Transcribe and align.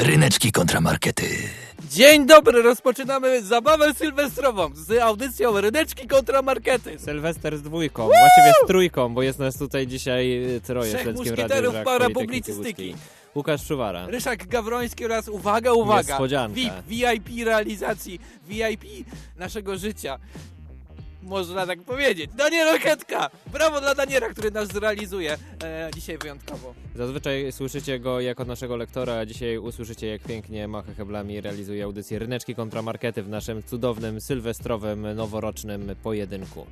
Ryneczki 0.00 0.52
kontramarkety. 0.52 1.24
Dzień 1.90 2.26
dobry, 2.26 2.62
rozpoczynamy 2.62 3.42
zabawę 3.42 3.94
sylwestrową 3.94 4.70
z 4.74 4.98
audycją 4.98 5.60
Ryneczki 5.60 6.06
kontramarkety. 6.08 6.98
Sylwester 6.98 7.58
z 7.58 7.62
dwójką, 7.62 8.06
właściwie 8.06 8.52
z 8.64 8.66
trójką, 8.66 9.14
bo 9.14 9.22
jest 9.22 9.38
nas 9.38 9.58
tutaj 9.58 9.86
dzisiaj 9.86 10.54
y, 10.56 10.60
troje 10.60 10.94
Trzech 10.94 11.16
muszkieterów 11.16 11.74
para 11.84 12.10
publicystyki. 12.10 12.94
Łukasz 13.34 13.66
Szuwara. 13.66 14.06
Ryszak 14.06 14.46
Gawroński 14.46 15.04
oraz 15.04 15.28
uwaga, 15.28 15.72
uwaga, 15.72 16.08
Niespodzianka. 16.08 16.82
VIP, 16.86 17.26
VIP 17.26 17.44
realizacji, 17.46 18.20
VIP 18.48 18.84
naszego 19.36 19.78
życia. 19.78 20.18
Można 21.22 21.66
tak 21.66 21.82
powiedzieć. 21.82 22.30
Daniel 22.36 22.72
Roketka! 22.72 23.30
Brawo 23.52 23.80
dla 23.80 23.94
Daniela, 23.94 24.28
który 24.28 24.50
nas 24.50 24.68
zrealizuje 24.68 25.38
e, 25.62 25.90
dzisiaj 25.94 26.18
wyjątkowo. 26.18 26.74
Zazwyczaj 26.96 27.52
słyszycie 27.52 27.98
go 27.98 28.20
jako 28.20 28.44
naszego 28.44 28.76
lektora, 28.76 29.14
a 29.14 29.26
dzisiaj 29.26 29.58
usłyszycie 29.58 30.06
jak 30.06 30.22
pięknie 30.22 30.68
macha 30.68 30.94
heblami 30.94 31.40
realizuje 31.40 31.84
audycję 31.84 32.18
Ryneczki 32.18 32.54
kontramarkety 32.54 33.22
w 33.22 33.28
naszym 33.28 33.62
cudownym, 33.62 34.20
sylwestrowym, 34.20 35.14
noworocznym 35.14 35.96
pojedynku. 36.02 36.66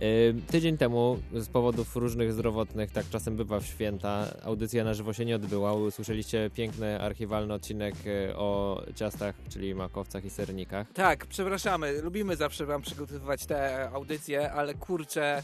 Yy, 0.00 0.34
tydzień 0.50 0.78
temu 0.78 1.18
z 1.34 1.48
powodów 1.48 1.96
różnych 1.96 2.32
zdrowotnych, 2.32 2.90
tak 2.90 3.08
czasem 3.10 3.36
bywa 3.36 3.60
w 3.60 3.66
święta, 3.66 4.26
audycja 4.44 4.84
na 4.84 4.94
żywo 4.94 5.12
się 5.12 5.24
nie 5.24 5.36
odbyła. 5.36 5.72
Usłyszeliście 5.74 6.50
piękny, 6.54 7.00
archiwalny 7.00 7.54
odcinek 7.54 7.94
yy, 8.04 8.36
o 8.36 8.82
ciastach, 8.94 9.34
czyli 9.50 9.74
makowcach 9.74 10.24
i 10.24 10.30
sernikach. 10.30 10.86
Tak, 10.94 11.26
przepraszamy, 11.26 12.02
lubimy 12.02 12.36
zawsze 12.36 12.66
wam 12.66 12.82
przygotowywać 12.82 13.46
te 13.46 13.90
audycje, 13.94 14.52
ale 14.52 14.74
kurczę, 14.74 15.42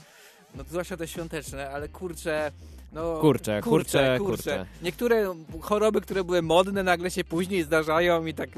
no 0.55 0.65
zwłaszcza 0.71 0.97
te 0.97 1.09
świąteczne, 1.09 1.71
ale 1.71 1.89
kurczę, 1.89 2.53
no... 2.93 3.19
Kurczę, 3.19 3.61
kurczę, 3.63 4.19
kurczę. 4.19 4.67
Niektóre 4.83 5.35
choroby, 5.61 6.01
które 6.01 6.25
były 6.25 6.43
modne, 6.43 6.83
nagle 6.83 7.11
się 7.11 7.25
później 7.25 7.63
zdarzają 7.63 8.27
i 8.27 8.35
tak 8.35 8.51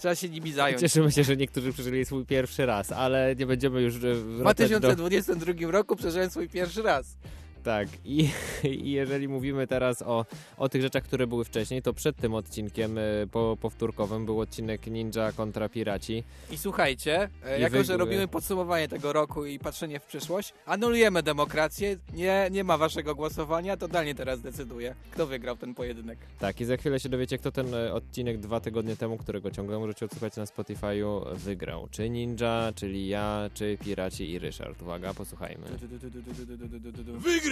trzeba 0.00 0.14
się 0.14 0.28
nimi 0.28 0.52
zająć. 0.52 0.80
Cieszymy 0.80 1.12
się, 1.12 1.24
że 1.24 1.36
niektórzy 1.36 1.72
przeżyli 1.72 2.04
swój 2.04 2.26
pierwszy 2.26 2.66
raz, 2.66 2.92
ale 2.92 3.36
nie 3.36 3.46
będziemy 3.46 3.82
już 3.82 3.96
e, 3.96 4.14
W 4.14 4.36
wracać 4.38 4.70
do... 4.70 4.80
2022 4.80 5.70
roku 5.70 5.96
przeżyłem 5.96 6.30
swój 6.30 6.48
pierwszy 6.48 6.82
raz. 6.82 7.16
Tak, 7.62 7.88
i, 8.04 8.28
i 8.84 8.90
jeżeli 8.92 9.28
mówimy 9.28 9.66
teraz 9.66 10.02
o, 10.02 10.26
o 10.56 10.68
tych 10.68 10.82
rzeczach, 10.82 11.02
które 11.02 11.26
były 11.26 11.44
wcześniej, 11.44 11.82
to 11.82 11.92
przed 11.92 12.16
tym 12.16 12.34
odcinkiem 12.34 12.98
y, 12.98 13.28
po, 13.32 13.56
powtórkowym 13.60 14.26
był 14.26 14.40
odcinek 14.40 14.86
Ninja 14.86 15.32
kontra 15.32 15.68
Piraci. 15.68 16.24
I 16.50 16.58
słuchajcie, 16.58 17.28
e, 17.44 17.58
I 17.58 17.62
jako 17.62 17.76
wy- 17.76 17.84
że 17.84 17.96
robimy 17.96 18.28
podsumowanie 18.28 18.88
tego 18.88 19.12
roku 19.12 19.46
i 19.46 19.58
patrzenie 19.58 20.00
w 20.00 20.04
przyszłość, 20.04 20.54
anulujemy 20.66 21.22
demokrację, 21.22 21.96
nie, 22.14 22.48
nie 22.50 22.64
ma 22.64 22.78
waszego 22.78 23.14
głosowania, 23.14 23.76
to 23.76 23.88
Daniel 23.88 24.14
teraz 24.14 24.40
decyduje, 24.40 24.94
kto 25.10 25.26
wygrał 25.26 25.56
ten 25.56 25.74
pojedynek. 25.74 26.18
Tak, 26.38 26.60
i 26.60 26.64
za 26.64 26.76
chwilę 26.76 27.00
się 27.00 27.08
dowiecie, 27.08 27.38
kto 27.38 27.52
ten 27.52 27.74
e, 27.74 27.92
odcinek 27.94 28.38
dwa 28.38 28.60
tygodnie 28.60 28.96
temu, 28.96 29.16
którego 29.16 29.50
ciągle 29.50 29.78
możecie 29.78 30.06
odsłuchać 30.06 30.36
na 30.36 30.44
Spotify'u, 30.44 31.34
wygrał. 31.36 31.88
Czy 31.90 32.10
Ninja, 32.10 32.72
czyli 32.74 33.08
ja, 33.08 33.50
czy 33.54 33.78
Piraci 33.84 34.30
i 34.30 34.38
Ryszard. 34.38 34.82
Uwaga, 34.82 35.14
posłuchajmy. 35.14 35.66
Wygrał 37.18 37.49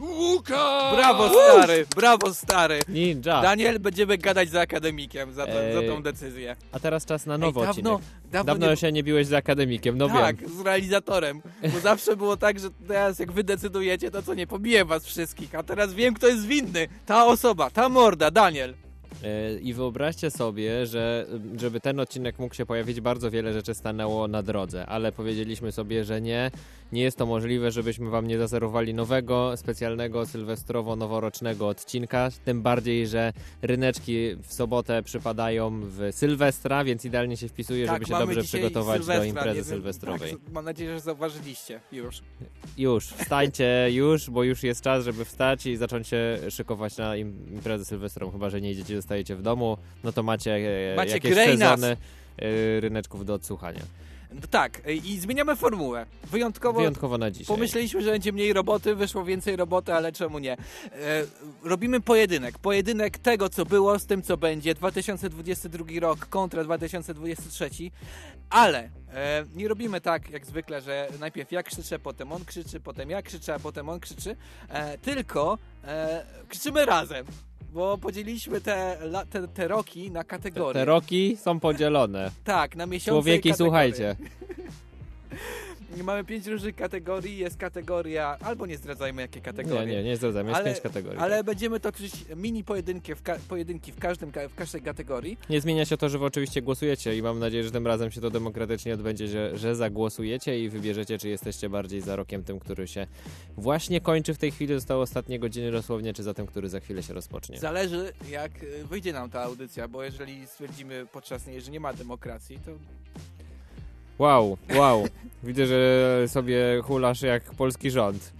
Łukasz! 0.00 0.96
Brawo 0.96 1.28
stary, 1.28 1.86
brawo 1.96 2.34
stary! 2.34 2.80
Ninja! 2.88 3.42
Daniel, 3.42 3.78
będziemy 3.80 4.18
gadać 4.18 4.50
za 4.50 4.60
akademikiem 4.60 5.32
za, 5.32 5.46
to, 5.46 5.52
za 5.52 5.82
tą 5.94 6.02
decyzję. 6.02 6.56
A 6.72 6.80
teraz 6.80 7.04
czas 7.04 7.26
na 7.26 7.38
nowy 7.38 7.60
Ej, 7.60 7.66
dawno, 7.66 7.92
odcinek. 7.94 8.12
dawno, 8.32 8.44
Dawno 8.54 8.70
nie... 8.70 8.76
się 8.76 8.92
nie 8.92 9.02
biłeś 9.02 9.26
z 9.26 9.32
akademikiem, 9.32 9.98
no 9.98 10.08
tak, 10.08 10.36
wiem. 10.36 10.50
z 10.58 10.60
realizatorem. 10.60 11.42
Bo 11.72 11.80
zawsze 11.80 12.16
było 12.16 12.36
tak, 12.36 12.58
że 12.58 12.68
teraz 12.88 13.18
jak 13.18 13.32
wy 13.32 13.44
decydujecie, 13.44 14.10
to 14.10 14.22
co 14.22 14.34
nie, 14.34 14.46
pobiję 14.46 14.84
was 14.84 15.06
wszystkich. 15.06 15.54
A 15.54 15.62
teraz 15.62 15.94
wiem, 15.94 16.14
kto 16.14 16.28
jest 16.28 16.46
winny. 16.46 16.88
Ta 17.06 17.26
osoba, 17.26 17.70
ta 17.70 17.88
morda, 17.88 18.30
Daniel. 18.30 18.74
E, 19.24 19.58
I 19.58 19.74
wyobraźcie 19.74 20.30
sobie, 20.30 20.86
że 20.86 21.26
żeby 21.56 21.80
ten 21.80 22.00
odcinek 22.00 22.38
mógł 22.38 22.54
się 22.54 22.66
pojawić, 22.66 23.00
bardzo 23.00 23.30
wiele 23.30 23.52
rzeczy 23.52 23.74
stanęło 23.74 24.28
na 24.28 24.42
drodze, 24.42 24.86
ale 24.86 25.12
powiedzieliśmy 25.12 25.72
sobie, 25.72 26.04
że 26.04 26.20
nie, 26.20 26.50
nie 26.92 27.02
jest 27.02 27.16
to 27.16 27.26
możliwe, 27.26 27.70
żebyśmy 27.70 28.10
wam 28.10 28.26
nie 28.26 28.38
zazerowali 28.38 28.94
nowego, 28.94 29.56
specjalnego, 29.56 30.26
sylwestrowo-noworocznego 30.26 31.68
odcinka, 31.68 32.28
tym 32.44 32.62
bardziej, 32.62 33.06
że 33.06 33.32
ryneczki 33.62 34.36
w 34.42 34.52
sobotę 34.52 35.02
przypadają 35.02 35.80
w 35.84 36.08
Sylwestra, 36.12 36.84
więc 36.84 37.04
idealnie 37.04 37.36
się 37.36 37.48
wpisuje, 37.48 37.86
żeby 37.86 38.04
się 38.04 38.10
Tak, 38.10 38.20
dobrze 38.20 38.42
przygotować 38.42 39.06
do 39.06 39.24
imprezy 39.24 39.64
sylwestrowej. 39.64 40.30
Tak, 40.30 40.52
mam 40.52 40.64
nadzieję, 40.64 40.94
że 40.94 41.00
zauważyliście 41.00 41.80
już. 41.92 42.20
Już, 42.78 43.06
wstańcie 43.22 43.88
już, 43.90 44.30
bo 44.30 44.44
już 44.44 44.62
jest 44.62 44.82
czas, 44.82 45.04
żeby 45.04 45.24
wstać 45.24 45.66
i 45.66 45.76
zacząć 45.76 46.08
się 46.08 46.38
szykować 46.50 46.96
na 46.96 47.16
im- 47.16 47.46
imprezę 47.52 47.84
sylwestrową, 47.84 48.32
chyba, 48.32 48.50
że 48.50 48.60
nie 48.60 48.70
idziecie, 48.70 48.97
zostajecie 48.98 49.36
w 49.36 49.42
domu, 49.42 49.76
no 50.04 50.12
to 50.12 50.22
macie, 50.22 50.54
e, 50.92 50.96
Macie 50.96 51.12
jakieś 51.12 51.34
sezony 51.34 51.86
e, 51.86 52.80
ryneczków 52.80 53.24
do 53.24 53.34
odsłuchania. 53.34 53.82
No 54.32 54.40
tak, 54.50 54.82
i 55.04 55.18
zmieniamy 55.18 55.56
formułę. 55.56 56.06
Wyjątkowo 56.30 56.78
Wyjątkowo 56.78 57.18
na 57.18 57.30
dzisiaj. 57.30 57.56
Pomyśleliśmy, 57.56 58.02
że 58.02 58.10
będzie 58.10 58.32
mniej 58.32 58.52
roboty, 58.52 58.94
wyszło 58.94 59.24
więcej 59.24 59.56
roboty, 59.56 59.94
ale 59.94 60.12
czemu 60.12 60.38
nie? 60.38 60.52
E, 60.52 60.56
robimy 61.64 62.00
pojedynek. 62.00 62.58
Pojedynek 62.58 63.18
tego, 63.18 63.48
co 63.48 63.64
było, 63.64 63.98
z 63.98 64.06
tym, 64.06 64.22
co 64.22 64.36
będzie. 64.36 64.74
2022 64.74 65.84
rok 66.00 66.26
kontra 66.26 66.64
2023. 66.64 67.70
Ale 68.50 68.90
e, 69.12 69.44
nie 69.54 69.68
robimy 69.68 70.00
tak, 70.00 70.30
jak 70.30 70.46
zwykle, 70.46 70.80
że 70.80 71.08
najpierw 71.20 71.52
ja 71.52 71.62
krzyczę, 71.62 71.98
potem 71.98 72.32
on 72.32 72.44
krzyczy, 72.44 72.80
potem 72.80 73.10
ja 73.10 73.22
krzyczę, 73.22 73.54
a 73.54 73.58
potem 73.58 73.88
on 73.88 74.00
krzyczy. 74.00 74.36
E, 74.68 74.98
tylko 74.98 75.58
e, 75.84 76.26
krzyczymy 76.48 76.86
razem. 76.86 77.26
Bo 77.72 77.98
podzieliliśmy 77.98 78.60
te, 78.60 78.96
la- 79.02 79.26
te, 79.26 79.48
te 79.48 79.68
roki 79.68 80.10
na 80.10 80.20
Te, 80.20 80.28
kategorie. 80.28 80.72
te 80.74 80.84
roki 80.84 81.36
są 81.36 81.60
podzielone. 81.60 82.30
Tak, 82.44 82.76
na 82.76 82.86
miesiące 82.86 83.10
Człowieki, 83.10 83.54
słuchajcie. 83.54 84.16
Mamy 86.04 86.24
pięć 86.24 86.46
różnych 86.46 86.76
kategorii. 86.76 87.38
Jest 87.38 87.56
kategoria, 87.56 88.36
albo 88.40 88.66
nie 88.66 88.76
zdradzajmy 88.76 89.22
jakie 89.22 89.40
kategorie. 89.40 89.86
Nie, 89.86 89.92
nie, 89.96 90.04
nie 90.04 90.16
zdradzam, 90.16 90.46
jest 90.46 90.56
Ale- 90.60 90.64
pięć 90.70 90.80
kategorii. 90.80 91.18
Ale 91.18 91.36
tak. 91.36 91.46
będziemy 91.46 91.80
toczyć 91.80 92.12
mini 92.36 92.64
pojedynki 92.64 93.14
w, 93.14 93.22
pojedynki 93.48 93.92
w, 93.92 93.98
każdym, 93.98 94.32
ka- 94.32 94.48
w 94.48 94.54
każdej 94.54 94.82
kategorii. 94.82 95.38
Nie 95.50 95.60
zmienia 95.60 95.84
się 95.84 95.96
to, 95.96 96.08
że 96.08 96.18
wy 96.18 96.24
oczywiście 96.24 96.62
głosujecie 96.62 97.16
i 97.16 97.22
mam 97.22 97.38
nadzieję, 97.38 97.64
że 97.64 97.70
tym 97.70 97.86
razem 97.86 98.10
się 98.10 98.20
to 98.20 98.30
demokratycznie 98.30 98.94
odbędzie, 98.94 99.28
że, 99.28 99.58
że 99.58 99.76
zagłosujecie 99.76 100.60
i 100.64 100.68
wybierzecie, 100.68 101.18
czy 101.18 101.28
jesteście 101.28 101.68
bardziej 101.68 102.00
za 102.00 102.16
rokiem 102.16 102.44
tym, 102.44 102.58
który 102.58 102.88
się 102.88 103.06
właśnie 103.56 104.00
kończy 104.00 104.34
w 104.34 104.38
tej 104.38 104.50
chwili, 104.50 104.74
zostały 104.74 105.02
ostatnie 105.02 105.38
godziny 105.38 105.70
dosłownie, 105.72 106.14
czy 106.14 106.22
za 106.22 106.34
tym, 106.34 106.46
który 106.46 106.68
za 106.68 106.80
chwilę 106.80 107.02
się 107.02 107.14
rozpocznie. 107.14 107.58
Zależy 107.58 108.12
jak 108.30 108.62
y, 108.62 108.84
wyjdzie 108.84 109.12
nam 109.12 109.30
ta 109.30 109.42
audycja, 109.42 109.88
bo 109.88 110.02
jeżeli 110.04 110.46
stwierdzimy 110.46 111.06
podczas 111.12 111.46
niej, 111.46 111.60
że 111.60 111.70
nie 111.70 111.80
ma 111.80 111.92
demokracji, 111.94 112.58
to 112.64 112.70
Wow, 114.18 114.56
wow. 114.74 115.08
Widzę, 115.42 115.66
że 115.66 116.22
sobie 116.28 116.80
hulasz 116.82 117.22
jak 117.22 117.44
polski 117.44 117.90
rząd. 117.90 118.32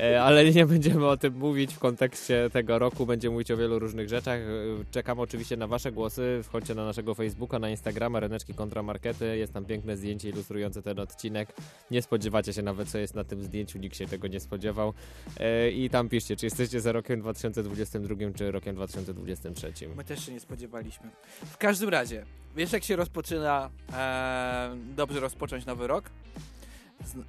E, 0.00 0.22
Ale 0.22 0.44
nie 0.50 0.66
będziemy 0.66 1.06
o 1.06 1.16
tym 1.16 1.34
mówić 1.34 1.74
w 1.74 1.78
kontekście 1.78 2.50
tego 2.52 2.78
roku. 2.78 3.06
Będziemy 3.06 3.32
mówić 3.32 3.50
o 3.50 3.56
wielu 3.56 3.78
różnych 3.78 4.08
rzeczach. 4.08 4.40
E, 4.40 4.44
Czekam 4.90 5.20
oczywiście 5.20 5.56
na 5.56 5.66
Wasze 5.66 5.92
głosy. 5.92 6.40
Wchodźcie 6.44 6.74
na 6.74 6.84
naszego 6.84 7.14
Facebooka, 7.14 7.58
na 7.58 7.70
Instagrama, 7.70 8.20
Reneczki 8.20 8.54
kontra 8.54 8.82
Markety. 8.82 9.36
Jest 9.36 9.52
tam 9.52 9.64
piękne 9.64 9.96
zdjęcie 9.96 10.28
ilustrujące 10.28 10.82
ten 10.82 10.98
odcinek. 10.98 11.48
Nie 11.90 12.02
spodziewacie 12.02 12.52
się 12.52 12.62
nawet, 12.62 12.88
co 12.88 12.98
jest 12.98 13.14
na 13.14 13.24
tym 13.24 13.42
zdjęciu. 13.42 13.78
Nikt 13.78 13.96
się 13.96 14.06
tego 14.06 14.28
nie 14.28 14.40
spodziewał. 14.40 14.94
E, 15.40 15.70
I 15.70 15.90
tam 15.90 16.08
piszcie, 16.08 16.36
czy 16.36 16.46
jesteście 16.46 16.80
za 16.80 16.92
rokiem 16.92 17.20
2022, 17.20 18.14
czy 18.34 18.50
rokiem 18.50 18.74
2023. 18.74 19.72
my 19.96 20.04
też 20.04 20.26
się 20.26 20.32
nie 20.32 20.40
spodziewaliśmy. 20.40 21.10
W 21.44 21.56
każdym 21.56 21.88
razie, 21.88 22.24
wiesz 22.56 22.72
jak 22.72 22.84
się 22.84 22.96
rozpoczyna 22.96 23.70
e, 23.92 24.76
dobrze 24.96 25.20
rozpocząć 25.20 25.66
nowy 25.66 25.86
rok? 25.86 26.10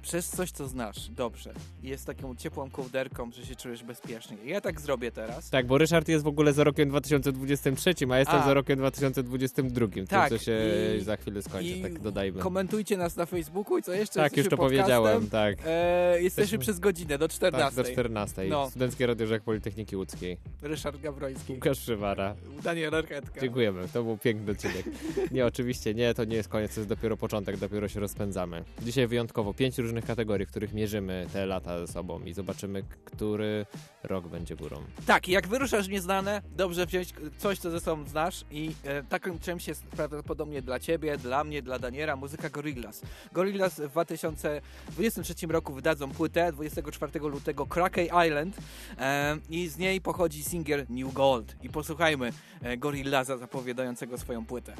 Przez 0.02 0.28
coś, 0.28 0.50
co 0.50 0.68
znasz 0.68 1.08
dobrze. 1.08 1.52
Jest 1.82 2.06
taką 2.06 2.36
ciepłą 2.36 2.70
kołderką, 2.70 3.30
że 3.32 3.46
się 3.46 3.56
czujesz 3.56 3.82
bezpiecznie. 3.82 4.36
Ja 4.44 4.60
tak 4.60 4.80
zrobię 4.80 5.10
teraz. 5.12 5.50
Tak, 5.50 5.66
bo 5.66 5.78
Ryszard 5.78 6.08
jest 6.08 6.24
w 6.24 6.28
ogóle 6.28 6.52
za 6.52 6.64
rokiem 6.64 6.88
2023, 6.88 7.94
a 8.12 8.18
jestem 8.18 8.40
A. 8.40 8.44
za 8.44 8.54
rokiem 8.54 8.78
2022, 8.78 9.88
tym 9.88 10.06
Tak, 10.06 10.28
co 10.30 10.38
się 10.38 10.58
i- 10.98 11.00
za 11.04 11.16
chwilę 11.16 11.42
skończy, 11.42 11.80
tak 11.82 11.98
dodajmy. 12.00 12.40
Komentujcie 12.40 12.96
nas 12.96 13.16
na 13.16 13.26
Facebooku 13.26 13.78
i 13.78 13.82
co 13.82 13.92
jeszcze? 13.92 14.14
Tak, 14.14 14.36
już 14.36 14.48
to 14.48 14.56
podcastem. 14.56 14.78
powiedziałem, 14.78 15.30
tak. 15.30 15.56
E, 15.66 16.22
jesteśmy 16.22 16.58
przez 16.58 16.78
godzinę 16.78 17.18
do 17.18 17.28
14. 17.28 17.76
Tak, 17.76 17.86
do 17.86 17.92
14. 17.92 18.44
No. 18.48 18.70
Studenckie 18.70 19.06
Radio 19.06 19.26
Rzek 19.26 19.42
Politechniki 19.42 19.96
Łódzkiej. 19.96 20.36
Ryszard 20.62 21.00
Gawroński, 21.00 21.52
Łukasz 21.52 21.80
Przywara. 21.80 22.34
Daniel 22.62 22.94
Archetka. 22.94 23.40
Dziękujemy, 23.40 23.88
to 23.92 24.02
był 24.04 24.18
piękny 24.18 24.52
odcinek. 24.52 24.84
Nie, 25.30 25.46
oczywiście 25.46 25.94
nie, 25.94 26.14
to 26.14 26.24
nie 26.24 26.36
jest 26.36 26.48
koniec, 26.48 26.74
to 26.74 26.80
jest 26.80 26.88
dopiero 26.88 27.16
początek, 27.16 27.56
dopiero 27.56 27.88
się 27.88 28.00
rozpędzamy. 28.00 28.64
Dzisiaj 28.82 29.06
wyjątkowo 29.06 29.54
pięć 29.60 29.78
różnych 29.78 30.04
kategorii, 30.04 30.46
w 30.46 30.50
których 30.50 30.72
mierzymy 30.72 31.26
te 31.32 31.46
lata 31.46 31.86
ze 31.86 31.92
sobą 31.92 32.20
i 32.20 32.32
zobaczymy, 32.32 32.82
który 33.04 33.66
rok 34.02 34.28
będzie 34.28 34.56
górą. 34.56 34.82
Tak, 35.06 35.28
jak 35.28 35.48
wyruszasz 35.48 35.88
nieznane, 35.88 36.42
dobrze 36.56 36.86
wziąć 36.86 37.14
coś, 37.38 37.58
co 37.58 37.70
ze 37.70 37.80
sobą 37.80 38.04
znasz 38.08 38.44
i 38.50 38.72
e, 38.84 39.02
takim 39.02 39.38
czymś 39.38 39.68
jest 39.68 39.82
prawdopodobnie 39.82 40.62
dla 40.62 40.78
ciebie, 40.78 41.16
dla 41.16 41.44
mnie, 41.44 41.62
dla 41.62 41.78
Daniela 41.78 42.16
muzyka 42.16 42.50
Gorillaz. 42.50 43.02
Gorillaz 43.32 43.80
w 43.80 43.88
2023 43.88 45.46
roku 45.46 45.72
wydadzą 45.72 46.10
płytę 46.10 46.52
24 46.52 47.20
lutego 47.20 47.66
Crackey 47.66 48.10
Island 48.26 48.56
e, 48.98 49.36
i 49.50 49.68
z 49.68 49.78
niej 49.78 50.00
pochodzi 50.00 50.42
singiel 50.42 50.86
New 50.88 51.12
Gold. 51.12 51.56
I 51.62 51.68
posłuchajmy 51.68 52.32
e, 52.62 52.76
Gorillaza 52.76 53.36
zapowiadającego 53.36 54.18
swoją 54.18 54.46
płytę. 54.46 54.74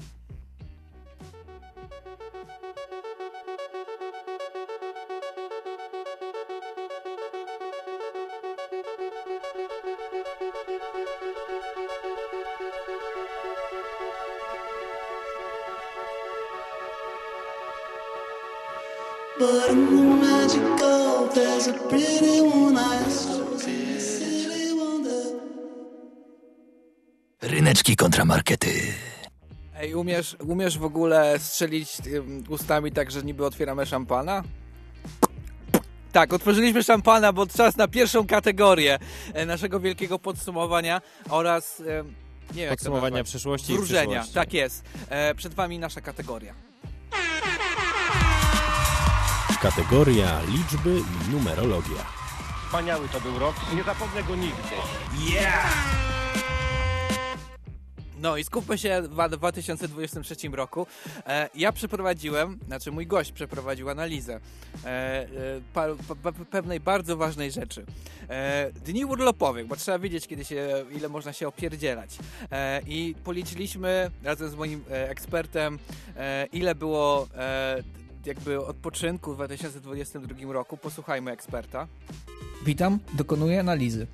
Ryneczki 27.42 27.96
kontramarkety. 27.96 28.68
Ej, 29.76 29.94
umiesz, 29.94 30.36
umiesz 30.48 30.78
w 30.78 30.84
ogóle 30.84 31.38
strzelić 31.38 31.96
ustami 32.48 32.92
tak, 32.92 33.10
że 33.10 33.22
niby 33.22 33.46
otwieramy 33.46 33.86
szampana? 33.86 34.42
Tak, 36.12 36.32
otworzyliśmy 36.32 36.82
szampana, 36.82 37.32
bo 37.32 37.46
czas 37.46 37.76
na 37.76 37.88
pierwszą 37.88 38.26
kategorię 38.26 38.98
e, 39.34 39.46
naszego 39.46 39.80
wielkiego 39.80 40.18
podsumowania 40.18 41.00
oraz 41.28 41.80
nie 41.80 41.86
wiem, 41.86 42.06
jak 42.56 42.68
to 42.70 42.76
Podsumowania 42.76 43.24
przeszłości 43.24 43.72
i 43.72 43.76
Wróżenia, 43.76 44.02
przyszłości. 44.06 44.34
tak 44.34 44.52
jest. 44.52 44.84
E, 45.08 45.34
przed 45.34 45.54
wami 45.54 45.78
nasza 45.78 46.00
kategoria. 46.00 46.69
Kategoria 49.62 50.40
liczby 50.48 50.98
i 50.98 51.30
numerologia. 51.30 52.06
Wspaniały 52.66 53.08
to 53.08 53.20
był 53.20 53.38
rok, 53.38 53.54
nie 53.76 53.82
zapomnę 53.82 54.22
go 54.22 54.36
nigdy. 54.36 54.62
No 58.20 58.36
i 58.36 58.44
skupmy 58.44 58.78
się 58.78 59.02
w 59.02 59.08
2023 59.08 60.48
roku. 60.52 60.86
E, 61.26 61.48
ja 61.54 61.72
przeprowadziłem, 61.72 62.58
znaczy 62.66 62.92
mój 62.92 63.06
gość 63.06 63.32
przeprowadził 63.32 63.90
analizę 63.90 64.34
e, 64.34 64.88
e, 64.88 65.26
pa, 65.74 65.86
pa, 66.08 66.14
pa, 66.14 66.32
pewnej 66.32 66.80
bardzo 66.80 67.16
ważnej 67.16 67.50
rzeczy. 67.50 67.86
E, 68.28 68.70
dni 68.84 69.04
urlopowych, 69.04 69.66
bo 69.66 69.76
trzeba 69.76 69.98
wiedzieć, 69.98 70.26
kiedy 70.26 70.44
się, 70.44 70.84
ile 70.96 71.08
można 71.08 71.32
się 71.32 71.48
opierdzielać. 71.48 72.18
E, 72.52 72.80
I 72.86 73.14
policzyliśmy 73.24 74.10
razem 74.24 74.50
z 74.50 74.54
moim 74.54 74.84
e, 74.90 75.10
ekspertem, 75.10 75.78
e, 76.16 76.46
ile 76.52 76.74
było 76.74 77.28
e, 77.34 77.82
jakby 78.26 78.66
odpoczynku 78.66 79.32
w 79.32 79.36
2022 79.36 80.52
roku. 80.52 80.76
Posłuchajmy 80.76 81.30
eksperta. 81.30 81.86
Witam, 82.66 82.98
dokonuję 83.12 83.60
analizy. 83.60 84.06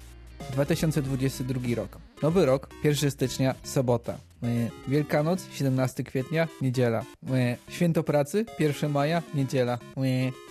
2022 0.53 1.61
rok. 1.77 1.99
Nowy 2.23 2.47
rok, 2.47 2.69
1 2.85 3.11
stycznia, 3.11 3.55
sobota. 3.63 4.13
E, 4.43 4.47
Wielkanoc, 4.89 5.47
17 5.53 6.05
kwietnia, 6.05 6.49
niedziela. 6.63 7.05
E, 7.31 7.57
Święto 7.69 8.03
pracy, 8.03 8.45
1 8.59 8.91
maja, 8.91 9.23
niedziela. 9.35 9.79
E, 9.97 10.01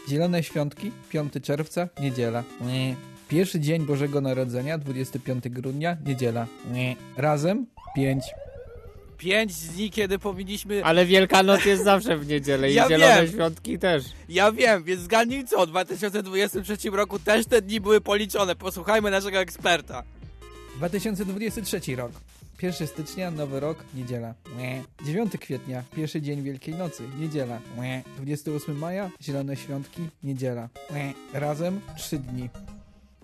Zielone 0.09 0.43
świątki, 0.43 0.91
5 1.09 1.33
czerwca, 1.41 1.87
niedziela. 2.01 2.43
Pierwszy 3.27 3.59
dzień 3.59 3.85
Bożego 3.85 4.21
Narodzenia, 4.21 4.77
25 4.77 5.49
grudnia, 5.49 5.97
niedziela. 6.05 6.47
Razem 7.17 7.65
5. 7.95 8.23
5 9.17 9.53
dni, 9.53 9.91
kiedy 9.91 10.19
powinniśmy 10.19 10.85
Ale 10.85 11.05
Wielkanoc 11.05 11.65
jest 11.65 11.83
zawsze 11.83 12.17
w 12.17 12.27
niedzielę 12.27 12.71
i 12.71 12.73
Ja 12.73 12.89
Zielone 12.89 13.21
wiem. 13.21 13.33
Świątki 13.33 13.79
też. 13.79 14.03
Ja 14.29 14.51
wiem, 14.51 14.83
więc 14.83 15.01
zgadnij 15.01 15.45
co, 15.45 15.65
w 15.65 15.69
2023 15.69 16.89
roku 16.89 17.19
też 17.19 17.45
te 17.45 17.61
dni 17.61 17.81
były 17.81 18.01
policzone. 18.01 18.55
Posłuchajmy 18.55 19.11
naszego 19.11 19.37
eksperta. 19.37 20.03
2023 20.75 21.95
rok. 21.95 22.11
1 22.61 22.87
stycznia, 22.87 23.31
nowy 23.31 23.59
rok, 23.59 23.83
niedziela. 23.93 24.33
Mie. 24.57 24.83
9 25.05 25.31
kwietnia, 25.39 25.83
pierwszy 25.95 26.21
dzień 26.21 26.41
Wielkiej 26.41 26.75
Nocy, 26.75 27.03
niedziela. 27.19 27.59
Mie. 27.77 28.03
28 28.17 28.77
maja, 28.77 29.09
zielone 29.21 29.55
świątki, 29.55 30.01
niedziela. 30.23 30.69
Razem 31.33 31.81
3 31.97 32.19
dni. 32.19 32.49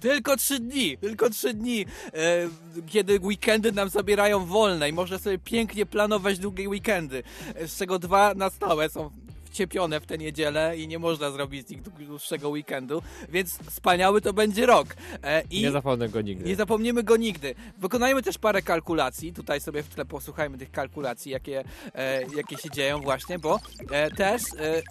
Tylko 0.01 0.37
trzy 0.37 0.59
dni, 0.59 0.97
tylko 0.97 1.29
trzy 1.29 1.53
dni, 1.53 1.85
e, 2.13 2.49
kiedy 2.87 3.19
weekendy 3.19 3.71
nam 3.71 3.89
zabierają 3.89 4.45
wolne 4.45 4.89
i 4.89 4.93
można 4.93 5.17
sobie 5.19 5.39
pięknie 5.39 5.85
planować 5.85 6.39
długie 6.39 6.69
weekendy, 6.69 7.23
e, 7.55 7.67
z 7.67 7.77
czego 7.77 7.99
dwa 7.99 8.33
na 8.33 8.49
stałe 8.49 8.89
są 8.89 9.11
wciepione 9.51 9.99
w 9.99 10.05
tę 10.05 10.17
niedzielę 10.17 10.77
i 10.77 10.87
nie 10.87 10.99
można 10.99 11.31
zrobić 11.31 11.67
z 11.67 11.69
nich 11.69 11.81
dłuższego 11.81 12.49
weekendu, 12.49 13.01
więc 13.29 13.57
wspaniały 13.57 14.21
to 14.21 14.33
będzie 14.33 14.65
rok. 14.65 14.95
E, 15.23 15.43
i 15.49 15.61
Nie 15.61 15.71
zapomnę 15.71 16.09
go 16.09 16.21
nigdy. 16.21 16.49
nie 16.49 16.55
zapomnimy 16.55 17.03
go 17.03 17.17
nigdy. 17.17 17.55
Wykonajmy 17.77 18.21
też 18.23 18.37
parę 18.37 18.61
kalkulacji. 18.61 19.33
Tutaj 19.33 19.61
sobie 19.61 19.83
w 19.83 19.89
tle 19.89 20.05
posłuchajmy 20.05 20.57
tych 20.57 20.71
kalkulacji, 20.71 21.31
jakie, 21.31 21.63
e, 21.95 22.21
jakie 22.35 22.57
się 22.57 22.69
dzieją 22.69 23.01
właśnie, 23.01 23.39
bo 23.39 23.59
e, 23.91 24.11
też 24.11 24.41
e, 24.59 24.81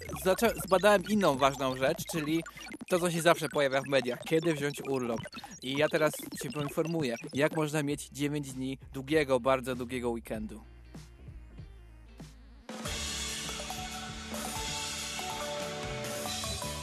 zbadałem 0.65 1.03
inną 1.09 1.37
ważną 1.37 1.77
rzecz, 1.77 2.03
czyli 2.11 2.43
to, 2.89 2.99
co 2.99 3.11
się 3.11 3.21
zawsze 3.21 3.49
pojawia 3.49 3.81
w 3.81 3.87
mediach. 3.87 4.19
Kiedy 4.23 4.53
wziąć 4.53 4.81
urlop? 4.89 5.19
I 5.63 5.77
ja 5.77 5.87
teraz 5.89 6.11
Cię 6.43 6.51
poinformuję, 6.51 7.15
jak 7.33 7.55
można 7.55 7.83
mieć 7.83 8.09
9 8.09 8.53
dni 8.53 8.77
długiego, 8.93 9.39
bardzo 9.39 9.75
długiego 9.75 10.09
weekendu. 10.09 10.61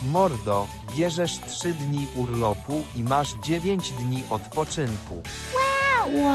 Mordo, 0.02 0.66
bierzesz 0.96 1.38
3 1.38 1.72
dni 1.72 2.06
urlopu 2.16 2.84
i 2.96 3.02
masz 3.02 3.34
9 3.34 3.90
dni 3.90 4.22
odpoczynku. 4.30 5.22
Wow! 5.54 6.14
Wow! 6.14 6.32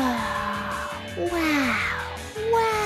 Wow! 1.18 1.32
Wow! 2.52 2.83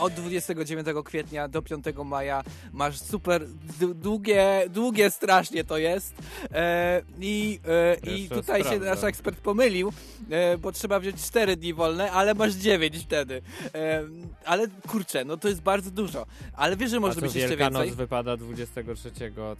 Od 0.00 0.12
29 0.12 0.86
kwietnia 1.04 1.48
do 1.48 1.62
5 1.62 1.84
maja 2.04 2.42
masz 2.72 2.98
super 3.00 3.46
d- 3.48 3.94
długie, 3.94 4.64
długie 4.70 5.10
strasznie 5.10 5.64
to 5.64 5.78
jest. 5.78 6.14
E, 6.52 7.02
I 7.20 7.60
e, 8.06 8.10
i 8.14 8.28
tutaj 8.28 8.60
się 8.60 8.64
sprawdzę. 8.68 8.90
nasz 8.90 9.04
ekspert 9.04 9.40
pomylił, 9.40 9.92
e, 10.30 10.58
bo 10.58 10.72
trzeba 10.72 11.00
wziąć 11.00 11.22
4 11.22 11.56
dni 11.56 11.74
wolne, 11.74 12.10
ale 12.12 12.34
masz 12.34 12.54
9 12.54 12.98
wtedy. 12.98 13.42
E, 13.74 14.02
ale 14.44 14.66
kurczę, 14.88 15.24
no 15.24 15.36
to 15.36 15.48
jest 15.48 15.60
bardzo 15.60 15.90
dużo. 15.90 16.26
Ale 16.52 16.76
wiesz, 16.76 16.90
że 16.90 17.00
może 17.00 17.20
być 17.20 17.34
jeszcze 17.34 17.48
Wielkanoc 17.48 17.82
więcej? 17.82 17.96
wypada 17.96 18.36
23, 18.36 19.10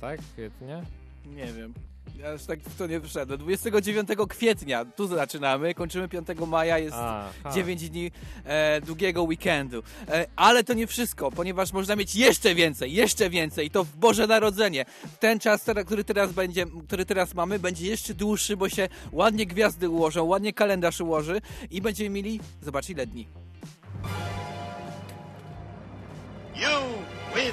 tak? 0.00 0.20
Kwietnia? 0.34 0.82
Nie 1.26 1.52
wiem. 1.52 1.74
Ja 2.22 2.32
aż 2.32 2.44
tak 2.44 2.60
w 2.60 2.76
to 2.76 2.86
nie 2.86 3.00
wszedłem. 3.00 3.38
29 3.38 4.08
kwietnia, 4.28 4.84
tu 4.84 5.06
zaczynamy, 5.06 5.74
kończymy 5.74 6.08
5 6.08 6.28
maja, 6.46 6.78
jest 6.78 6.96
Aha. 6.96 7.30
9 7.54 7.90
dni 7.90 8.10
e, 8.44 8.80
długiego 8.80 9.22
weekendu. 9.22 9.82
E, 10.08 10.26
ale 10.36 10.64
to 10.64 10.74
nie 10.74 10.86
wszystko, 10.86 11.30
ponieważ 11.30 11.72
można 11.72 11.96
mieć 11.96 12.14
jeszcze 12.14 12.54
więcej, 12.54 12.92
jeszcze 12.92 13.30
więcej 13.30 13.66
i 13.66 13.70
to 13.70 13.84
w 13.84 13.96
Boże 13.96 14.26
Narodzenie. 14.26 14.84
Ten 15.20 15.38
czas, 15.38 15.64
który 15.86 16.04
teraz 16.04 16.32
będzie, 16.32 16.66
który 16.86 17.06
teraz 17.06 17.34
mamy, 17.34 17.58
będzie 17.58 17.86
jeszcze 17.86 18.14
dłuższy, 18.14 18.56
bo 18.56 18.68
się 18.68 18.88
ładnie 19.12 19.46
gwiazdy 19.46 19.88
ułożą, 19.88 20.24
ładnie 20.24 20.52
kalendarz 20.52 21.00
ułoży 21.00 21.40
i 21.70 21.80
będziemy 21.80 22.10
mieli, 22.10 22.40
zobacz 22.62 22.90
ile 22.90 23.06
dni. 23.06 23.26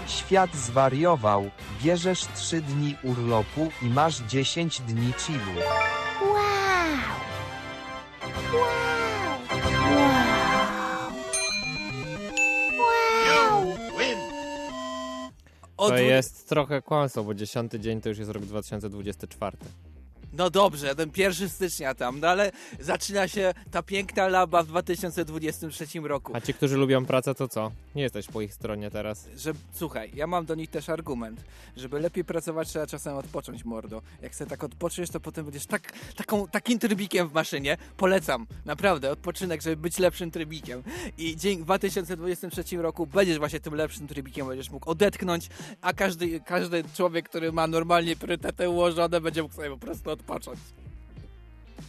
Świat 0.08 0.56
zwariował, 0.56 1.50
bierzesz 1.84 2.26
3 2.36 2.62
dni 2.62 2.96
urlopu 3.04 3.70
i 3.82 3.86
masz 3.86 4.20
10 4.20 4.82
dni 4.82 5.14
chillu. 5.14 5.40
Wow! 6.22 6.34
Wow! 8.54 8.88
Wow! 12.80 13.78
Od 15.78 15.90
To 15.90 15.98
jest 15.98 16.50
trochę 16.50 16.82
kłamstwo, 16.82 17.24
bo 17.24 17.34
10 17.34 17.72
dzień 17.72 18.02
to 18.02 18.10
już 18.10 18.18
jest 18.18 18.32
rok 18.32 18.44
2024. 18.44 19.58
No 20.38 20.50
dobrze, 20.50 20.96
ten 20.96 21.12
1 21.18 21.50
stycznia 21.50 21.96
tam, 21.96 22.20
no 22.20 22.28
ale 22.28 22.52
zaczyna 22.80 23.28
się 23.28 23.54
ta 23.72 23.84
piękna 23.84 24.28
laba 24.28 24.64
w 24.64 24.68
2023 24.68 25.86
roku. 26.00 26.32
A 26.36 26.42
ci, 26.42 26.54
którzy 26.54 26.78
lubią 26.78 27.06
pracę, 27.06 27.36
to 27.36 27.48
co? 27.48 27.72
Nie 27.96 28.04
jesteś 28.04 28.28
po 28.28 28.42
ich 28.42 28.54
stronie 28.54 28.92
teraz. 28.92 29.28
Że, 29.38 29.54
słuchaj, 29.74 30.12
ja 30.14 30.28
mam 30.28 30.46
do 30.46 30.56
nich 30.56 30.70
też 30.70 30.90
argument, 30.90 31.42
żeby 31.78 32.00
lepiej 32.00 32.24
pracować 32.24 32.70
trzeba 32.70 32.88
czasem 32.88 33.16
odpocząć, 33.16 33.66
mordo. 33.66 34.02
Jak 34.22 34.36
sobie 34.36 34.50
tak 34.50 34.64
odpoczniesz, 34.64 35.10
to 35.10 35.20
potem 35.20 35.46
będziesz 35.46 35.66
tak, 35.66 35.94
taką, 36.16 36.48
takim 36.48 36.80
trybikiem 36.80 37.30
w 37.30 37.34
maszynie. 37.34 37.78
Polecam, 37.98 38.48
naprawdę, 38.66 39.12
odpoczynek, 39.12 39.62
żeby 39.62 39.78
być 39.78 40.00
lepszym 40.00 40.32
trybikiem. 40.32 40.84
I 41.18 41.36
dzień 41.36 41.60
w 41.60 41.64
2023 41.64 42.78
roku 42.78 43.08
będziesz 43.08 43.38
właśnie 43.38 43.60
tym 43.60 43.76
lepszym 43.76 44.08
trybikiem, 44.08 44.48
będziesz 44.48 44.70
mógł 44.70 44.90
odetchnąć, 44.90 45.50
a 45.82 45.94
każdy, 45.94 46.40
każdy 46.40 46.84
człowiek, 46.96 47.30
który 47.30 47.52
ma 47.52 47.68
normalnie 47.68 48.16
priorytety 48.16 48.70
ułożone, 48.70 49.22
będzie 49.22 49.44
mógł 49.44 49.56
sobie 49.56 49.70
po 49.70 49.78
prostu 49.78 50.10
odpocząć. 50.10 50.27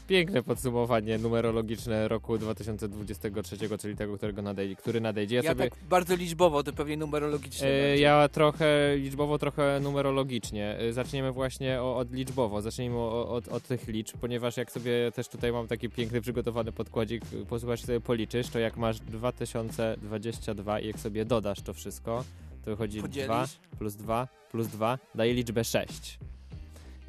Piękne 0.09 0.43
podsumowanie 0.43 1.19
numerologiczne 1.19 2.09
roku 2.09 2.39
2023, 2.39 3.57
czyli 3.79 3.97
tego, 3.97 4.17
którego 4.17 4.43
nadejdzie, 4.43 4.77
który 4.77 5.01
nadejdzie. 5.01 5.37
Ja, 5.37 5.43
Ja, 5.43 5.51
sobie... 5.51 5.71
tak 5.71 5.79
bardzo 5.89 6.17
liczbowo, 6.17 6.63
to 6.63 6.73
pewnie 6.73 6.97
numerologicznie. 6.97 7.69
E, 7.69 7.99
ja 7.99 8.29
trochę 8.29 8.97
liczbowo, 8.97 9.39
trochę 9.39 9.81
numerologicznie. 9.81 10.79
E, 10.79 10.93
Zaczniemy 10.93 11.33
właśnie 11.33 11.83
o, 11.83 11.97
od 11.97 12.13
liczbowo, 12.13 12.63
zacznijmy 12.63 12.99
od, 12.99 13.49
od 13.49 13.63
tych 13.63 13.89
liczb, 13.89 14.17
ponieważ 14.21 14.57
jak 14.57 14.73
sobie 14.73 15.13
też 15.15 15.29
tutaj 15.29 15.53
mam 15.53 15.67
taki 15.67 15.91
piękny 15.91 16.21
przygotowany 16.21 16.73
podkładzik, 16.73 17.23
e, 17.43 17.47
posłuchasz 17.47 17.83
sobie 17.83 18.01
policzysz, 18.01 18.49
to 18.49 18.59
jak 18.59 18.77
masz 18.77 19.01
2022 19.01 20.81
i 20.81 20.87
jak 20.87 20.99
sobie 20.99 21.25
dodasz 21.25 21.61
to 21.61 21.75
wszystko, 21.75 22.25
to 22.65 22.71
wychodzi 22.71 23.01
Podzielisz. 23.03 23.27
2 23.27 23.47
plus 23.79 23.97
2 23.97 24.29
plus 24.51 24.67
2 24.67 24.99
daje 25.15 25.35
liczbę 25.35 25.65
6. 25.65 26.19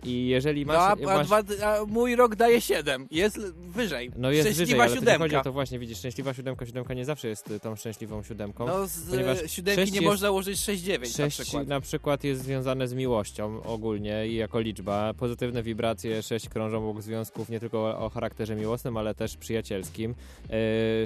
I 0.03 0.27
jeżeli 0.27 0.65
No, 0.65 0.73
masz... 0.73 0.79
a, 1.05 1.11
a, 1.11 1.17
masz 1.17 1.27
dwa, 1.27 1.65
a 1.67 1.85
mój 1.85 2.15
rok 2.15 2.35
daje 2.35 2.61
7. 2.61 3.07
Jest 3.11 3.53
wyżej. 3.55 4.11
no 4.17 4.31
jest 4.31 4.49
Szczęśliwa 4.49 4.67
wyżej, 4.67 4.81
ale 4.81 4.89
to 4.89 4.95
siódemka. 4.99 5.23
chodzi 5.23 5.35
o 5.35 5.41
to 5.43 5.51
właśnie, 5.51 5.79
widzisz, 5.79 5.97
szczęśliwa 5.97 6.33
siódemka, 6.33 6.65
siódemka 6.65 6.93
nie 6.93 7.05
zawsze 7.05 7.27
jest 7.27 7.51
y, 7.51 7.59
tą 7.59 7.75
szczęśliwą 7.75 8.23
siódemką. 8.23 8.67
No 8.67 8.87
z 8.87 9.09
ponieważ 9.09 9.43
e, 9.43 9.49
siódemki 9.49 9.81
sześć 9.81 9.91
nie 9.91 9.99
jest- 9.99 10.09
można 10.11 10.31
ułożyć 10.31 10.59
6-9 10.59 10.99
na 10.99 11.05
6 11.29 11.41
przykład. 11.41 11.67
na 11.67 11.81
przykład 11.81 12.23
jest 12.23 12.41
związane 12.41 12.87
z 12.87 12.93
miłością 12.93 13.63
ogólnie 13.63 14.27
i 14.27 14.35
jako 14.35 14.59
liczba. 14.59 15.13
Pozytywne 15.13 15.63
wibracje 15.63 16.23
6 16.23 16.49
krążą 16.49 16.89
obok 16.89 17.01
związków 17.03 17.49
nie 17.49 17.59
tylko 17.59 17.99
o 17.99 18.09
charakterze 18.09 18.55
miłosnym, 18.55 18.97
ale 18.97 19.15
też 19.15 19.37
przyjacielskim. 19.37 20.15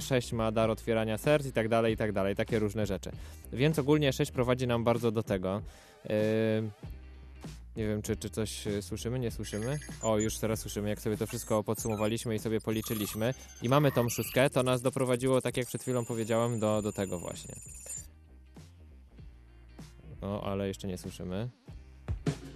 6 0.02 0.34
ma 0.34 0.52
dar 0.52 0.70
otwierania 0.70 1.18
serc 1.18 1.46
i 1.46 1.52
tak 1.52 1.70
dalej, 1.70 1.94
i 1.94 1.98
tak 1.98 2.12
dalej. 2.12 2.36
Takie 2.36 2.60
różne 2.60 2.86
rzeczy. 2.86 3.12
Więc 3.54 3.80
ogólnie 3.80 4.14
6 4.14 4.32
prowadzi 4.32 4.68
nam 4.68 4.84
bardzo 4.84 5.12
do 5.12 5.24
tego. 5.24 5.62
Yy, 6.10 6.14
Nie 7.76 7.88
wiem, 7.88 8.02
czy, 8.02 8.18
czy 8.18 8.30
coś 8.30 8.68
e, 8.68 8.82
słyszymy, 8.82 9.20
nie 9.20 9.32
słyszymy. 9.32 9.80
O, 10.02 10.18
już 10.18 10.38
teraz 10.38 10.60
słyszymy, 10.60 10.90
jak 10.90 11.02
sobie 11.02 11.18
to 11.18 11.28
wszystko 11.28 11.64
podsumowaliśmy 11.64 12.36
i 12.36 12.40
sobie 12.40 12.62
policzyliśmy. 12.62 13.34
I 13.62 13.70
mamy 13.70 13.92
tą 13.92 14.10
szóstkę, 14.10 14.50
to 14.50 14.64
nas 14.64 14.82
doprowadziło, 14.82 15.42
tak 15.42 15.58
jak 15.58 15.68
przed 15.68 15.82
chwilą 15.82 16.06
powiedziałem, 16.06 16.60
do, 16.60 16.82
do 16.82 16.92
tego 16.92 17.20
właśnie. 17.20 17.56
No, 20.22 20.42
ale 20.44 20.68
jeszcze 20.68 20.88
nie 20.88 20.98
słyszymy. 20.98 21.50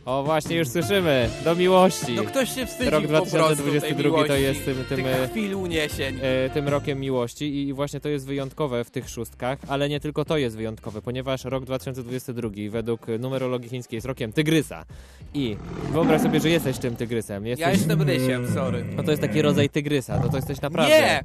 O, 0.08 0.24
właśnie, 0.24 0.56
już 0.56 0.68
słyszymy! 0.68 1.30
Do 1.44 1.56
miłości! 1.56 2.16
No 2.16 2.24
ktoś 2.24 2.56
się 2.56 2.66
wstydzi 2.66 2.90
Rok 2.90 3.02
po 3.04 3.08
prostu 3.10 3.32
tej 3.32 3.40
2022 3.40 4.28
to 4.28 4.36
jest 4.36 4.66
tym, 4.66 4.86
tym, 4.90 5.06
e, 5.06 5.28
chwil 5.28 5.56
uniesień. 5.56 6.20
e, 6.22 6.50
tym 6.50 6.68
rokiem 6.68 7.00
miłości 7.00 7.68
i, 7.68 7.74
właśnie 7.74 8.00
to 8.00 8.10
jest 8.10 8.26
wyjątkowe 8.26 8.84
w 8.84 8.92
tych 8.92 9.10
szóstkach, 9.10 9.60
ale 9.68 9.90
nie 9.90 10.00
tylko 10.00 10.26
to 10.26 10.38
jest 10.38 10.56
wyjątkowe, 10.58 11.02
ponieważ 11.02 11.44
rok 11.46 11.66
2022 11.66 12.50
według 12.70 13.08
numerologii 13.20 13.70
chińskiej 13.70 13.98
jest 13.98 14.08
rokiem 14.08 14.34
tygrysa. 14.34 14.86
I 15.34 15.58
wyobraź 15.92 16.22
sobie, 16.22 16.40
że 16.40 16.50
jesteś 16.50 16.78
tym 16.78 16.96
tygrysem. 16.96 17.46
Jesteś, 17.46 17.68
Ja 17.68 17.72
jestem 17.72 18.02
rysiem, 18.02 18.54
sorry. 18.54 18.86
No 18.96 19.04
to 19.04 19.12
jest 19.12 19.22
taki 19.22 19.42
rodzaj 19.42 19.70
tygrysa, 19.70 20.20
to 20.20 20.30
to 20.30 20.36
jesteś 20.36 20.62
naprawdę. 20.62 21.00
Nie! 21.00 21.24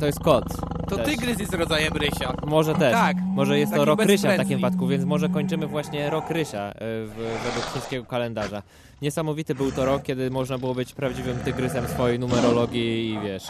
To 0.00 0.06
jest 0.06 0.20
kot. 0.20 0.44
To 0.88 0.96
też. 0.96 1.06
tygrys 1.06 1.40
jest 1.40 1.54
rodzajem 1.54 1.92
rysia. 1.92 2.32
Może 2.46 2.74
też. 2.74 2.92
Tak. 2.92 3.16
Może 3.16 3.58
jest 3.58 3.74
to 3.74 3.84
rok 3.84 4.02
Rysia 4.02 4.32
w 4.32 4.36
takim 4.36 4.58
wypadku, 4.58 4.86
więc 4.86 5.04
może 5.04 5.28
kończymy 5.28 5.66
właśnie 5.66 6.10
rok 6.10 6.30
Rysia 6.30 6.62
e, 6.62 6.72
w, 6.78 7.14
według 7.44 7.66
chińskiego 7.72 8.04
kalendarza. 8.04 8.62
Niesamowity 9.02 9.54
był 9.54 9.72
to 9.72 9.84
rok, 9.84 10.02
kiedy 10.02 10.30
można 10.30 10.58
było 10.58 10.74
być 10.74 10.92
prawdziwym 10.92 11.38
tygrysem 11.38 11.88
swojej 11.88 12.18
numerologii 12.18 13.10
i 13.10 13.18
wiesz. 13.20 13.42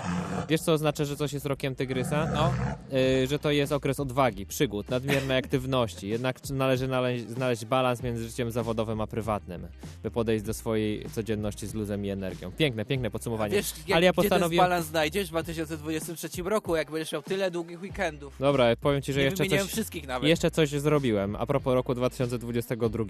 Wiesz 0.49 0.61
co 0.61 0.73
oznacza, 0.73 1.05
że 1.05 1.17
coś 1.17 1.33
jest 1.33 1.47
rokiem 1.47 1.75
tygrysa? 1.75 2.29
No, 2.35 2.53
Y, 2.93 3.27
że 3.27 3.39
to 3.39 3.51
jest 3.51 3.73
okres 3.73 4.01
odwagi, 4.01 4.47
przygód, 4.47 4.91
nadmiernej 4.91 5.39
aktywności. 5.39 6.09
Jednak 6.09 6.51
należy 6.51 6.89
naleźć, 6.89 7.29
znaleźć 7.29 7.65
balans 7.65 8.03
między 8.03 8.25
życiem 8.29 8.51
zawodowym 8.51 9.01
a 9.01 9.07
prywatnym, 9.07 9.67
by 10.03 10.11
podejść 10.11 10.45
do 10.45 10.55
swojej 10.55 11.07
codzienności 11.13 11.67
z 11.67 11.75
luzem 11.75 12.05
i 12.05 12.09
energią. 12.11 12.51
Piękne, 12.53 12.85
piękne 12.85 13.11
podsumowanie. 13.11 13.55
wiesz, 13.55 13.73
jak, 13.87 13.97
Ale 13.97 14.07
ja 14.07 14.13
gdzie 14.13 14.23
ten 14.23 14.29
postanowiłem... 14.31 14.65
balans 14.65 14.87
znajdziesz 14.87 15.27
w 15.27 15.31
2023 15.31 16.43
roku, 16.43 16.77
jak 16.77 16.91
będziesz 16.91 17.13
miał 17.13 17.23
tyle 17.23 17.51
długich 17.51 17.83
weekendów. 17.83 18.35
Dobra, 18.41 18.77
powiem 18.81 19.03
ci, 19.03 19.13
że 19.13 19.19
Nie 19.21 19.25
jeszcze 19.25 19.47
coś... 19.47 19.63
wszystkich 19.63 20.07
nawet. 20.07 20.29
Jeszcze 20.29 20.51
coś 20.51 20.69
zrobiłem 20.71 21.37
a 21.37 21.47
propos 21.47 21.75
roku 21.75 21.95
2022. 21.95 23.05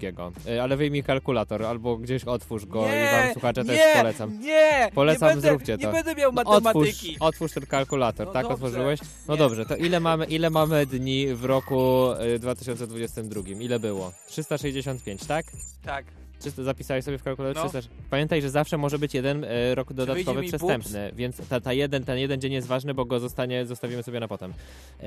Y, 0.47 0.61
Ale 0.61 0.77
wyjmij 0.77 1.03
kalkulator 1.03 1.63
albo 1.63 1.97
gdzieś 1.97 2.27
otwórz 2.31 2.65
go 2.65 2.81
nie, 2.87 3.03
i 3.05 3.21
wam 3.23 3.33
słuchacze 3.33 3.61
nie, 3.61 3.67
też 3.67 3.97
polecam. 3.97 4.39
Nie, 4.41 4.89
Polecam, 4.95 5.29
nie 5.29 5.35
będę, 5.35 5.49
zróbcie 5.49 5.77
to. 5.77 5.87
Nie 5.87 5.93
będę 5.93 6.15
miał 6.15 6.31
No, 6.31 6.41
Otwórz, 6.41 6.63
matematyki. 6.63 7.17
otwórz 7.19 7.51
ten 7.51 7.65
kalkulator, 7.65 8.27
No 8.27 8.33
tak 8.33 8.43
dobrze. 8.43 8.53
otworzyłeś? 8.53 8.99
No 9.27 9.33
Nie. 9.33 9.37
dobrze, 9.39 9.65
to 9.65 9.75
ile 9.75 9.99
mamy, 9.99 10.25
ile 10.25 10.49
mamy 10.49 10.85
dni 10.85 11.27
w 11.35 11.45
roku 11.45 12.11
y, 12.35 12.39
2022? 12.39 13.41
Ile 13.59 13.79
było? 13.79 14.11
365, 14.27 15.25
tak? 15.25 15.45
Tak. 15.85 16.05
300, 16.41 16.63
zapisałeś 16.63 17.05
sobie 17.05 17.17
w 17.17 17.23
kalkulatorze 17.23 17.63
No. 17.63 17.69
300. 17.69 17.89
Pamiętaj, 18.09 18.41
że 18.41 18.49
zawsze 18.49 18.77
może 18.77 18.99
być 18.99 19.13
jeden 19.13 19.43
e, 19.43 19.75
rok 19.75 19.93
dodatkowy 19.93 20.43
przestępny, 20.43 21.11
więc 21.15 21.47
ta, 21.49 21.59
ta 21.59 21.73
jeden, 21.73 22.03
ten 22.03 22.17
jeden 22.17 22.41
dzień 22.41 22.53
jest 22.53 22.67
ważny, 22.67 22.93
bo 22.93 23.05
go 23.05 23.19
zostanie, 23.19 23.65
zostawimy 23.65 24.03
sobie 24.03 24.19
na 24.19 24.27
potem. 24.27 24.53
E, 24.99 25.05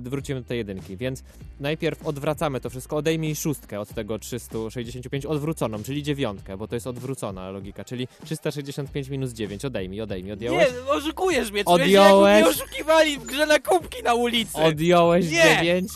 wrócimy 0.00 0.40
do 0.40 0.48
tej 0.48 0.58
jedynki, 0.58 0.96
więc 0.96 1.22
najpierw 1.60 2.06
odwracamy 2.06 2.60
to 2.60 2.70
wszystko, 2.70 2.96
odejmij 2.96 3.36
szóstkę 3.36 3.80
od 3.80 3.88
tego 3.88 4.18
365 4.18 5.26
odwróconą, 5.26 5.82
czyli 5.82 6.02
dziewiątkę, 6.02 6.56
bo 6.56 6.68
to 6.68 6.76
jest 6.76 6.86
odwrócona 6.86 7.50
logika, 7.50 7.84
czyli 7.84 8.08
365 8.24 9.08
minus 9.08 9.32
9, 9.32 9.64
odejmij, 9.64 10.00
odejmij, 10.00 10.32
odjąłeś? 10.32 10.68
Nie, 10.72 10.92
oszukujesz 10.92 11.50
mnie. 11.52 11.64
Odjąłeś? 11.64 12.42
Mnie 12.42 12.50
oszukiwali 12.50 13.18
w 13.18 13.24
grze 13.24 13.46
na 13.46 13.58
kubki 13.58 14.02
na 14.02 14.14
ulicy. 14.14 14.56
Odjąłeś 14.58 15.30
Nie! 15.30 15.56
9? 15.60 15.88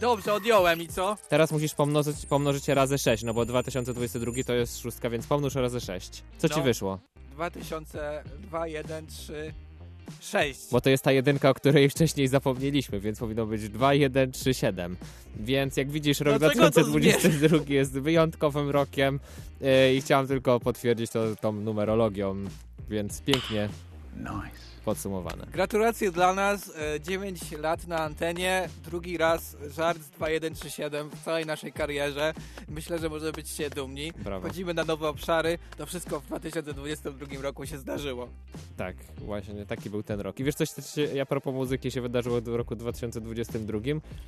Dobrze, 0.00 0.34
odjąłem 0.34 0.82
i 0.82 0.88
co? 0.88 1.16
Teraz 1.28 1.52
musisz 1.52 1.74
pomnożyć, 1.74 2.26
pomnożyć 2.26 2.68
razy 2.68 2.98
6, 2.98 3.22
no 3.22 3.34
bo 3.34 3.44
2022 3.46 4.32
to 4.46 4.54
jest 4.54 4.78
szóstka, 4.78 5.10
więc 5.10 5.26
pomnóż 5.26 5.54
razy 5.54 5.80
6. 5.80 6.22
Co 6.38 6.48
ci 6.48 6.56
No. 6.56 6.62
wyszło? 6.62 6.98
2002, 7.30 8.66
1, 8.66 9.06
3, 9.06 9.52
6. 10.20 10.60
Bo 10.72 10.80
to 10.80 10.90
jest 10.90 11.04
ta 11.04 11.12
jedynka, 11.12 11.50
o 11.50 11.54
której 11.54 11.90
wcześniej 11.90 12.28
zapomnieliśmy, 12.28 13.00
więc 13.00 13.18
powinno 13.18 13.46
być 13.46 13.68
2, 13.68 13.94
1, 13.94 14.32
3, 14.32 14.54
7. 14.54 14.96
Więc 15.36 15.76
jak 15.76 15.90
widzisz, 15.90 16.20
rok 16.20 16.38
Dlaczego 16.38 16.64
No 16.64 16.70
to 16.70 16.84
2022 16.84 17.74
jest 17.74 17.92
wyjątkowym 17.92 18.70
rokiem 18.70 19.20
yy, 19.60 19.94
i 19.94 20.00
chciałem 20.00 20.26
tylko 20.26 20.60
potwierdzić 20.60 21.10
to 21.10 21.36
tą 21.36 21.52
numerologią, 21.52 22.36
więc 22.88 23.20
pięknie 23.20 23.68
podsumowane. 24.84 25.46
Gratulacje 25.52 26.10
dla 26.10 26.34
nas. 26.34 26.72
e, 26.96 27.00
9 27.00 27.52
lat 27.52 27.86
na 27.86 27.98
antenie. 27.98 28.68
Drugi 28.84 29.18
raz 29.18 29.56
żart 29.76 29.98
z 29.98 30.10
2137 30.10 31.10
w 31.10 31.24
całej 31.24 31.46
naszej 31.46 31.72
karierze. 31.72 32.34
Myślę, 32.68 32.98
że 32.98 33.08
możemy 33.08 33.32
być 33.32 33.48
się 33.48 33.70
dumni. 33.70 34.12
Brawo. 34.12 34.48
Chodzimy 34.48 34.74
na 34.74 34.84
nowe 34.84 35.08
obszary. 35.08 35.58
To 35.76 35.86
wszystko 35.86 36.20
w 36.20 36.26
2022 36.26 37.42
roku 37.42 37.66
się 37.66 37.78
zdarzyło. 37.78 38.28
Tak, 38.76 38.96
właśnie 39.18 39.66
taki 39.66 39.90
był 39.90 40.02
ten 40.02 40.20
rok. 40.20 40.40
I 40.40 40.44
wiesz 40.44 40.54
coś, 40.54 40.70
co 40.70 40.82
się, 40.82 41.22
a 41.22 41.26
propos 41.26 41.54
muzyki 41.54 41.90
się 41.90 42.00
wydarzyło 42.00 42.40
w 42.40 42.48
roku 42.48 42.76
2022? 42.76 43.78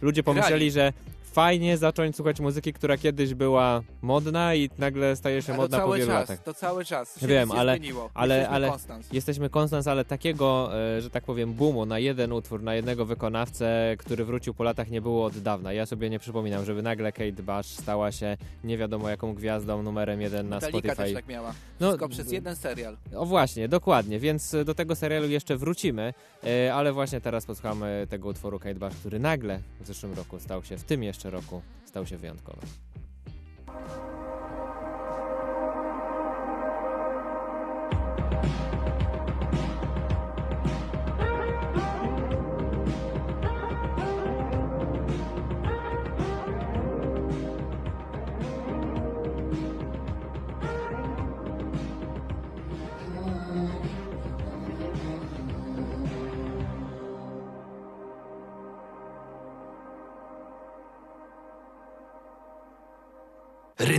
Ludzie 0.03 0.23
pomyśleli, 0.23 0.51
Grali. 0.53 0.71
że 0.71 0.93
fajnie 1.33 1.77
zacząć 1.79 2.17
słuchać 2.17 2.41
muzyki, 2.41 2.73
która 2.73 2.97
kiedyś 2.99 3.35
była 3.35 3.83
modna 4.03 4.55
i 4.55 4.71
nagle 4.79 5.17
staje 5.17 5.43
się 5.43 5.55
modna 5.55 5.79
po 5.79 5.83
cały 5.85 5.99
wielu 5.99 6.11
czas, 6.11 6.21
latach. 6.29 6.45
to 6.45 6.55
cały 6.55 6.85
czas. 6.85 7.21
Się 7.21 7.27
Wiem, 7.27 7.53
ale- 7.53 7.77
zmieniło. 7.77 8.11
ale- 8.15 8.35
Jesteśmy 8.35 8.55
ale- 8.57 8.69
Konstans. 8.71 9.13
Jesteśmy 9.13 9.51
konstans, 9.51 9.87
ale 9.87 10.05
takiego, 10.05 10.46
e, 10.75 11.01
że 11.03 11.11
tak 11.11 11.25
powiem, 11.25 11.55
boomu 11.55 11.87
na 11.87 11.99
jeden 11.99 12.33
utwór, 12.33 12.63
na 12.63 12.75
jednego 12.75 13.05
wykonawcę, 13.05 13.97
który 13.99 14.25
wrócił 14.25 14.55
po 14.55 14.65
latach 14.65 14.91
nie 14.91 15.01
było 15.01 15.25
od 15.25 15.39
dawna. 15.39 15.73
Ja 15.73 15.87
sobie 15.87 16.11
nie 16.11 16.19
przypominam, 16.19 16.65
żeby 16.65 16.83
nagle 16.83 17.13
Kate 17.13 17.43
Bush 17.43 17.67
stała 17.67 18.13
się 18.13 18.37
nie 18.65 18.79
wiadomo 18.79 19.09
jaką 19.09 19.35
gwiazdą 19.35 19.83
numerem 19.83 20.21
jeden 20.21 20.49
na 20.49 20.57
Metallica 20.57 20.79
Spotify. 20.79 20.97
też 21.05 21.13
tak 21.13 21.27
miała. 21.29 21.55
No, 21.81 21.87
Wszystko 21.89 22.09
przez 22.09 22.33
jeden 22.33 22.57
serial. 22.57 22.97
O 23.15 23.27
właśnie, 23.27 23.69
dokładnie, 23.69 24.19
więc 24.19 24.55
e, 24.55 24.65
do 24.65 24.75
tego 24.75 24.97
serialu 24.97 25.29
jeszcze 25.29 25.57
wrócimy, 25.57 26.15
e, 26.45 26.75
ale 26.75 26.93
właśnie 26.93 27.21
teraz 27.21 27.47
posłuchamy 27.47 28.07
tego 28.11 28.29
utworu 28.29 28.59
Kate 28.59 28.75
Bush, 28.75 28.95
który 28.95 29.19
nagle 29.19 29.61
w 29.81 29.87
zeszłym 29.87 30.13
roku 30.15 30.39
stał 30.41 30.65
się, 30.65 30.77
w 30.77 30.85
tym 30.85 31.03
jeszcze 31.03 31.31
roku, 31.31 31.63
stał 31.85 32.07
się 32.07 32.17
wyjątkowy. 32.17 32.67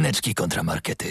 Ryneczki 0.08 0.36
kontramarkety. 0.36 1.08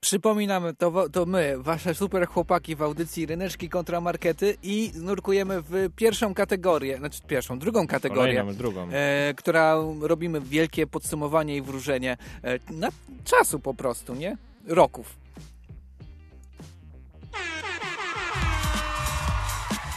Przypominamy, 0.00 0.74
to, 0.74 1.08
to 1.08 1.26
my, 1.26 1.54
wasze 1.58 1.94
super 1.94 2.28
chłopaki 2.28 2.76
w 2.76 2.82
audycji 2.82 3.26
Ryneczki 3.26 3.68
kontra 3.68 4.00
Markety 4.00 4.56
i 4.62 4.92
nurkujemy 4.94 5.62
w 5.62 5.88
pierwszą 5.96 6.34
kategorię, 6.34 6.98
znaczy 6.98 7.20
pierwszą, 7.26 7.58
drugą 7.58 7.86
kategorię, 7.86 8.34
Kolejną, 8.34 8.58
drugą. 8.58 8.88
e, 8.92 9.34
która 9.36 9.74
robimy 10.00 10.40
wielkie 10.40 10.86
podsumowanie 10.86 11.56
i 11.56 11.62
wróżenie 11.62 12.16
e, 12.44 12.58
na 12.72 12.88
czasu 13.24 13.60
po 13.60 13.74
prostu, 13.74 14.14
nie? 14.14 14.36
Roków. 14.66 15.16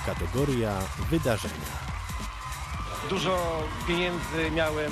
Kategoria 0.06 0.80
wydarzenia. 1.10 1.54
Dużo 3.10 3.64
pieniędzy 3.88 4.52
miałem. 4.56 4.92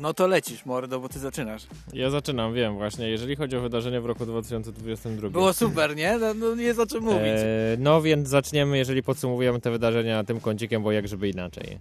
No 0.00 0.14
to 0.14 0.26
lecisz, 0.26 0.66
mordo, 0.66 1.00
bo 1.00 1.08
ty 1.08 1.18
zaczynasz. 1.18 1.66
Ja 1.92 2.10
zaczynam, 2.10 2.54
wiem 2.54 2.74
właśnie, 2.74 3.08
jeżeli 3.08 3.36
chodzi 3.36 3.56
o 3.56 3.60
wydarzenia 3.60 4.00
w 4.00 4.06
roku 4.06 4.26
2022. 4.26 5.30
Było 5.30 5.52
super, 5.52 5.96
nie? 5.96 6.18
No, 6.18 6.34
no 6.34 6.54
nie 6.54 6.62
jest 6.64 6.80
o 6.80 6.86
czym 6.86 7.04
mówić. 7.04 7.24
E, 7.24 7.76
no 7.78 8.02
więc 8.02 8.28
zaczniemy, 8.28 8.78
jeżeli 8.78 9.02
podsumowujemy 9.02 9.60
te 9.60 9.70
wydarzenia 9.70 10.24
tym 10.24 10.40
kącikiem, 10.40 10.82
bo 10.82 10.92
jak 10.92 11.08
żeby 11.08 11.28
inaczej. 11.28 11.78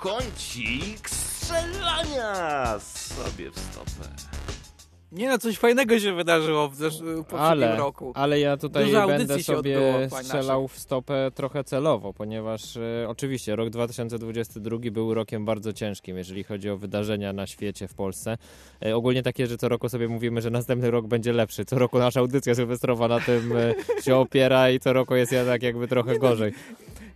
Kącik 0.00 1.10
strzelania 1.10 2.78
sobie 2.80 3.50
w 3.50 3.58
stopę. 3.58 4.37
Nie 5.12 5.28
no, 5.28 5.38
coś 5.38 5.58
fajnego 5.58 5.98
się 5.98 6.12
wydarzyło 6.14 6.68
w 6.68 6.76
zesz- 6.76 7.16
poprzednim 7.16 7.40
Ale, 7.40 7.76
roku. 7.76 8.12
ale 8.14 8.40
ja 8.40 8.56
tutaj 8.56 8.92
będę 9.06 9.42
sobie 9.42 9.58
odbyło, 9.58 10.22
strzelał 10.22 10.68
w 10.68 10.78
stopę 10.78 11.30
trochę 11.34 11.64
celowo, 11.64 12.12
ponieważ 12.12 12.76
e, 12.76 13.06
oczywiście 13.08 13.56
rok 13.56 13.70
2022 13.70 14.78
był 14.90 15.14
rokiem 15.14 15.44
bardzo 15.44 15.72
ciężkim, 15.72 16.16
jeżeli 16.16 16.44
chodzi 16.44 16.70
o 16.70 16.76
wydarzenia 16.76 17.32
na 17.32 17.46
świecie, 17.46 17.88
w 17.88 17.94
Polsce. 17.94 18.38
E, 18.86 18.96
ogólnie 18.96 19.22
takie, 19.22 19.46
że 19.46 19.56
co 19.58 19.68
roku 19.68 19.88
sobie 19.88 20.08
mówimy, 20.08 20.40
że 20.42 20.50
następny 20.50 20.90
rok 20.90 21.06
będzie 21.06 21.32
lepszy. 21.32 21.64
Co 21.64 21.78
roku 21.78 21.98
nasza 21.98 22.20
audycja 22.20 22.54
sylwestrowa 22.54 23.08
na 23.08 23.20
tym 23.20 23.52
e, 23.56 23.74
się 24.04 24.16
opiera 24.16 24.70
i 24.70 24.80
co 24.80 24.92
roku 24.92 25.14
jest 25.14 25.32
jednak 25.32 25.62
jakby 25.62 25.88
trochę 25.88 26.18
gorzej. 26.18 26.52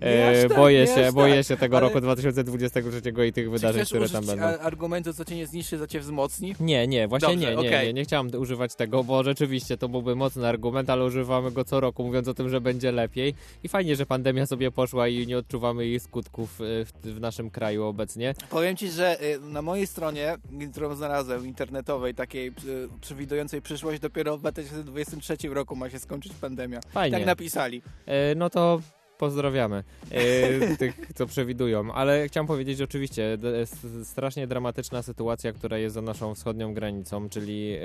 aż 0.00 0.36
E, 0.36 0.48
tak, 0.48 0.56
boję 0.58 0.86
się, 0.86 1.06
aż 1.06 1.12
boję 1.14 1.36
tak, 1.36 1.46
się 1.46 1.56
tego 1.56 1.76
ale- 1.76 1.86
roku 1.88 2.00
2023 2.00 3.12
i 3.28 3.32
tych 3.32 3.50
wydarzeń, 3.50 3.84
które 3.84 4.08
tam 4.08 4.26
będą. 4.26 4.44
argumentu, 4.44 5.12
co 5.12 5.24
cię 5.24 5.36
nie 5.36 5.46
zniszczy, 5.46 5.78
co 5.78 5.86
cię 5.86 6.00
wzmocni? 6.00 6.54
Nie, 6.60 6.86
nie, 6.86 7.08
właśnie 7.08 7.28
Dobrze, 7.28 7.56
nie, 7.56 7.62
nie, 7.62 7.70
okej. 7.82 7.94
nie, 7.94 8.00
nie 8.00 8.04
chciałem 8.04 8.30
używać 8.38 8.74
tego, 8.74 9.04
bo 9.04 9.22
rzeczywiście 9.22 9.76
to 9.76 9.88
byłby 9.88 10.16
mocny 10.16 10.48
argument, 10.48 10.90
ale 10.90 11.04
używamy 11.04 11.50
go 11.50 11.64
co 11.64 11.80
roku, 11.80 12.04
mówiąc 12.04 12.28
o 12.28 12.34
tym, 12.34 12.48
że 12.48 12.60
będzie 12.60 12.92
lepiej. 12.92 13.34
I 13.64 13.68
fajnie, 13.68 13.96
że 13.96 14.06
pandemia 14.06 14.46
sobie 14.46 14.70
poszła 14.70 15.08
i 15.08 15.26
nie 15.26 15.38
odczuwamy 15.38 15.86
jej 15.86 16.00
skutków 16.00 16.60
y, 16.60 16.84
w, 16.84 16.92
w 17.02 17.20
naszym 17.20 17.50
kraju 17.50 17.84
obecnie. 17.84 18.34
Powiem 18.50 18.76
ci, 18.76 18.88
że 18.90 19.22
y, 19.22 19.40
na 19.40 19.62
mojej 19.62 19.86
stronie, 19.86 20.36
którą 20.72 20.94
znalazłem, 20.94 21.46
internetowej, 21.46 22.14
takiej 22.14 22.48
y, 22.48 22.52
przewidującej 23.00 23.62
przyszłość, 23.62 24.00
dopiero 24.00 24.36
w 24.36 24.40
2023 24.40 25.48
roku 25.48 25.76
ma 25.76 25.90
się 25.90 25.98
skończyć 25.98 26.32
pandemia. 26.32 26.80
Fajnie. 26.92 27.16
Tak 27.16 27.26
napisali. 27.26 27.82
No 28.36 28.50
to 28.50 28.80
pozdrawiamy 29.22 29.84
e, 30.10 30.76
tych, 30.82 30.94
co 31.14 31.26
przewidują. 31.26 31.92
Ale 31.92 32.28
chciałem 32.28 32.46
powiedzieć, 32.46 32.78
że 32.78 32.84
oczywiście 32.84 33.38
strasznie 34.04 34.46
dramatyczna 34.46 35.02
sytuacja, 35.02 35.52
która 35.52 35.78
jest 35.78 35.94
za 35.94 36.02
naszą 36.02 36.34
wschodnią 36.34 36.74
granicą, 36.74 37.28
czyli 37.28 37.76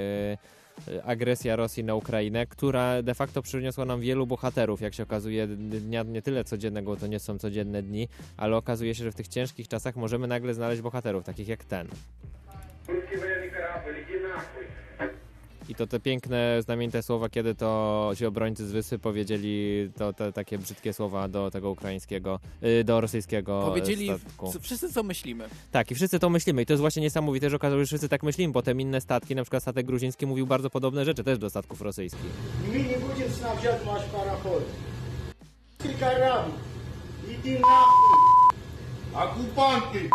e, 0.88 1.04
agresja 1.04 1.56
Rosji 1.56 1.84
na 1.84 1.96
Ukrainę, 1.96 2.46
która 2.46 3.02
de 3.02 3.14
facto 3.14 3.42
przyniosła 3.42 3.86
nam 3.86 4.02
wielu 4.02 4.28
bohaterów, 4.28 4.82
jak 4.82 4.94
się 4.94 5.04
okazuje, 5.04 5.48
dnia 5.48 6.04
nie 6.04 6.22
tyle 6.22 6.44
codziennego, 6.44 6.92
bo 6.92 6.98
to 6.98 7.08
nie 7.08 7.20
są 7.20 7.38
codzienne 7.38 7.84
dni, 7.84 8.08
ale 8.38 8.58
okazuje 8.58 8.96
się, 8.96 9.04
że 9.04 9.12
w 9.12 9.16
tych 9.16 9.28
ciężkich 9.28 9.68
czasach 9.68 9.96
możemy 9.96 10.28
nagle 10.28 10.54
znaleźć 10.54 10.82
bohaterów, 10.82 11.24
takich 11.24 11.48
jak 11.48 11.66
ten. 11.66 11.88
I 15.70 15.76
to 15.76 15.88
te 15.88 16.00
piękne, 16.00 16.62
znamienite 16.62 17.04
słowa, 17.04 17.30
kiedy 17.30 17.56
to 17.56 18.12
ci 18.18 18.26
obrońcy 18.26 18.68
z 18.68 18.72
Wyspy 18.72 19.00
powiedzieli 19.00 19.90
to, 19.98 20.14
te 20.14 20.34
takie 20.34 20.58
brzydkie 20.58 20.94
słowa 20.94 21.28
do 21.28 21.52
tego 21.52 21.72
ukraińskiego, 21.72 22.40
y, 22.64 22.84
do 22.84 23.02
rosyjskiego 23.02 23.62
Powiedzieli 23.66 24.06
statku. 24.20 24.52
wszyscy, 24.62 24.94
co 24.94 25.04
myślimy. 25.04 25.50
Tak, 25.72 25.92
i 25.92 25.96
wszyscy 25.96 26.20
to 26.20 26.30
myślimy. 26.30 26.62
I 26.62 26.66
to 26.66 26.74
jest 26.74 26.82
właśnie 26.82 27.02
niesamowite, 27.02 27.50
że 27.50 27.56
okazało 27.56 27.82
się, 27.82 27.86
że 27.86 27.88
wszyscy 27.88 28.10
tak 28.10 28.24
myślimy, 28.24 28.54
bo 28.54 28.62
te 28.62 28.72
inne 28.72 29.02
statki, 29.02 29.36
na 29.36 29.44
przykład 29.44 29.64
statek 29.64 29.86
gruziński 29.86 30.26
mówił 30.26 30.48
bardzo 30.48 30.70
podobne 30.70 31.06
rzeczy 31.06 31.24
też 31.24 31.38
do 31.40 31.50
statków 31.50 31.82
rosyjskich. 31.82 32.22
My 32.72 32.80
nie 32.80 32.98
będziemy 33.08 33.30
snabdziać 33.32 33.82
wasz 33.86 34.04
parachod. 34.06 34.64
Karabi, 36.00 36.52
idy 37.34 37.60
na 37.60 37.86
Akupanty, 39.20 40.10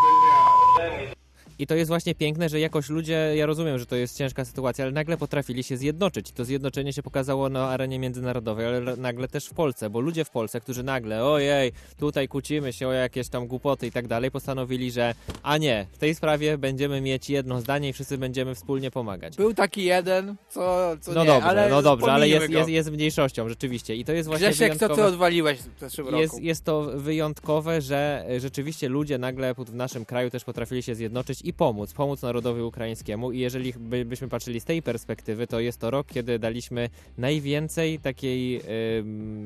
i 1.58 1.66
to 1.66 1.74
jest 1.74 1.88
właśnie 1.88 2.14
piękne, 2.14 2.48
że 2.48 2.60
jakoś 2.60 2.88
ludzie, 2.88 3.32
ja 3.36 3.46
rozumiem, 3.46 3.78
że 3.78 3.86
to 3.86 3.96
jest 3.96 4.18
ciężka 4.18 4.44
sytuacja, 4.44 4.84
ale 4.84 4.92
nagle 4.92 5.16
potrafili 5.16 5.62
się 5.62 5.76
zjednoczyć. 5.76 6.32
To 6.32 6.44
zjednoczenie 6.44 6.92
się 6.92 7.02
pokazało 7.02 7.48
na 7.48 7.68
arenie 7.68 7.98
międzynarodowej, 7.98 8.66
ale 8.66 8.96
nagle 8.96 9.28
też 9.28 9.46
w 9.46 9.54
Polsce, 9.54 9.90
bo 9.90 10.00
ludzie 10.00 10.24
w 10.24 10.30
Polsce, 10.30 10.60
którzy 10.60 10.82
nagle, 10.82 11.24
ojej, 11.24 11.72
tutaj 11.98 12.28
kłócimy 12.28 12.72
się 12.72 12.88
o 12.88 12.92
jakieś 12.92 13.28
tam 13.28 13.46
głupoty 13.46 13.86
i 13.86 13.92
tak 13.92 14.08
dalej, 14.08 14.30
postanowili, 14.30 14.90
że 14.90 15.14
a 15.42 15.58
nie, 15.58 15.86
w 15.92 15.98
tej 15.98 16.14
sprawie 16.14 16.58
będziemy 16.58 17.00
mieć 17.00 17.30
jedno 17.30 17.60
zdanie 17.60 17.88
i 17.88 17.92
wszyscy 17.92 18.18
będziemy 18.18 18.54
wspólnie 18.54 18.90
pomagać. 18.90 19.36
Był 19.36 19.54
taki 19.54 19.84
jeden, 19.84 20.36
co, 20.48 20.96
co 21.00 21.12
no 21.12 21.20
nie, 21.20 21.26
dobrze, 21.26 21.48
ale 21.48 21.68
No 21.70 21.82
dobrze, 21.82 22.12
ale 22.12 22.28
jest, 22.28 22.50
jest, 22.50 22.68
jest, 22.68 22.90
mniejszością, 22.90 23.48
rzeczywiście. 23.48 23.96
I 23.96 24.04
to 24.04 24.12
jest 24.12 24.28
właśnie 24.28 24.46
Grzesiek, 24.46 24.68
wyjątkowe... 24.68 24.94
co 24.94 25.02
ty 25.02 25.08
odwaliłeś 25.08 25.58
w 25.58 25.80
zeszłym 25.80 26.06
roku. 26.06 26.20
Jest, 26.20 26.42
jest 26.42 26.64
to 26.64 26.82
wyjątkowe, 26.82 27.80
że 27.80 28.26
rzeczywiście 28.38 28.88
ludzie 28.88 29.18
nagle 29.18 29.54
w 29.54 29.74
naszym 29.74 30.04
kraju 30.04 30.30
też 30.30 30.44
potrafili 30.44 30.82
się 30.82 30.94
zjednoczyć 30.94 31.41
i 31.44 31.52
pomóc, 31.52 31.92
pomóc 31.92 32.22
narodowi 32.22 32.62
ukraińskiemu 32.62 33.32
i 33.32 33.38
jeżeli 33.38 33.72
by, 33.72 34.04
byśmy 34.04 34.28
patrzyli 34.28 34.60
z 34.60 34.64
tej 34.64 34.82
perspektywy, 34.82 35.46
to 35.46 35.60
jest 35.60 35.80
to 35.80 35.90
rok, 35.90 36.06
kiedy 36.06 36.38
daliśmy 36.38 36.90
najwięcej 37.18 37.98
takiej, 37.98 38.60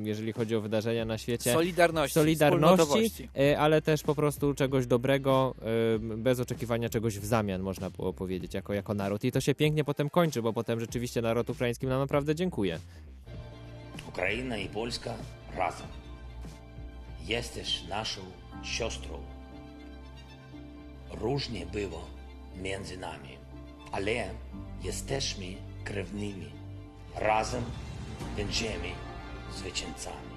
jeżeli 0.03 0.33
chodzi 0.33 0.57
o 0.57 0.61
wydarzenia 0.61 1.05
na 1.05 1.19
świecie, 1.19 1.53
solidarności, 1.53 2.15
solidarności 2.15 3.29
e, 3.39 3.59
ale 3.59 3.83
też 3.83 4.03
po 4.03 4.15
prostu 4.15 4.55
czegoś 4.55 4.87
dobrego, 4.87 5.55
bez 6.01 6.41
oczekiwania 6.41 6.89
czegoś 6.89 7.19
w 7.19 7.25
zamian, 7.25 7.63
można 7.63 7.91
było 7.91 8.13
powiedzieć, 8.13 8.55
jako, 8.55 8.73
jako 8.75 8.95
naród. 8.95 9.25
I 9.25 9.33
to 9.33 9.41
się 9.41 9.55
pięknie 9.55 9.85
potem 9.85 10.11
kończy, 10.11 10.43
bo 10.43 10.53
potem 10.53 10.81
rzeczywiście 10.81 11.23
naród 11.23 11.51
ukraiński 11.51 11.87
nam 11.87 12.01
naprawdę 12.01 12.35
dziękuję. 12.35 12.79
Ukraina 14.09 14.57
i 14.57 14.69
Polska 14.69 15.15
razem. 15.57 15.87
Jesteś 17.27 17.85
naszą 17.89 18.21
siostrą. 18.63 19.36
Różnie 21.11 21.67
było 21.67 22.05
między 22.63 22.99
nami, 22.99 23.39
ale 23.93 24.31
jesteśmy 24.83 25.47
krewnymi. 25.85 26.51
Razem 27.15 27.65
będziemy 28.37 28.89
zwycięzcami. 29.55 30.36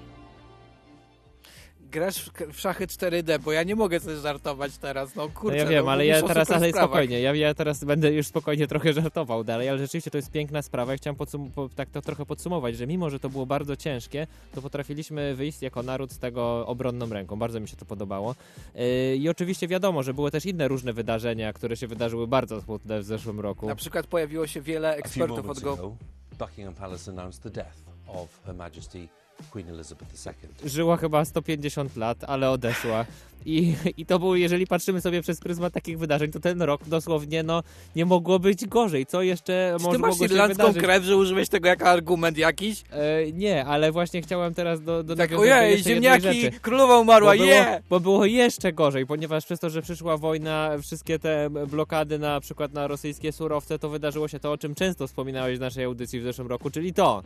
Grasz 1.90 2.18
w, 2.24 2.32
w 2.52 2.60
szachy 2.60 2.86
4D, 2.86 3.38
bo 3.38 3.52
ja 3.52 3.62
nie 3.62 3.76
mogę 3.76 4.00
coś 4.00 4.18
żartować 4.18 4.78
teraz, 4.78 5.14
no 5.16 5.22
No 5.26 5.28
kurczę. 5.28 5.56
ja 5.56 5.66
wiem, 5.66 5.84
no, 5.84 5.90
ale 5.90 6.06
ja 6.06 6.22
teraz, 6.22 6.50
ale 6.50 6.70
spokojnie, 6.70 7.20
ja, 7.20 7.34
ja 7.34 7.54
teraz 7.54 7.84
będę 7.84 8.12
już 8.12 8.26
spokojnie 8.26 8.66
trochę 8.66 8.92
żartował 8.92 9.44
dalej, 9.44 9.68
ale 9.68 9.78
rzeczywiście 9.78 10.10
to 10.10 10.18
jest 10.18 10.30
piękna 10.30 10.62
sprawa 10.62 10.94
i 10.94 10.96
chciałem 10.96 11.16
podsum- 11.16 11.50
po, 11.50 11.68
tak 11.68 11.90
to 11.90 12.02
trochę 12.02 12.26
podsumować, 12.26 12.76
że 12.76 12.86
mimo, 12.86 13.10
że 13.10 13.20
to 13.20 13.28
było 13.28 13.46
bardzo 13.46 13.76
ciężkie, 13.76 14.26
to 14.54 14.62
potrafiliśmy 14.62 15.34
wyjść 15.34 15.62
jako 15.62 15.82
naród 15.82 16.12
z 16.12 16.18
tego 16.18 16.66
obronną 16.66 17.08
ręką. 17.08 17.36
Bardzo 17.36 17.60
mi 17.60 17.68
się 17.68 17.76
to 17.76 17.84
podobało. 17.84 18.34
Yy, 18.74 19.16
I 19.16 19.28
oczywiście 19.28 19.68
wiadomo, 19.68 20.02
że 20.02 20.14
były 20.14 20.30
też 20.30 20.46
inne 20.46 20.68
różne 20.68 20.92
wydarzenia, 20.92 21.52
które 21.52 21.76
się 21.76 21.86
wydarzyły 21.86 22.26
bardzo 22.28 22.60
smutne 22.62 23.00
w 23.00 23.04
zeszłym 23.04 23.40
roku. 23.40 23.66
Na 23.66 23.76
przykład 23.76 24.06
pojawiło 24.06 24.46
się 24.46 24.60
wiele 24.60 24.96
ekspertów 24.96 25.48
od 25.48 25.60
go... 25.60 25.96
Buckingham 26.38 26.74
Palace 26.74 27.10
announced 27.10 27.42
the 27.42 27.50
death 27.50 27.76
of 28.06 28.40
Her 28.44 28.54
Majesty 28.54 29.08
Queen 29.50 29.68
Elizabeth 29.68 30.26
II. 30.26 30.70
Żyła 30.70 30.96
chyba 30.96 31.24
150 31.24 31.96
lat, 31.96 32.24
ale 32.24 32.50
odeszła. 32.50 33.04
I, 33.46 33.74
I 33.96 34.06
to 34.06 34.18
był, 34.18 34.36
jeżeli 34.36 34.66
patrzymy 34.66 35.00
sobie 35.00 35.22
przez 35.22 35.40
pryzmat 35.40 35.72
takich 35.72 35.98
wydarzeń, 35.98 36.30
to 36.30 36.40
ten 36.40 36.62
rok 36.62 36.80
dosłownie 36.86 37.42
no, 37.42 37.62
nie 37.96 38.04
mogło 38.04 38.38
być 38.38 38.66
gorzej. 38.66 39.06
Co 39.06 39.22
jeszcze 39.22 39.74
Czy 39.76 39.82
może 39.84 39.96
ty 39.96 40.02
masz 40.02 40.10
mogło 40.10 40.26
irlandzką 40.26 40.74
krew, 40.74 41.04
że 41.04 41.16
użyłeś 41.16 41.48
tego 41.48 41.68
jako 41.68 41.84
argument 41.84 42.38
jakiś? 42.38 42.82
E, 42.90 43.32
nie, 43.32 43.64
ale 43.64 43.92
właśnie 43.92 44.22
chciałem 44.22 44.54
teraz 44.54 44.82
do, 44.82 45.02
do 45.02 45.16
Tak, 45.16 45.32
ojej, 45.38 45.82
ziemniaki, 45.82 46.50
królowa 46.62 46.98
umarła, 46.98 47.32
bo 47.32 47.38
było, 47.38 47.50
je! 47.50 47.82
bo 47.90 48.00
było 48.00 48.24
jeszcze 48.24 48.72
gorzej, 48.72 49.06
ponieważ 49.06 49.44
przez 49.44 49.60
to, 49.60 49.70
że 49.70 49.82
przyszła 49.82 50.16
wojna, 50.16 50.70
wszystkie 50.82 51.18
te 51.18 51.50
blokady 51.50 52.18
na 52.18 52.40
przykład 52.40 52.72
na 52.72 52.86
rosyjskie 52.86 53.32
surowce, 53.32 53.78
to 53.78 53.88
wydarzyło 53.88 54.28
się 54.28 54.40
to, 54.40 54.52
o 54.52 54.58
czym 54.58 54.74
często 54.74 55.06
wspominałeś 55.06 55.58
w 55.58 55.60
naszej 55.60 55.84
audycji 55.84 56.20
w 56.20 56.22
zeszłym 56.22 56.46
roku, 56.46 56.70
czyli 56.70 56.92
to. 56.92 57.22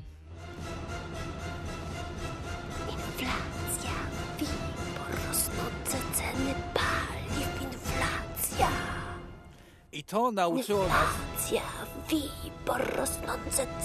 I 9.95 10.05
to 10.05 10.31
nauczyło 10.31 10.89
nas... 10.89 11.49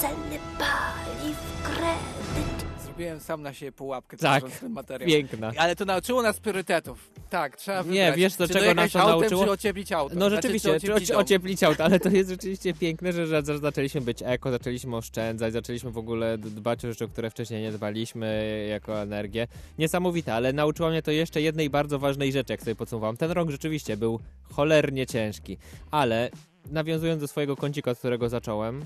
Ceny 0.01 0.39
paliw, 0.59 1.37
kredyt. 1.63 2.58
Zrobiłem 2.99 3.19
sam 3.19 3.41
na 3.41 3.53
siebie 3.53 3.71
pułapkę, 3.71 4.17
Tak, 4.17 4.51
ten 4.59 4.71
materiał. 4.71 5.07
piękna. 5.09 5.51
Ale 5.57 5.75
to 5.75 5.85
nauczyło 5.85 6.21
nas 6.21 6.39
priorytetów. 6.39 7.11
Tak, 7.29 7.57
trzeba 7.57 7.83
wybrać. 7.83 7.95
Nie, 7.95 8.13
wiesz 8.17 8.35
do 8.35 8.47
czy 8.47 8.53
czego 8.53 8.73
nas 8.73 8.91
to 8.91 9.01
autem, 9.01 9.19
nauczyło? 9.19 9.45
czy 9.45 9.51
ocieplić 9.51 9.91
auto. 9.91 10.15
No 10.15 10.21
Znaczy, 10.21 10.35
rzeczywiście, 10.35 10.69
czy 10.79 10.79
czy 10.79 10.93
ocieplić 10.93 11.03
ocie- 11.09 11.13
dom. 11.13 11.21
ocieplić 11.21 11.63
auto, 11.63 11.83
ale 11.83 11.99
to 11.99 12.09
jest 12.09 12.29
rzeczywiście 12.29 12.73
piękne, 12.73 13.13
że, 13.13 13.41
zaczęliśmy 13.61 14.01
być 14.01 14.23
eko, 14.25 14.51
zaczęliśmy 14.51 14.95
oszczędzać, 14.95 15.53
zaczęliśmy 15.53 15.91
w 15.91 15.97
ogóle 15.97 16.37
dbać 16.37 16.85
o 16.85 16.87
rzeczy, 16.87 17.05
o 17.05 17.07
które 17.07 17.29
wcześniej 17.29 17.61
nie 17.61 17.71
dbaliśmy 17.71 18.65
jako 18.69 19.01
energię. 19.01 19.47
Niesamowite, 19.77 20.33
ale 20.33 20.53
nauczyło 20.53 20.89
mnie 20.89 21.01
to 21.01 21.11
jeszcze 21.11 21.41
jednej 21.41 21.69
bardzo 21.69 21.99
ważnej 21.99 22.31
rzeczy, 22.31 22.53
jak 22.53 22.61
sobie 22.61 22.75
podsumowałem. 22.75 23.17
Ten 23.17 23.31
rok 23.31 23.49
rzeczywiście 23.49 23.97
był 23.97 24.19
cholernie 24.51 25.07
ciężki, 25.07 25.57
ale 25.91 26.29
nawiązując 26.71 27.21
do 27.21 27.27
swojego 27.27 27.55
kącika, 27.55 27.91
od 27.91 27.97
którego 27.99 28.29
zacząłem, 28.29 28.83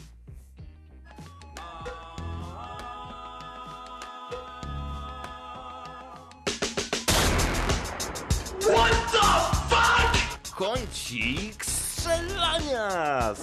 Kącik 10.63 11.65
strzelania! 11.65 13.33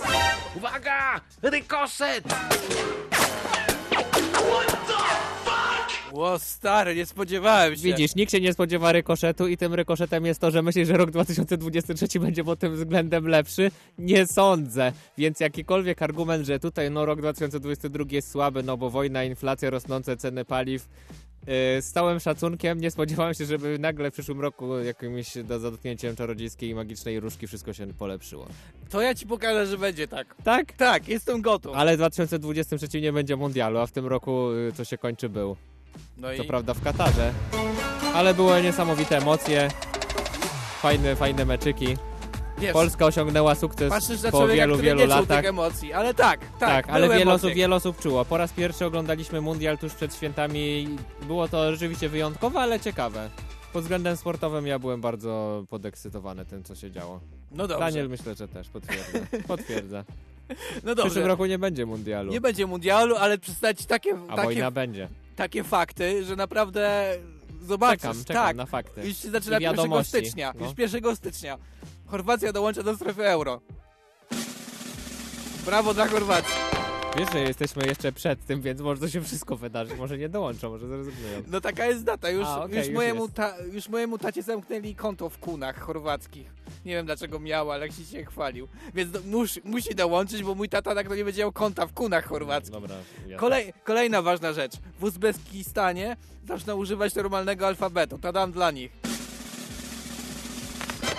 Uwaga! 0.57 1.21
Rykoszet! 1.43 2.25
Ło, 6.13 6.39
stary, 6.39 6.95
nie 6.97 7.07
spodziewałem 7.07 7.77
się. 7.77 7.83
Widzisz, 7.83 8.15
nikt 8.15 8.33
się 8.33 8.41
nie 8.41 8.53
spodziewa 8.53 8.93
rykoszetu 8.93 9.49
i 9.49 9.57
tym 9.57 9.75
rykoszetem 9.75 10.27
jest 10.27 10.41
to, 10.41 10.51
że 10.51 10.63
myślisz, 10.63 10.89
że 10.89 10.97
rok 10.97 11.11
2023 11.11 12.21
będzie 12.21 12.45
pod 12.45 12.59
tym 12.59 12.77
względem 12.77 13.29
lepszy? 13.29 13.71
Nie 13.99 14.27
sądzę. 14.27 14.93
Więc 15.19 15.41
jakikolwiek 15.41 16.03
argument, 16.03 16.47
że 16.47 16.61
tutaj 16.61 16.91
no 16.91 17.07
rok 17.07 17.19
2022 17.19 18.05
jest 18.11 18.31
słaby, 18.31 18.63
no 18.63 18.77
bo 18.77 18.91
wojna, 18.91 19.25
inflacja, 19.25 19.71
rosnące 19.71 20.17
ceny 20.17 20.45
paliw, 20.45 20.89
z 21.47 21.93
całym 21.93 22.21
szacunkiem 22.21 22.81
nie 22.81 22.91
spodziewałem 22.91 23.35
się, 23.35 23.45
żeby 23.45 23.79
nagle 23.79 24.11
w 24.11 24.15
przyszłym 24.15 24.41
roku 24.41 24.79
jakimś 24.79 25.39
do 25.45 25.61
dotknięciem 25.61 26.17
czarodziejskiej 26.17 26.71
i 26.71 26.75
magicznej 26.75 27.21
różki 27.21 27.47
wszystko 27.47 27.73
się 27.73 27.87
polepszyło. 27.87 28.47
To 28.91 29.01
ja 29.01 29.15
ci 29.15 29.27
pokażę, 29.27 29.67
że 29.67 29.79
będzie 29.79 30.09
tak. 30.09 30.35
Tak? 30.45 30.73
Tak, 30.73 31.09
jestem 31.09 31.43
gotów. 31.43 31.77
Ale 31.77 31.95
w 31.95 31.97
2023 31.97 33.01
nie 33.01 33.13
będzie 33.13 33.37
mundialu, 33.37 33.79
a 33.79 33.87
w 33.87 33.93
tym 33.93 34.07
roku 34.07 34.49
co 34.75 34.85
się 34.85 34.99
kończy 34.99 35.29
był. 35.29 35.57
No 36.19 36.29
Co 36.37 36.43
i 36.43 36.47
prawda 36.47 36.75
w 36.75 36.83
Katarze. 36.83 37.33
Ale 38.15 38.35
były 38.35 38.63
niesamowite 38.63 39.19
emocje. 39.19 39.69
Fajne, 40.83 41.17
fajne 41.17 41.45
meczyki. 41.45 41.97
Wiesz, 42.61 42.73
Polska 42.73 43.07
osiągnęła 43.07 43.55
sukces 43.55 43.89
patrzysz 43.91 44.23
na 44.23 44.31
po 44.31 44.39
człowieka, 44.39 44.57
wielu, 44.61 44.75
który 44.75 44.87
wielu 44.89 45.01
nie 45.01 45.07
czuł 45.07 45.17
latach. 45.17 45.41
tych 45.41 45.49
emocji, 45.49 45.93
ale 45.93 46.15
tak, 46.15 46.41
tak, 46.41 46.59
Tak, 46.59 46.89
ale 46.91 47.07
były 47.07 47.19
wiele 47.19 47.31
emocje. 47.31 47.49
osób, 47.49 47.57
wiele 47.57 47.77
osób 47.77 48.01
czuło. 48.01 48.25
Po 48.25 48.37
raz 48.37 48.53
pierwszy 48.53 48.87
oglądaliśmy 48.87 49.41
mundial 49.41 49.79
tuż 49.79 49.95
przed 49.95 50.15
świętami. 50.15 50.89
Było 51.27 51.49
to 51.49 51.73
rzeczywiście 51.73 52.09
wyjątkowe, 52.09 52.61
ale 52.61 52.81
ciekawe. 52.81 53.31
Pod 53.73 53.83
względem 53.83 54.17
sportowym 54.17 54.67
ja 54.67 54.79
byłem 54.79 55.01
bardzo 55.01 55.65
podekscytowany 55.69 56.45
tym, 56.45 56.63
co 56.65 56.75
się 56.75 56.91
działo. 56.91 57.21
No 57.51 57.67
dobrze. 57.67 57.85
Daniel 57.85 58.09
myślę, 58.09 58.35
że 58.35 58.49
też 58.49 58.69
potwierdza. 58.69 59.19
potwierdza. 59.49 60.05
No 60.85 60.93
W 60.93 60.95
dobrze. 60.95 61.05
przyszłym 61.05 61.27
roku 61.27 61.47
nie 61.47 61.59
będzie 61.59 61.87
mundialu. 61.87 62.33
Nie 62.33 62.41
będzie 62.41 62.67
mundialu, 62.67 63.17
ale 63.17 63.39
przedstawić 63.39 63.87
takie, 63.87 64.15
A 64.29 64.37
takie, 64.37 64.43
wojna 64.43 64.71
będzie. 64.71 65.09
takie 65.37 65.65
fakty, 65.65 66.25
że 66.25 66.37
naprawdę 66.37 67.15
zobaczysz. 67.63 68.01
Czekam, 68.03 68.25
czekam 68.25 68.43
tak, 68.47 68.57
na 68.57 68.67
fakty. 68.67 69.09
Już 69.09 69.17
się 69.17 69.31
zaczyna 69.31 69.59
I 69.59 69.63
1 69.63 69.77
wiadomości. 69.77 70.09
stycznia. 70.09 70.53
No. 70.61 70.67
Już 70.67 70.79
1 70.79 71.17
stycznia. 71.17 71.59
Chorwacja 72.11 72.53
dołącza 72.53 72.83
do 72.83 72.97
strefy 72.97 73.29
euro. 73.29 73.61
Brawo 75.67 75.95
dla 75.95 76.09
Chorwacji. 76.09 76.55
Wiesz, 77.17 77.29
że 77.33 77.41
jesteśmy 77.41 77.87
jeszcze 77.87 78.13
przed 78.13 78.47
tym, 78.47 78.61
więc 78.61 78.81
może 78.81 79.01
to 79.01 79.09
się 79.09 79.23
wszystko 79.23 79.57
wydarzy. 79.57 79.97
Może 79.97 80.19
nie 80.19 80.29
dołączą, 80.29 80.71
może 80.71 80.89
zrezygnują. 80.89 81.43
No 81.47 81.61
taka 81.61 81.87
jest 81.87 82.05
data. 82.05 82.31
Już, 82.31 82.47
A, 82.47 82.65
okej, 82.65 82.79
już, 82.79 82.87
już 82.87 82.95
mojemu 82.95 83.29
ta, 83.29 83.55
już 83.73 83.89
mojemu 83.89 84.19
tacie 84.19 84.43
zamknęli 84.43 84.95
konto 84.95 85.31
w 85.31 85.39
kunach 85.39 85.81
chorwackich. 85.81 86.53
Nie 86.85 86.95
wiem 86.95 87.07
dlaczego 87.07 87.39
miał, 87.41 87.71
ale 87.71 87.87
jak 87.87 87.97
się 87.97 88.03
dzisiaj 88.05 88.25
chwalił. 88.25 88.69
Więc 88.95 89.11
do, 89.11 89.21
mus, 89.21 89.59
musi 89.65 89.95
dołączyć, 89.95 90.43
bo 90.43 90.55
mój 90.55 90.69
tata 90.69 90.95
tak 90.95 91.09
to 91.09 91.15
nie 91.15 91.25
będzie 91.25 91.43
miał 91.43 91.53
konta 91.53 91.87
w 91.87 91.93
kunach 91.93 92.25
chorwackich. 92.25 92.73
Dobra, 92.73 92.97
ja 93.27 93.39
Kolej, 93.39 93.73
kolejna 93.85 94.23
ważna 94.23 94.53
rzecz. 94.53 94.73
W 95.01 95.05
Uzbekistanie 95.05 96.17
zaczną 96.49 96.77
używać 96.77 97.15
normalnego 97.15 97.67
alfabetu. 97.67 98.19
To 98.19 98.33
dam 98.33 98.53
dla 98.53 98.71
nich. 98.71 99.10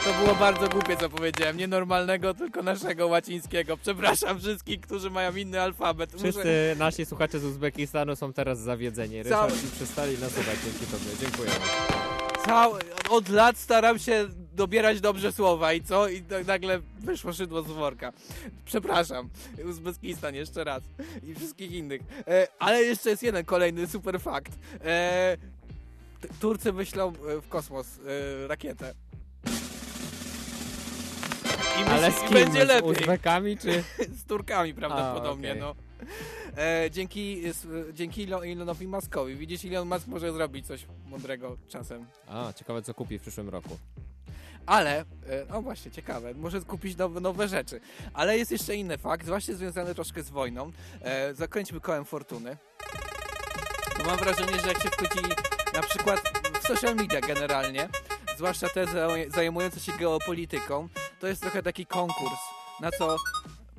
To 0.05 0.13
było 0.23 0.35
bardzo 0.35 0.69
głupie, 0.69 0.97
co 0.97 1.09
powiedziałem. 1.09 1.57
Nie 1.57 1.67
normalnego, 1.67 2.33
tylko 2.33 2.63
naszego 2.63 3.07
łacińskiego. 3.07 3.77
Przepraszam 3.77 4.39
wszystkich, 4.39 4.81
którzy 4.81 5.09
mają 5.09 5.35
inny 5.35 5.61
alfabet. 5.61 6.13
Muszę- 6.13 6.31
Wszyscy 6.31 6.75
nasi 6.79 7.05
słuchacze 7.05 7.39
z 7.39 7.43
Uzbekistanu 7.45 8.15
są 8.15 8.33
teraz 8.33 8.59
zawiedzeni. 8.59 9.23
Cały- 9.23 9.49
Ryszard 9.49 9.65
i 9.65 9.75
przestali 9.75 10.17
nas 10.19 10.31
słuchać 10.31 10.55
dzięki 10.65 10.85
tobie. 10.85 11.05
Dziękujemy. 11.21 11.55
Cały, 12.45 12.79
od 13.09 13.29
lat 13.29 13.57
staram 13.57 13.99
się 13.99 14.27
dobierać 14.53 15.01
dobrze 15.01 15.31
słowa 15.31 15.73
i 15.73 15.81
co? 15.83 16.07
I 16.07 16.21
tak 16.21 16.47
nagle 16.47 16.79
wyszło 16.99 17.33
szydło 17.33 17.61
z 17.61 17.67
worka. 17.67 18.13
Przepraszam. 18.65 19.29
Uzbekistan 19.69 20.35
jeszcze 20.35 20.63
raz. 20.63 20.83
I 21.23 21.35
wszystkich 21.35 21.71
innych. 21.71 22.01
E, 22.27 22.47
ale 22.59 22.81
jeszcze 22.83 23.09
jest 23.09 23.23
jeden 23.23 23.45
kolejny 23.45 23.87
super 23.87 24.21
fakt. 24.21 24.51
E, 24.85 25.37
Turcy 26.39 26.71
wyślą 26.71 27.07
e, 27.09 27.41
w 27.41 27.47
kosmos 27.49 27.87
e, 28.43 28.47
rakietę. 28.47 28.93
I 31.81 31.83
Ale 31.89 32.11
z 32.11 32.19
kim? 32.19 32.29
będzie 32.33 32.65
Z 32.65 32.67
lepiej. 32.67 32.91
Uzbekami 32.91 33.57
czy... 33.57 33.83
z 34.19 34.23
Turkami 34.25 34.73
prawdopodobnie, 34.73 35.49
A, 35.49 35.51
okej. 35.51 35.61
no. 35.61 35.75
E, 36.57 36.91
dzięki, 36.91 37.41
dzięki 37.93 38.27
Elon- 38.27 38.51
Elonowi 38.51 38.87
Muskowi. 38.87 39.35
Widzisz, 39.35 39.65
Elon 39.65 39.87
Musk 39.87 40.07
może 40.07 40.33
zrobić 40.33 40.67
coś 40.67 40.85
mądrego 41.07 41.57
czasem. 41.69 42.05
A, 42.27 42.53
ciekawe 42.53 42.81
co 42.81 42.93
kupi 42.93 43.19
w 43.19 43.21
przyszłym 43.21 43.49
roku. 43.49 43.77
Ale, 44.65 44.99
e, 44.99 45.05
no 45.49 45.61
właśnie, 45.61 45.91
ciekawe, 45.91 46.33
może 46.33 46.61
kupić 46.61 46.97
nowe, 46.97 47.19
nowe 47.19 47.47
rzeczy. 47.47 47.79
Ale 48.13 48.37
jest 48.37 48.51
jeszcze 48.51 48.75
inny 48.75 48.97
fakt, 48.97 49.25
właśnie 49.27 49.55
związany 49.55 49.95
troszkę 49.95 50.23
z 50.23 50.29
wojną. 50.29 50.71
E, 51.01 51.33
zakręćmy 51.33 51.79
kołem 51.79 52.05
fortuny. 52.05 52.57
Bo 53.97 54.03
mam 54.05 54.17
wrażenie, 54.17 54.59
że 54.61 54.67
jak 54.67 54.83
się 54.83 54.89
wchodzi 54.89 55.27
na 55.73 55.81
przykład 55.81 56.19
w 56.63 56.67
social 56.67 56.95
media 56.95 57.21
generalnie, 57.21 57.89
zwłaszcza 58.37 58.69
te 58.69 58.85
zaj- 58.85 59.31
zajmujące 59.35 59.79
się 59.79 59.91
geopolityką, 59.99 60.87
to 61.21 61.27
jest 61.27 61.41
trochę 61.41 61.63
taki 61.63 61.85
konkurs, 61.85 62.39
na 62.81 62.91
co 62.91 63.17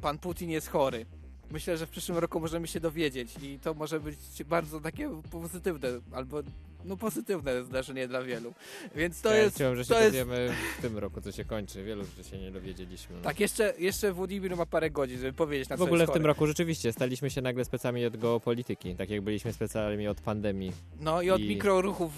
pan 0.00 0.18
Putin 0.18 0.50
jest 0.50 0.68
chory. 0.68 1.06
Myślę, 1.50 1.76
że 1.76 1.86
w 1.86 1.90
przyszłym 1.90 2.18
roku 2.18 2.40
możemy 2.40 2.66
się 2.66 2.80
dowiedzieć 2.80 3.30
i 3.42 3.58
to 3.58 3.74
może 3.74 4.00
być 4.00 4.18
bardzo 4.46 4.80
takie 4.80 5.22
pozytywne, 5.30 5.88
albo 6.12 6.42
no 6.84 6.96
pozytywne 6.96 7.64
zdarzenie 7.64 8.08
dla 8.08 8.22
wielu. 8.22 8.54
Więc 8.94 9.20
to 9.20 9.34
ja 9.34 9.42
jest... 9.42 9.54
Chciałem, 9.54 9.76
że 9.76 9.84
się 9.84 9.94
to 9.94 10.00
jest 10.00 10.10
dowiemy 10.10 10.54
w 10.78 10.82
tym 10.82 10.98
roku, 10.98 11.20
co 11.20 11.32
się 11.32 11.44
kończy. 11.44 11.84
Wielu 11.84 12.04
rzeczy 12.04 12.30
się 12.30 12.38
nie 12.38 12.50
dowiedzieliśmy. 12.50 13.16
no. 13.16 13.22
tak, 13.22 13.40
jeszcze, 13.40 13.74
jeszcze 13.78 14.12
Władimir 14.12 14.56
ma 14.56 14.66
parę 14.66 14.90
godzin, 14.90 15.18
żeby 15.18 15.32
powiedzieć 15.32 15.68
na 15.68 15.76
W 15.76 15.78
co 15.78 15.84
ogóle 15.84 16.00
jest 16.00 16.12
w 16.12 16.16
tym 16.16 16.26
roku 16.26 16.46
rzeczywiście 16.46 16.92
staliśmy 16.92 17.30
się 17.30 17.42
nagle 17.42 17.64
specami 17.64 18.06
od 18.06 18.16
geopolityki, 18.16 18.94
tak 18.94 19.10
jak 19.10 19.20
byliśmy 19.20 19.52
specjalami 19.52 20.08
od 20.08 20.20
pandemii. 20.20 20.72
No 21.00 21.22
i 21.22 21.30
od 21.30 21.40
I- 21.40 21.48
mikroruchów 21.48 22.12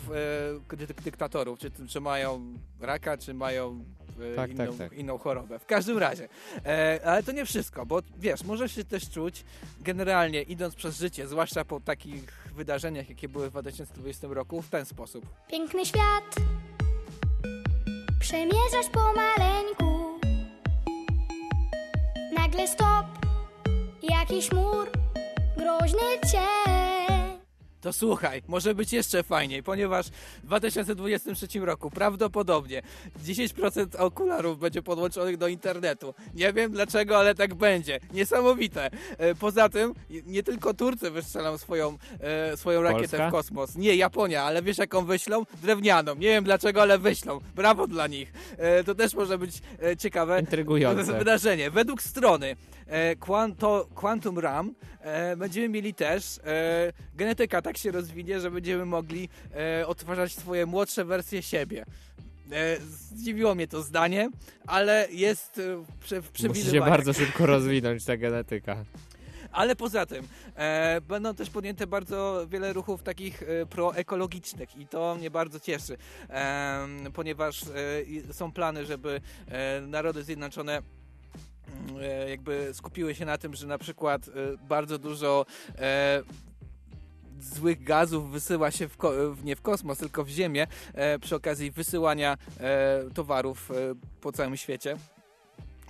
e, 0.72 0.76
dy, 0.76 0.86
dyktatorów, 0.86 1.58
czy, 1.58 1.70
czy 1.88 2.00
mają 2.00 2.58
raka, 2.80 3.18
czy 3.18 3.34
mają 3.34 3.84
Tak, 4.36 4.50
inną, 4.50 4.66
tak, 4.66 4.76
tak. 4.76 4.98
inną 4.98 5.18
chorobę. 5.18 5.58
W 5.58 5.66
każdym 5.66 5.98
razie. 5.98 6.28
E, 6.66 7.00
ale 7.04 7.22
to 7.22 7.32
nie 7.32 7.44
wszystko, 7.44 7.86
bo 7.86 8.00
wiesz, 8.18 8.44
możesz 8.44 8.74
się 8.74 8.84
też 8.84 9.10
czuć 9.10 9.44
generalnie 9.80 10.42
idąc 10.42 10.74
przez 10.74 10.98
życie, 10.98 11.26
zwłaszcza 11.26 11.64
po 11.64 11.80
takich 11.80 12.48
wydarzeniach, 12.54 13.08
jakie 13.08 13.28
były 13.28 13.48
w 13.48 13.50
2020 13.50 14.28
roku, 14.30 14.62
w 14.62 14.68
ten 14.68 14.86
sposób. 14.86 15.26
Piękny 15.48 15.86
świat 15.86 16.34
Przemierzasz 18.20 18.88
pomaleńku 18.92 20.20
Nagle 22.38 22.68
stop 22.68 23.06
Jakiś 24.02 24.52
mur 24.52 24.90
Groźny 25.56 26.20
cień 26.32 27.03
To 27.84 27.92
słuchaj, 27.92 28.42
może 28.48 28.74
być 28.74 28.92
jeszcze 28.92 29.22
fajniej, 29.22 29.62
ponieważ 29.62 30.06
w 30.42 30.46
2023 30.46 31.46
roku 31.60 31.90
prawdopodobnie 31.90 32.82
10% 33.24 33.86
okularów 33.98 34.58
będzie 34.58 34.82
podłączonych 34.82 35.36
do 35.36 35.48
internetu. 35.48 36.14
Nie 36.34 36.52
wiem 36.52 36.72
dlaczego, 36.72 37.18
ale 37.18 37.34
tak 37.34 37.54
będzie. 37.54 38.00
Niesamowite. 38.12 38.90
E, 39.18 39.34
Poza 39.34 39.68
tym, 39.68 39.94
nie 40.26 40.42
tylko 40.42 40.74
Turcy 40.74 41.10
wystrzelą 41.10 41.58
swoją, 41.58 41.98
e, 42.20 42.56
swoją 42.56 42.82
rakietę 42.82 43.08
Polska? 43.08 43.28
w 43.28 43.32
kosmos. 43.32 43.76
Nie, 43.76 43.94
Japonia, 43.96 44.42
ale 44.42 44.62
wiesz 44.62 44.78
jaką 44.78 45.04
wyślą? 45.04 45.42
Drewnianą. 45.62 46.14
Nie 46.14 46.28
wiem 46.28 46.44
dlaczego, 46.44 46.82
ale 46.82 46.98
wyślą. 46.98 47.40
Brawo 47.56 47.86
dla 47.86 48.06
nich. 48.06 48.32
E, 48.58 48.84
To 48.84 48.94
też 48.94 49.14
może 49.14 49.38
być 49.38 49.62
ciekawe 49.98 50.40
Intrygujące. 50.40 51.18
wydarzenie. 51.18 51.70
Według 51.70 52.02
strony 52.02 52.56
Quanto, 53.20 53.88
Quantum 53.94 54.38
RAM 54.38 54.74
e, 55.00 55.36
będziemy 55.36 55.68
mieli 55.68 55.94
też 55.94 56.38
e, 56.38 56.92
genetyka 57.16 57.62
tak 57.62 57.78
się 57.78 57.90
rozwinie, 57.90 58.40
że 58.40 58.50
będziemy 58.50 58.84
mogli 58.84 59.28
e, 59.80 59.86
odtwarzać 59.86 60.32
swoje 60.32 60.66
młodsze 60.66 61.04
wersje 61.04 61.42
siebie. 61.42 61.84
E, 62.52 62.80
zdziwiło 63.14 63.54
mnie 63.54 63.68
to 63.68 63.82
zdanie, 63.82 64.30
ale 64.66 65.08
jest 65.10 65.58
e, 65.58 65.84
w 66.32 66.48
Musi 66.48 66.62
się 66.62 66.80
bardzo 66.80 67.12
szybko 67.12 67.46
rozwinąć 67.46 68.04
ta 68.04 68.16
genetyka. 68.16 68.84
Ale 69.52 69.76
poza 69.76 70.06
tym 70.06 70.28
e, 70.56 71.00
będą 71.00 71.34
też 71.34 71.50
podjęte 71.50 71.86
bardzo 71.86 72.46
wiele 72.50 72.72
ruchów 72.72 73.02
takich 73.02 73.42
e, 73.42 73.66
proekologicznych 73.66 74.76
i 74.76 74.86
to 74.86 75.14
mnie 75.14 75.30
bardzo 75.30 75.60
cieszy, 75.60 75.96
e, 76.30 76.86
ponieważ 77.14 77.62
e, 77.62 78.32
są 78.32 78.52
plany, 78.52 78.86
żeby 78.86 79.20
e, 79.48 79.80
Narody 79.80 80.22
Zjednoczone 80.22 80.78
e, 80.78 80.82
jakby 82.28 82.68
skupiły 82.72 83.14
się 83.14 83.24
na 83.24 83.38
tym, 83.38 83.54
że 83.54 83.66
na 83.66 83.78
przykład 83.78 84.28
e, 84.28 84.32
bardzo 84.68 84.98
dużo 84.98 85.46
e, 85.78 86.22
złych 87.40 87.84
gazów 87.84 88.30
wysyła 88.30 88.70
się 88.70 88.88
w 88.88 89.44
nie 89.44 89.56
w 89.56 89.60
kosmos, 89.62 89.98
tylko 89.98 90.24
w 90.24 90.28
Ziemię 90.28 90.66
e, 90.94 91.18
przy 91.18 91.36
okazji 91.36 91.70
wysyłania 91.70 92.36
e, 92.60 93.04
towarów 93.14 93.70
e, 93.70 93.74
po 94.20 94.32
całym 94.32 94.56
świecie. 94.56 94.96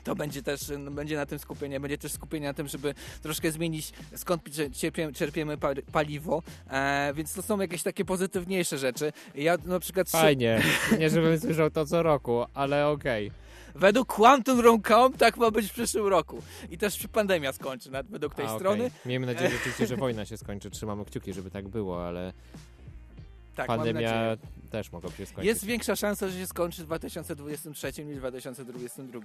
To 0.05 0.17
będzie 0.17 0.43
też, 0.43 0.61
no, 0.79 0.91
będzie 0.91 1.17
na 1.17 1.27
tym 1.27 1.39
skupienie, 1.39 1.81
będzie 1.81 1.99
też 1.99 2.13
skupienie 2.13 2.47
na 2.47 2.55
tym, 2.55 2.69
żeby 2.69 2.95
troszkę 3.23 3.53
zmienić 3.53 3.93
skąd 4.17 4.51
cze- 4.51 4.71
czerpiemy, 4.71 5.13
czerpiemy 5.13 5.59
pa- 5.59 5.75
paliwo, 5.93 6.43
e, 6.71 7.13
więc 7.15 7.35
to 7.35 7.43
są 7.43 7.61
jakieś 7.61 7.83
takie 7.83 8.05
pozytywniejsze 8.05 8.79
rzeczy. 8.79 9.13
Ja 9.35 9.57
na 9.65 9.81
przykład... 9.81 10.11
Fajnie. 10.11 10.63
Nie 10.99 11.11
żebym 11.11 11.41
słyszał 11.41 11.71
to 11.71 11.87
co 11.87 12.03
roku, 12.03 12.45
ale 12.55 12.89
okej. 12.89 13.31
Według 13.75 14.09
Quantum.com 14.15 15.13
tak 15.13 15.37
ma 15.37 15.51
być 15.51 15.67
w 15.67 15.73
przyszłym 15.73 16.07
roku. 16.07 16.43
I 16.71 16.79
też 16.79 16.99
się 16.99 17.09
pandemia 17.09 17.53
skończy, 17.53 17.91
nawet 17.91 18.07
według 18.07 18.35
tej 18.35 18.45
A, 18.45 18.49
okej. 18.49 18.61
strony. 18.61 18.91
Miejmy 19.07 19.27
nadzieję 19.27 19.51
rzeczywiście, 19.57 19.87
że 19.87 19.97
wojna 19.97 20.25
się 20.25 20.37
skończy. 20.37 20.71
Trzymamy 20.71 21.05
kciuki, 21.05 21.33
żeby 21.33 21.51
tak 21.51 21.69
było, 21.69 22.07
ale 22.07 22.33
Tak, 23.55 23.67
pandemia 23.67 24.37
też 24.71 24.93
mogła 24.93 25.11
się 25.11 25.27
skończyć. 25.27 25.45
Jest 25.45 25.65
większa 25.65 25.97
szansa, 25.97 26.29
że 26.29 26.39
się 26.39 26.47
skończy 26.47 26.83
w 26.83 26.87
2023 26.87 28.05
niż 28.05 28.17
w 28.17 28.19
2022. 28.19 29.21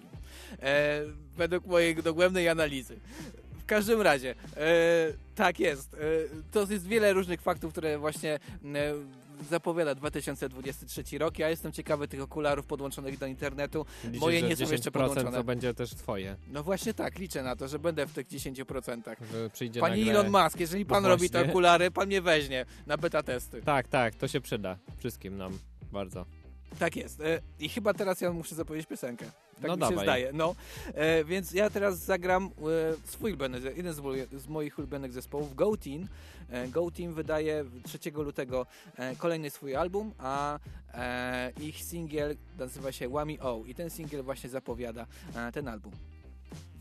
E, 0.61 1.01
według 1.37 1.65
mojej 1.65 1.95
dogłębnej 1.95 2.49
analizy. 2.49 2.99
W 3.59 3.65
każdym 3.65 4.01
razie, 4.01 4.35
e, 4.57 4.65
tak 5.35 5.59
jest. 5.59 5.93
E, 5.93 5.97
to 6.51 6.59
jest 6.69 6.87
wiele 6.87 7.13
różnych 7.13 7.41
faktów, 7.41 7.71
które 7.71 7.97
właśnie 7.97 8.33
e, 8.33 8.39
zapowiada 9.49 9.95
2023 9.95 11.17
rok. 11.17 11.39
Ja 11.39 11.49
jestem 11.49 11.71
ciekawy 11.71 12.07
tych 12.07 12.21
okularów 12.21 12.65
podłączonych 12.65 13.17
do 13.17 13.25
internetu. 13.25 13.85
Liczysz, 14.03 14.21
Moje 14.21 14.41
nie 14.41 14.55
są 14.55 14.71
jeszcze 14.71 14.89
10% 14.89 14.93
podłączone. 14.93 15.37
to 15.37 15.43
będzie 15.43 15.73
też 15.73 15.95
twoje. 15.95 16.35
No 16.47 16.63
właśnie 16.63 16.93
tak, 16.93 17.19
liczę 17.19 17.43
na 17.43 17.55
to, 17.55 17.67
że 17.67 17.79
będę 17.79 18.07
w 18.07 18.13
tych 18.13 18.27
10%. 18.27 19.01
Że 19.31 19.49
przyjdzie 19.49 19.79
Panie 19.79 20.05
nagle... 20.05 20.19
Elon 20.19 20.43
Musk, 20.43 20.59
jeżeli 20.59 20.85
pan 20.85 21.03
No 21.03 21.09
robi 21.09 21.29
te 21.29 21.49
okulary, 21.49 21.91
pan 21.91 22.07
mnie 22.07 22.21
weźmie 22.21 22.65
na 22.87 22.97
beta 22.97 23.23
testy. 23.23 23.61
Tak, 23.61 23.87
tak, 23.87 24.15
to 24.15 24.27
się 24.27 24.41
przyda. 24.41 24.77
Wszystkim 24.97 25.37
nam 25.37 25.57
bardzo. 25.91 26.25
Tak 26.79 26.95
jest. 26.95 27.21
E, 27.21 27.41
I 27.59 27.69
chyba 27.69 27.93
teraz 27.93 28.21
ja 28.21 28.31
muszę 28.33 28.55
zapowiedzieć 28.55 28.89
piosenkę. 28.89 29.25
Tak 29.61 29.67
No 29.67 29.75
mi 29.75 29.83
się 29.83 29.89
dawaj. 29.89 30.05
zdaje. 30.05 30.33
No, 30.33 30.55
e, 30.93 31.23
więc 31.23 31.51
ja 31.51 31.69
teraz 31.69 31.97
zagram 31.97 32.45
e, 32.45 32.49
swój 33.11 33.31
ulubiony, 33.31 33.61
ze- 33.61 33.73
jeden 33.73 33.93
z, 33.93 34.01
z 34.43 34.47
moich 34.47 34.77
ulubionych 34.79 35.13
zespołów, 35.13 35.55
Go 35.55 35.77
Teen. 35.77 36.07
E, 36.49 36.67
Go 36.67 36.91
Teen 36.91 37.13
wydaje 37.13 37.65
3 37.83 38.11
lutego 38.13 38.65
e, 38.97 39.15
kolejny 39.15 39.49
swój 39.49 39.75
album, 39.75 40.11
a 40.17 40.59
e, 40.93 41.51
ich 41.61 41.83
singiel 41.83 42.35
nazywa 42.57 42.91
się 42.91 43.09
Whammy 43.09 43.39
O 43.41 43.61
i 43.65 43.75
ten 43.75 43.89
singiel 43.89 44.23
właśnie 44.23 44.49
zapowiada 44.49 45.05
e, 45.35 45.51
ten 45.51 45.67
album. 45.67 45.91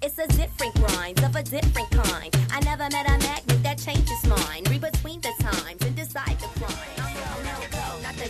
It's 0.01 0.18
a 0.22 0.27
different 0.27 0.74
grind 0.74 1.18
of 1.18 1.37
a 1.37 1.42
different 1.42 1.88
kind. 1.90 2.35
I 2.61 2.64
never 2.64 2.88
met 2.92 3.07
a 3.09 3.18
magnet 3.18 3.62
that 3.62 3.81
changes 3.85 4.22
mine. 4.24 4.62
Read 4.70 4.92
between 4.92 5.20
the 5.20 5.33
times 5.42 5.83
and 5.83 5.94
decide 5.96 6.37
the 6.40 6.48
climb. 6.61 6.98
I'm 6.98 7.14
no, 7.14 7.51
no, 7.51 7.59
go, 7.70 8.03
not 8.03 8.16
the 8.16 8.29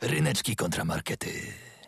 Ryneczki 0.00 0.56
kontramarkety. 0.56 1.28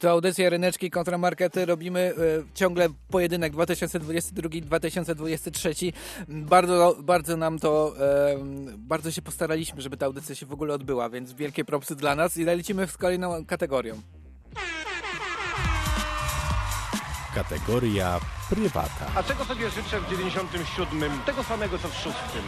To 0.00 0.10
audycja 0.10 0.50
Ryneczki 0.50 0.90
kontra 0.90 1.18
Markety. 1.18 1.66
Robimy 1.66 2.00
e, 2.00 2.12
ciągle 2.54 2.88
pojedynek 3.10 3.52
2022-2023. 3.52 5.92
Bardzo, 6.28 6.96
bardzo 7.02 7.36
nam 7.36 7.58
to, 7.58 7.94
e, 8.00 8.36
bardzo 8.78 9.10
się 9.10 9.22
postaraliśmy, 9.22 9.82
żeby 9.82 9.96
ta 9.96 10.06
audycja 10.06 10.34
się 10.34 10.46
w 10.46 10.52
ogóle 10.52 10.74
odbyła, 10.74 11.10
więc 11.10 11.32
wielkie 11.32 11.64
propsy 11.64 11.96
dla 11.96 12.14
nas 12.14 12.36
i 12.36 12.44
lecimy 12.44 12.86
z 12.86 12.96
kolejną 12.96 13.46
kategorią. 13.46 14.00
Kategoria 17.34 18.20
prywata. 18.50 19.06
A 19.14 19.22
czego 19.22 19.44
sobie 19.44 19.70
życzę 19.70 20.00
w 20.00 20.08
97? 20.10 21.12
Tego 21.26 21.44
samego 21.44 21.78
co 21.78 21.88
w 21.88 21.94
szóstym. 21.94 22.42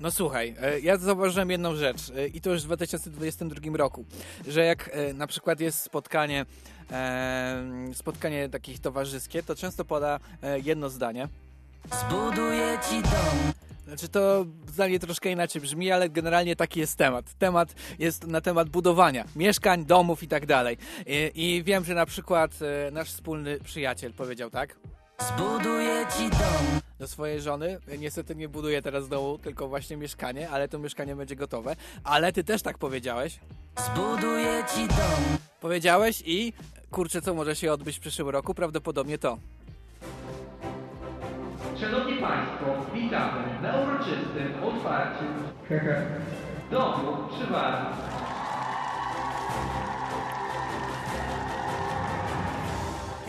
No 0.00 0.10
słuchaj, 0.10 0.54
e, 0.62 0.80
ja 0.80 0.96
zauważyłem 0.96 1.50
jedną 1.50 1.76
rzecz 1.76 2.10
e, 2.16 2.26
i 2.26 2.40
to 2.40 2.50
już 2.50 2.62
w 2.62 2.64
2022 2.64 3.76
roku, 3.76 4.04
że 4.48 4.64
jak 4.64 4.90
e, 4.92 5.12
na 5.12 5.26
przykład 5.26 5.60
jest 5.60 5.82
spotkanie, 5.82 6.46
spotkanie 7.94 8.48
takich 8.48 8.80
towarzyskie, 8.80 9.42
to 9.42 9.56
często 9.56 9.84
poda 9.84 10.20
e, 10.42 10.60
jedno 10.60 10.88
zdanie. 10.88 11.28
Zbuduję 12.00 12.78
ci 12.90 13.02
dom. 13.02 13.52
Znaczy 13.86 14.08
to 14.08 14.46
zdanie 14.66 14.98
troszkę 14.98 15.32
inaczej 15.32 15.62
brzmi, 15.62 15.92
ale 15.92 16.08
generalnie 16.08 16.56
taki 16.56 16.80
jest 16.80 16.96
temat. 16.96 17.34
Temat 17.38 17.74
jest 17.98 18.26
na 18.26 18.40
temat 18.40 18.68
budowania 18.68 19.24
mieszkań, 19.36 19.84
domów 19.84 20.22
i 20.22 20.28
tak 20.28 20.46
dalej. 20.46 20.76
I, 21.34 21.62
wiem, 21.64 21.84
że 21.84 21.94
na 21.94 22.06
przykład 22.06 22.50
nasz 22.92 23.08
wspólny 23.08 23.60
przyjaciel 23.60 24.12
powiedział 24.12 24.50
tak 24.50 24.76
Zbuduję 25.20 26.06
ci 26.16 26.30
dom. 26.30 26.80
do 26.98 27.08
swojej 27.08 27.40
żony. 27.40 27.78
Niestety 27.98 28.34
nie 28.34 28.48
buduje 28.48 28.82
teraz 28.82 29.08
domu, 29.08 29.38
tylko 29.38 29.68
właśnie 29.68 29.96
mieszkanie, 29.96 30.50
ale 30.50 30.68
to 30.68 30.78
mieszkanie 30.78 31.16
będzie 31.16 31.36
gotowe. 31.36 31.76
Ale 32.04 32.32
ty 32.32 32.44
też 32.44 32.62
tak 32.62 32.78
powiedziałeś. 32.78 33.38
Zbuduję 33.78 34.64
ci 34.74 34.88
dom. 34.88 35.38
Powiedziałeś 35.60 36.22
i 36.26 36.52
kurczę, 36.90 37.22
co 37.22 37.34
może 37.34 37.56
się 37.56 37.72
odbyć 37.72 37.96
w 37.96 38.00
przyszłym 38.00 38.28
roku? 38.28 38.54
Prawdopodobnie 38.54 39.18
to. 39.18 39.38
Szanowni 41.80 42.12
Państwo, 42.20 42.66
witamy 42.94 43.62
na 43.62 43.76
uroczystym 43.80 44.64
otwarciu 44.64 45.24
domu 46.70 47.16
przy 47.30 47.52
Warmii. 47.52 47.98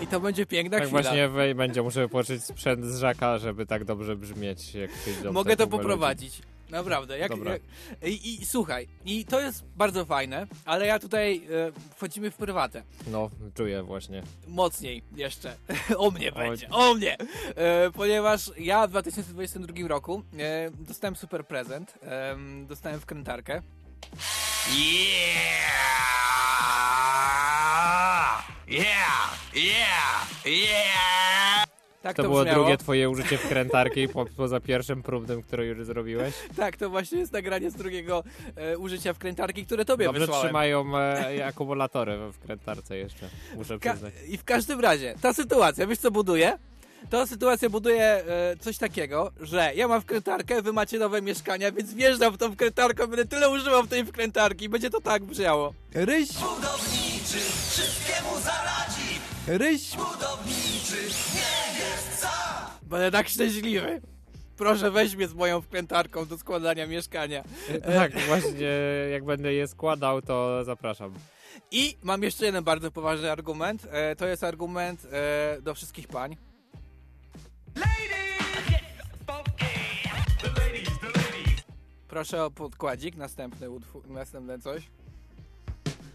I 0.01 0.07
to 0.07 0.19
będzie 0.19 0.45
piękna 0.45 0.77
Tak 0.77 0.88
chwila. 0.88 1.01
właśnie 1.01 1.29
wej- 1.29 1.55
będzie, 1.55 1.81
muszę 1.81 2.09
położyć 2.09 2.43
sprzęt 2.43 2.85
z 2.85 2.99
żaka, 2.99 3.38
żeby 3.38 3.65
tak 3.65 3.83
dobrze 3.83 4.15
brzmieć, 4.15 4.75
jak 4.75 4.91
przyjdą 4.91 5.31
Mogę 5.31 5.55
to 5.57 5.67
poprowadzić. 5.67 6.41
Naprawdę. 6.69 7.17
Jak, 7.17 7.31
jak, 7.45 7.62
i, 8.03 8.41
I 8.41 8.45
słuchaj, 8.45 8.88
i 9.05 9.25
to 9.25 9.39
jest 9.39 9.63
bardzo 9.75 10.05
fajne, 10.05 10.47
ale 10.65 10.85
ja 10.85 10.99
tutaj 10.99 11.38
e, 11.38 11.71
wchodzimy 11.95 12.31
w 12.31 12.35
prywatę. 12.35 12.83
No, 13.07 13.29
czuję 13.55 13.83
właśnie. 13.83 14.23
Mocniej 14.47 15.03
jeszcze. 15.15 15.55
o 15.97 16.12
mnie 16.12 16.33
Oj. 16.33 16.47
będzie, 16.49 16.69
o 16.69 16.93
mnie! 16.93 17.17
E, 17.55 17.91
ponieważ 17.91 18.51
ja 18.57 18.88
w 18.88 18.89
2022 18.89 19.88
roku 19.88 20.23
e, 20.39 20.71
dostałem 20.71 21.15
super 21.15 21.45
prezent. 21.45 21.93
Dostałem 22.67 22.99
wkrętarkę. 22.99 23.62
Yeah! 28.69 29.39
Yeah! 29.53 30.43
Yeah! 30.45 31.65
Tak 32.09 32.15
to, 32.17 32.23
to, 32.23 32.29
było 32.29 32.41
brzmiało. 32.41 32.59
drugie 32.63 32.77
twoje 32.77 33.09
użycie 33.09 33.37
wkrętarki 33.37 34.07
po, 34.07 34.25
poza 34.25 34.59
pierwszym 34.59 35.03
próbnym, 35.03 35.41
które 35.43 35.65
już 35.65 35.85
zrobiłeś. 35.85 36.33
Tak, 36.57 36.77
to 36.77 36.89
właśnie 36.89 37.19
jest 37.19 37.31
nagranie 37.33 37.71
z 37.71 37.73
drugiego 37.75 38.23
e, 38.55 38.77
użycia 38.77 39.13
wkrętarki, 39.13 39.65
które 39.65 39.85
tobie 39.85 40.05
Dobrze 40.05 40.19
wysłałem. 40.19 40.43
trzymają 40.45 40.97
e, 40.97 41.45
akumulatory 41.49 42.17
we 42.17 42.33
wkrętarce 42.33 42.97
jeszcze, 42.97 43.29
muszę 43.55 43.79
Ka- 43.79 43.91
przyznać. 43.93 44.13
I 44.27 44.37
w 44.37 44.43
każdym 44.43 44.79
razie, 44.79 45.15
ta 45.21 45.33
sytuacja, 45.33 45.87
wiesz 45.87 45.99
co 45.99 46.11
buduje? 46.11 46.57
Ta 47.09 47.25
sytuacja 47.27 47.69
buduje 47.69 48.03
e, 48.03 48.23
coś 48.59 48.77
takiego, 48.77 49.31
że 49.41 49.71
ja 49.75 49.87
mam 49.87 50.01
wkrętarkę, 50.01 50.61
wy 50.61 50.73
macie 50.73 50.99
nowe 50.99 51.21
mieszkania, 51.21 51.71
więc 51.71 51.93
wjeżdżam 51.93 52.33
w 52.33 52.37
tą 52.37 52.51
wkrętarkę, 52.53 53.07
będę 53.07 53.25
tyle 53.25 53.49
używał 53.49 53.87
tej 53.87 54.05
wkrętarki 54.05 54.65
i 54.65 54.69
będzie 54.69 54.89
to 54.89 55.01
tak 55.01 55.23
brzmiało. 55.23 55.73
Ryś, 55.93 56.29
Budowniczy 56.33 57.37
wszystkiemu 57.69 58.29
zaradzi. 58.43 59.19
ryś, 59.47 59.95
Budowniczy. 59.95 61.13
Będę 62.89 63.12
tak 63.12 63.30
szczęśliwy. 63.30 64.02
Proszę 64.58 64.91
weź 64.91 65.15
mnie 65.15 65.28
z 65.28 65.34
moją 65.34 65.62
wkrętarką 65.62 66.25
do 66.25 66.38
składania 66.38 66.88
mieszkania. 66.88 67.43
E, 67.69 67.93
Tak, 67.95 68.19
właśnie 68.19 68.67
jak 69.12 69.25
będę 69.25 69.54
je 69.54 69.67
składał, 69.67 70.21
to 70.21 70.63
zapraszam. 70.63 71.13
I 71.71 71.97
mam 72.04 72.23
jeszcze 72.23 72.45
jeden 72.45 72.63
bardzo 72.63 72.91
poważny 72.91 73.32
argument. 73.32 73.88
E, 73.91 74.15
to 74.15 74.28
jest 74.28 74.43
argument 74.43 75.08
e, 75.12 75.62
do 75.62 75.75
wszystkich 75.75 76.08
pań. 76.08 76.38
Proszę 82.08 82.45
o 82.45 82.52
podkładzik, 82.52 83.15
następny, 83.15 83.67
następne 84.08 84.60
coś. 84.60 84.84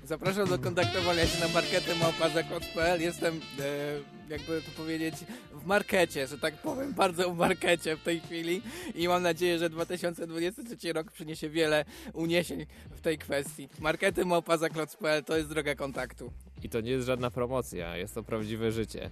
Zapraszam 0.05 0.49
do 0.49 0.59
kontaktowania 0.59 1.27
się 1.27 1.40
na 1.40 1.49
markety 1.49 1.95
małpa.pl. 1.95 3.01
Jestem, 3.01 3.40
e, 3.61 4.33
jakby 4.33 4.62
to 4.62 4.71
powiedzieć, 4.77 5.14
w 5.53 5.67
markecie, 5.67 6.27
że 6.27 6.38
tak 6.38 6.55
powiem, 6.55 6.93
bardzo 6.95 7.31
w 7.31 7.37
markecie 7.37 7.97
w 7.97 8.03
tej 8.03 8.21
chwili 8.21 8.62
i 8.95 9.09
mam 9.09 9.23
nadzieję, 9.23 9.59
że 9.59 9.71
2023 9.71 10.93
rok 10.93 11.11
przyniesie 11.11 11.49
wiele 11.49 11.85
uniesień 12.12 12.67
w 12.90 13.01
tej 13.01 13.19
kwestii. 13.19 13.69
Markety 13.81 14.25
małpa.pl 14.25 15.25
to 15.25 15.37
jest 15.37 15.49
droga 15.49 15.75
kontaktu. 15.75 16.33
I 16.62 16.69
to 16.69 16.81
nie 16.81 16.90
jest 16.90 17.07
żadna 17.07 17.31
promocja, 17.31 17.97
jest 17.97 18.14
to 18.14 18.23
prawdziwe 18.23 18.73
życie. 18.73 19.11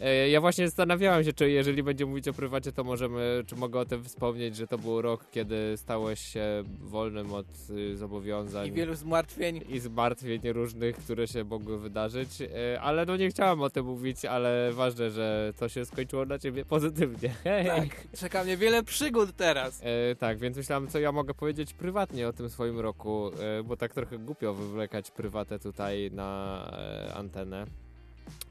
E, 0.00 0.28
Ja 0.28 0.40
właśnie 0.40 0.66
zastanawiałem 0.68 1.24
się, 1.24 1.32
czy 1.32 1.50
jeżeli 1.50 1.82
będzie 1.82 2.06
mówić 2.06 2.28
o 2.28 2.32
prywacie, 2.32 2.72
to 2.72 2.84
możemy, 2.84 3.44
czy 3.46 3.56
mogę 3.56 3.80
o 3.80 3.84
tym 3.84 4.04
wspomnieć, 4.04 4.56
że 4.56 4.66
to 4.66 4.78
był 4.78 5.02
rok, 5.02 5.24
kiedy 5.30 5.76
stałeś 5.76 6.20
się 6.20 6.42
wolnym 6.80 7.32
od 7.34 7.46
y, 7.70 7.96
zobowiązań. 7.96 8.68
I 8.68 8.72
wielu 8.72 8.94
zmartwień. 8.94 9.60
I 9.68 9.78
zmartwień 9.78 10.40
różnych, 10.52 10.96
które 10.96 11.28
się 11.28 11.44
mogły 11.44 11.78
wydarzyć. 11.78 12.28
E, 12.42 12.80
Ale 12.80 13.06
no 13.06 13.16
nie 13.16 13.30
chciałem 13.30 13.62
o 13.62 13.70
tym 13.70 13.86
mówić, 13.86 14.24
ale 14.24 14.70
ważne, 14.72 15.10
że 15.10 15.52
to 15.58 15.68
się 15.68 15.84
skończyło 15.84 16.26
dla 16.26 16.38
ciebie 16.38 16.64
pozytywnie. 16.64 17.28
Hej. 17.44 17.66
Tak, 17.80 18.06
czeka 18.18 18.44
mnie 18.44 18.56
wiele 18.56 18.82
przygód 18.82 19.36
teraz. 19.36 19.80
E, 19.82 20.14
tak, 20.14 20.38
więc 20.38 20.56
myślałem, 20.56 20.88
co 20.88 20.98
ja 20.98 21.12
mogę 21.12 21.34
powiedzieć 21.34 21.74
prywatnie 21.74 22.28
o 22.28 22.32
tym 22.32 22.50
swoim 22.50 22.80
roku, 22.80 23.30
e, 23.58 23.62
bo 23.62 23.76
tak 23.76 23.94
trochę 23.94 24.18
głupio 24.18 24.54
wywlekać 24.54 25.10
prywatę 25.10 25.58
tutaj 25.58 26.10
na 26.12 26.70
antenę. 27.16 27.66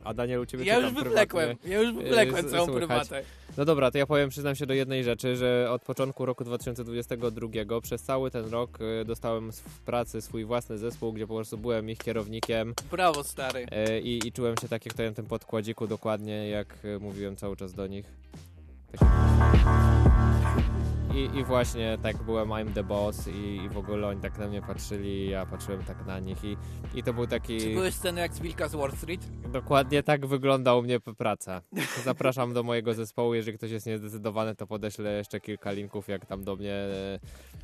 A 0.03 0.13
Daniel, 0.13 0.39
u 0.39 0.45
ciebie 0.45 0.65
Ja 0.65 0.79
już 0.79 0.93
wywlekłem, 0.93 1.57
ja 1.65 1.79
już 1.81 1.93
wywlekłem 1.95 2.45
s- 2.45 2.51
całą 2.51 2.65
słychać? 2.65 3.07
prywatę. 3.07 3.23
No 3.57 3.65
dobra, 3.65 3.91
to 3.91 3.97
ja 3.97 4.05
powiem, 4.05 4.29
przyznam 4.29 4.55
się 4.55 4.65
do 4.65 4.73
jednej 4.73 5.03
rzeczy, 5.03 5.35
że 5.35 5.67
od 5.71 5.81
początku 5.81 6.25
roku 6.25 6.43
2022 6.43 7.81
przez 7.81 8.01
cały 8.01 8.31
ten 8.31 8.49
rok 8.49 8.79
e, 9.01 9.05
dostałem 9.05 9.51
w 9.51 9.79
pracy 9.85 10.21
swój 10.21 10.45
własny 10.45 10.77
zespół, 10.77 11.13
gdzie 11.13 11.27
po 11.27 11.35
prostu 11.35 11.57
byłem 11.57 11.89
ich 11.89 11.97
kierownikiem. 11.97 12.73
Brawo, 12.91 13.23
stary. 13.23 13.65
E, 13.71 13.99
I, 13.99 14.27
I 14.27 14.31
czułem 14.31 14.55
się 14.61 14.67
tak 14.67 14.85
jak 14.85 14.93
to 14.93 15.03
na 15.03 15.11
tym 15.11 15.25
podkładziku 15.25 15.87
dokładnie, 15.87 16.49
jak 16.49 16.77
mówiłem 16.99 17.35
cały 17.35 17.55
czas 17.55 17.73
do 17.73 17.87
nich. 17.87 18.05
Tak. 18.99 19.09
I, 21.13 21.37
I 21.37 21.43
właśnie 21.43 21.97
tak 22.03 22.23
byłem 22.23 22.49
I'm 22.49 22.73
the 22.73 22.83
boss 22.83 23.27
i, 23.27 23.55
i 23.65 23.69
w 23.69 23.77
ogóle 23.77 24.07
oni 24.07 24.21
tak 24.21 24.37
na 24.37 24.47
mnie 24.47 24.61
patrzyli, 24.61 25.29
ja 25.29 25.45
patrzyłem 25.45 25.83
tak 25.83 26.05
na 26.05 26.19
nich 26.19 26.43
i, 26.43 26.57
i 26.95 27.03
to 27.03 27.13
był 27.13 27.27
taki... 27.27 27.57
Czy 27.57 27.73
były 27.73 27.91
sceny 27.91 28.21
jak 28.21 28.33
z 28.33 28.39
Wilka 28.39 28.67
z 28.67 28.75
Wall 28.75 28.91
Street? 28.91 29.21
Dokładnie 29.51 30.03
tak 30.03 30.25
wygląda 30.25 30.75
u 30.75 30.81
mnie 30.81 30.99
praca. 30.99 31.61
Zapraszam 32.03 32.53
do 32.53 32.63
mojego 32.63 32.93
zespołu, 32.93 33.33
jeżeli 33.33 33.57
ktoś 33.57 33.71
jest 33.71 33.85
niezdecydowany, 33.85 34.55
to 34.55 34.67
podeślę 34.67 35.17
jeszcze 35.17 35.39
kilka 35.39 35.71
linków, 35.71 36.07
jak 36.07 36.25
tam 36.25 36.43
do 36.43 36.55
mnie 36.55 36.75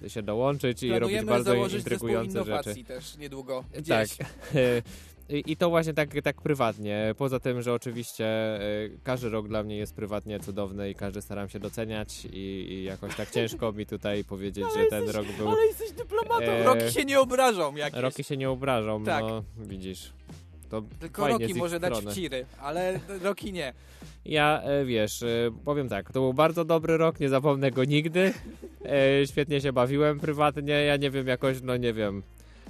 e, 0.04 0.10
się 0.10 0.24
dołączyć 0.24 0.84
i 0.84 0.90
robić 0.90 1.00
Planujemy 1.00 1.32
bardzo 1.32 1.78
intrygujące 1.78 2.40
innowacji 2.40 2.74
rzeczy. 2.74 2.84
też 2.84 3.18
niedługo. 3.18 3.64
Tak. 3.74 3.82
Gdzieś. 3.82 4.18
I, 5.15 5.15
I 5.30 5.58
to 5.58 5.70
właśnie 5.70 5.94
tak, 5.94 6.10
tak 6.24 6.42
prywatnie. 6.42 7.16
Poza 7.18 7.40
tym, 7.40 7.62
że 7.62 7.74
oczywiście 7.74 8.26
e, 8.26 8.60
każdy 9.04 9.30
rok 9.30 9.48
dla 9.48 9.64
mnie 9.64 9.78
jest 9.78 9.96
prywatnie 9.96 10.40
cudowny 10.40 10.90
i 10.90 10.96
każdy 10.96 11.22
staram 11.22 11.50
się 11.50 11.60
doceniać 11.60 12.26
i, 12.26 12.38
i 12.72 12.84
jakoś 12.84 13.16
tak 13.16 13.32
ciężko 13.32 13.72
mi 13.72 13.86
tutaj 13.86 14.24
powiedzieć, 14.24 14.66
że 14.78 14.86
ten 14.86 15.10
rok 15.10 15.26
był... 15.38 15.50
Ale 15.50 15.66
jesteś 15.66 15.92
dyplomatą, 15.92 16.46
e, 16.46 16.64
roki 16.64 16.92
się 16.94 17.06
nie 17.06 17.20
obrażą 17.20 17.76
jakieś. 17.76 18.02
Roki 18.02 18.24
się 18.24 18.38
nie 18.38 18.50
obrażą, 18.50 19.04
Tak. 19.04 19.24
no 19.24 19.44
widzisz. 19.58 20.14
To 20.70 20.84
Tylko 21.00 21.28
Roki 21.28 21.54
może 21.54 21.80
dać 21.80 21.94
strony. 21.94 22.12
wciry, 22.12 22.46
ale 22.62 23.00
Roki 23.24 23.54
nie. 23.54 23.74
Ja, 24.26 24.62
e, 24.64 24.86
wiesz, 24.86 25.24
e, 25.24 25.52
powiem 25.66 25.90
tak, 25.90 26.12
to 26.12 26.20
był 26.20 26.34
bardzo 26.34 26.66
dobry 26.66 26.98
rok, 26.98 27.20
nie 27.20 27.30
zapomnę 27.30 27.72
go 27.72 27.84
nigdy. 27.84 28.34
E, 28.86 29.28
świetnie 29.28 29.62
się 29.62 29.74
bawiłem 29.74 30.20
prywatnie, 30.20 30.74
ja 30.74 30.98
nie 30.98 31.12
wiem, 31.12 31.28
jakoś, 31.28 31.62
no 31.62 31.78
nie 31.78 31.94
wiem, 31.94 32.24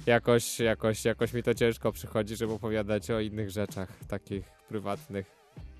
jakoś, 0.06 0.60
jakoś, 0.60 1.04
jakoś 1.04 1.32
mi 1.32 1.42
to 1.42 1.54
ciężko 1.54 1.92
przychodzi, 1.92 2.36
żeby 2.36 2.52
opowiadać 2.52 3.10
o 3.10 3.20
innych 3.20 3.50
rzeczach 3.50 3.88
takich 4.08 4.44
prywatnych. 4.68 5.36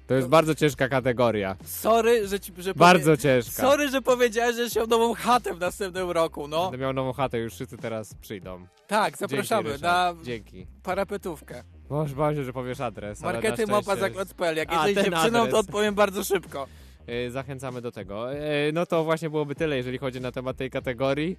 To 0.06 0.14
jest 0.14 0.28
bardzo 0.28 0.54
ciężka 0.54 0.88
kategoria. 0.88 1.56
Sorry, 1.64 2.28
że 2.28 2.40
ci... 2.40 2.52
Że 2.58 2.74
Bardzo 2.74 3.16
ciężka. 3.16 3.62
Sorry, 3.62 3.88
że 3.88 4.02
powiedziałeś, 4.02 4.56
że 4.56 4.70
się 4.70 4.86
nową 4.86 5.14
chatę 5.14 5.54
w 5.54 5.60
następnym 5.60 6.10
roku, 6.10 6.48
no. 6.48 6.62
Będę 6.70 6.78
miał 6.84 6.92
nową 6.92 7.12
chatę, 7.12 7.38
już 7.38 7.54
wszyscy 7.54 7.76
teraz 7.76 8.14
przyjdą. 8.14 8.66
Tak, 8.86 9.16
zapraszamy 9.18 9.68
Dzięki, 9.68 9.82
na. 9.82 10.14
Dzięki. 10.22 10.66
parapetówkę. 10.82 11.62
Boże, 11.88 12.14
bałem 12.16 12.36
się, 12.36 12.44
że 12.44 12.52
powiesz 12.52 12.80
adres. 12.80 13.20
Markety 13.20 13.66
małpa 13.66 13.96
zakład.pl. 13.96 14.56
Jak 14.56 14.72
jesteś 14.72 15.04
dziewczyną, 15.04 15.46
to 15.48 15.58
odpowiem 15.58 15.94
bardzo 15.94 16.24
szybko. 16.24 16.66
E, 17.06 17.30
Zachęcamy 17.30 17.80
do 17.80 17.92
tego. 17.92 18.34
E, 18.34 18.72
No 18.72 18.86
to 18.86 19.04
właśnie 19.04 19.30
byłoby 19.30 19.54
tyle, 19.54 19.76
jeżeli 19.76 19.98
chodzi 19.98 20.20
na 20.20 20.32
temat 20.32 20.56
tej 20.56 20.70
kategorii. 20.70 21.36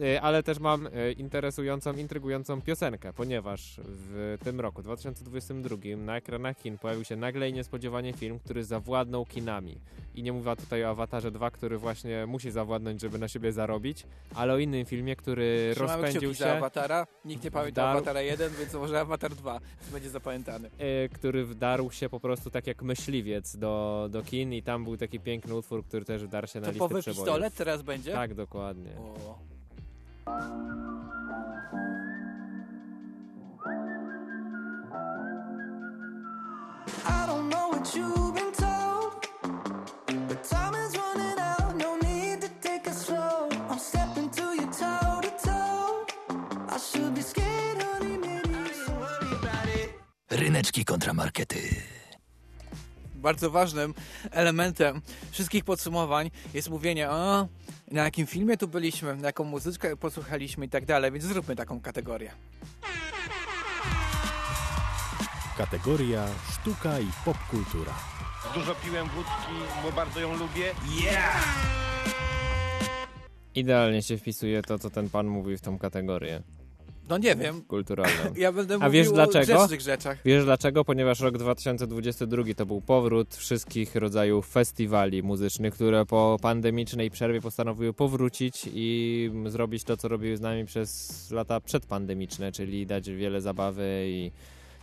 E, 0.00 0.20
Ale 0.22 0.42
też 0.42 0.58
mam 0.58 0.86
e, 0.86 1.12
interesującą, 1.12 1.92
intrygującą 1.96 2.62
piosenkę, 2.62 3.12
ponieważ 3.12 3.80
w 3.84 4.36
tym 4.44 4.60
roku, 4.60 4.82
2022, 4.82 5.76
na 5.96 6.16
ekranach 6.16 6.56
kin 6.58 6.78
pojawił 6.78 7.04
się 7.04 7.16
nagle 7.16 7.48
i 7.48 7.52
niespodziewanie 7.52 8.12
film, 8.12 8.38
który 8.38 8.64
zawładnął 8.64 9.26
kinami. 9.26 9.78
I 10.14 10.22
nie 10.22 10.32
mówię 10.32 10.56
tutaj 10.56 10.84
o 10.84 10.88
Awatarze 10.88 11.30
2, 11.30 11.50
który 11.50 11.78
właśnie 11.78 12.26
musi 12.26 12.50
zawładnąć, 12.50 13.00
żeby 13.00 13.18
na 13.18 13.28
siebie 13.28 13.52
zarobić, 13.52 14.06
ale 14.34 14.52
o 14.54 14.58
innym 14.58 14.84
filmie, 14.86 15.16
który 15.16 15.70
Trzymamy 15.74 16.02
rozpędził 16.02 16.34
się. 16.34 16.44
za 16.44 16.56
Awatara. 16.56 17.06
Nikt 17.24 17.44
nie 17.44 17.50
pamięta 17.50 17.82
wdarł- 17.82 17.96
Awatara 17.96 18.20
1, 18.22 18.52
więc 18.58 18.74
może 18.74 19.00
Awatar 19.00 19.34
2 19.34 19.60
będzie 19.92 20.10
zapamiętany. 20.10 20.70
e, 20.78 21.08
który 21.08 21.44
wdarł 21.44 21.90
się 21.90 22.08
po 22.08 22.20
prostu 22.20 22.50
tak 22.50 22.66
jak 22.66 22.82
myśliwiec 22.82 23.56
do, 23.56 24.08
do 24.10 24.22
kin 24.22 24.52
i 24.52 24.62
tam 24.62 24.84
był 24.84 24.96
taki 24.96 25.20
piękny 25.20 25.54
utwór, 25.54 25.84
który 25.84 26.04
też 26.04 26.24
wdarł 26.24 26.46
się 26.46 26.60
na 26.60 26.66
listę 26.66 26.78
Topowy 26.78 27.00
przebojów. 27.00 27.24
pistolet 27.26 27.54
teraz 27.54 27.82
będzie? 27.82 28.12
Tak, 28.12 28.34
dokładnie. 28.34 28.90
O. 28.98 29.51
I 30.26 30.36
don't 37.26 37.48
know 37.48 37.68
what 37.68 37.94
you've 37.94 38.34
been 38.34 38.52
told, 38.52 39.26
but 40.28 40.44
time 40.44 40.74
is 40.74 40.96
running 40.96 41.38
out. 41.38 41.76
No 41.76 41.96
need 41.96 42.40
to 42.42 42.48
take 42.60 42.86
it 42.86 42.94
slow. 42.94 43.48
I'm 43.68 43.78
stepping 43.78 44.30
to 44.30 44.42
you 44.54 44.66
toe 44.66 45.20
to 45.22 45.32
toe. 45.44 46.06
I 46.68 46.78
should 46.78 47.14
be 47.14 47.22
scared, 47.22 47.82
honey, 47.82 48.16
maybe 48.18 48.50
you 48.50 48.66
should 48.66 48.96
worry 48.96 49.32
about 49.40 49.66
it. 49.68 49.90
Ryneczki 50.30 50.84
kontramarkety. 50.84 51.91
Bardzo 53.22 53.50
ważnym 53.50 53.94
elementem 54.30 55.00
wszystkich 55.30 55.64
podsumowań 55.64 56.30
jest 56.54 56.70
mówienie 56.70 57.10
o 57.10 57.48
na 57.90 58.04
jakim 58.04 58.26
filmie 58.26 58.56
tu 58.56 58.68
byliśmy, 58.68 59.16
na 59.16 59.26
jaką 59.26 59.44
muzyczkę 59.44 59.96
posłuchaliśmy 59.96 60.66
i 60.66 60.68
tak 60.68 60.86
dalej, 60.86 61.12
więc 61.12 61.24
zróbmy 61.24 61.56
taką 61.56 61.80
kategorię. 61.80 62.30
Kategoria 65.58 66.26
sztuka 66.52 67.00
i 67.00 67.06
popkultura. 67.24 67.92
Dużo 68.54 68.74
piłem 68.74 69.08
wódki, 69.08 69.82
bo 69.82 69.92
bardzo 69.92 70.20
ją 70.20 70.36
lubię. 70.36 70.74
Idealnie 73.54 74.02
się 74.02 74.18
wpisuje 74.18 74.62
to, 74.62 74.78
co 74.78 74.90
ten 74.90 75.10
pan 75.10 75.26
mówi 75.26 75.56
w 75.56 75.60
tą 75.60 75.78
kategorię. 75.78 76.42
No 77.12 77.18
nie 77.18 77.36
wiem. 77.36 77.62
Kulturalną. 77.62 78.14
Ja 78.36 78.52
będę 78.52 78.74
A 78.74 78.78
mówił 78.78 78.92
wiesz 78.92 79.08
o 79.08 79.12
dlaczego? 79.12 79.68
rzeczach. 79.80 80.18
Wiesz 80.24 80.44
dlaczego? 80.44 80.84
Ponieważ 80.84 81.20
rok 81.20 81.38
2022 81.38 82.42
to 82.56 82.66
był 82.66 82.80
powrót 82.80 83.34
wszystkich 83.34 83.94
rodzajów 83.94 84.48
festiwali 84.48 85.22
muzycznych, 85.22 85.74
które 85.74 86.06
po 86.06 86.36
pandemicznej 86.42 87.10
przerwie 87.10 87.40
postanowiły 87.40 87.92
powrócić 87.92 88.68
i 88.74 89.30
zrobić 89.46 89.84
to, 89.84 89.96
co 89.96 90.08
robiły 90.08 90.36
z 90.36 90.40
nami 90.40 90.64
przez 90.64 91.30
lata 91.30 91.60
przedpandemiczne, 91.60 92.52
czyli 92.52 92.86
dać 92.86 93.10
wiele 93.10 93.40
zabawy 93.40 94.04
i, 94.08 94.30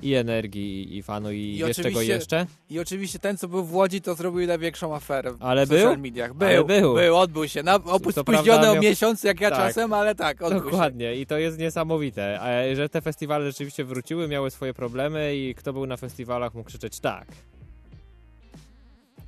i 0.02 0.14
energii, 0.14 0.94
i, 0.94 0.98
i 0.98 1.04
fanu, 1.04 1.32
i, 1.32 1.64
wiesz 1.68 1.78
czego 1.78 2.02
jeszcze? 2.02 2.46
I 2.70 2.80
oczywiście 2.80 3.20
ten, 3.20 3.38
co 3.38 3.48
był 3.48 3.64
w 3.66 3.74
Łodzi, 3.76 4.02
to 4.02 4.16
zrobił 4.16 4.48
największą 4.48 4.96
aferę 4.96 5.34
Ale 5.40 5.66
w 5.66 5.70
social 5.70 5.94
był? 5.94 6.02
mediach. 6.04 6.32
Ale 6.40 6.64
Był, 6.64 6.96
był. 6.96 7.18
odbył 7.18 7.48
się. 7.48 7.64
Na, 7.64 7.80
opó- 7.80 8.14
Co 8.14 8.22
spóźniony 8.22 8.70
o 8.70 8.76
miesiąc, 8.82 9.24
jak 9.24 9.42
ja 9.42 9.50
Tak. 9.50 9.60
czasem, 9.60 9.94
ale 9.94 10.16
tak, 10.16 10.42
odbył 10.42 10.60
się. 10.60 10.66
Dokładnie 10.72 11.16
i 11.16 11.26
to 11.26 11.38
jest 11.38 11.58
niesamowite, 11.60 12.40
że 12.76 12.90
te 12.90 13.02
festiwale 13.02 13.46
rzeczywiście 13.46 13.84
wróciły, 13.84 14.28
miały 14.28 14.52
swoje 14.52 14.74
problemy 14.74 15.36
i 15.36 15.56
kto 15.56 15.74
był 15.74 15.86
na 15.86 15.98
festiwalach 15.98 16.54
mógł 16.54 16.68
krzyczeć 16.68 17.00
tak. 17.00 17.28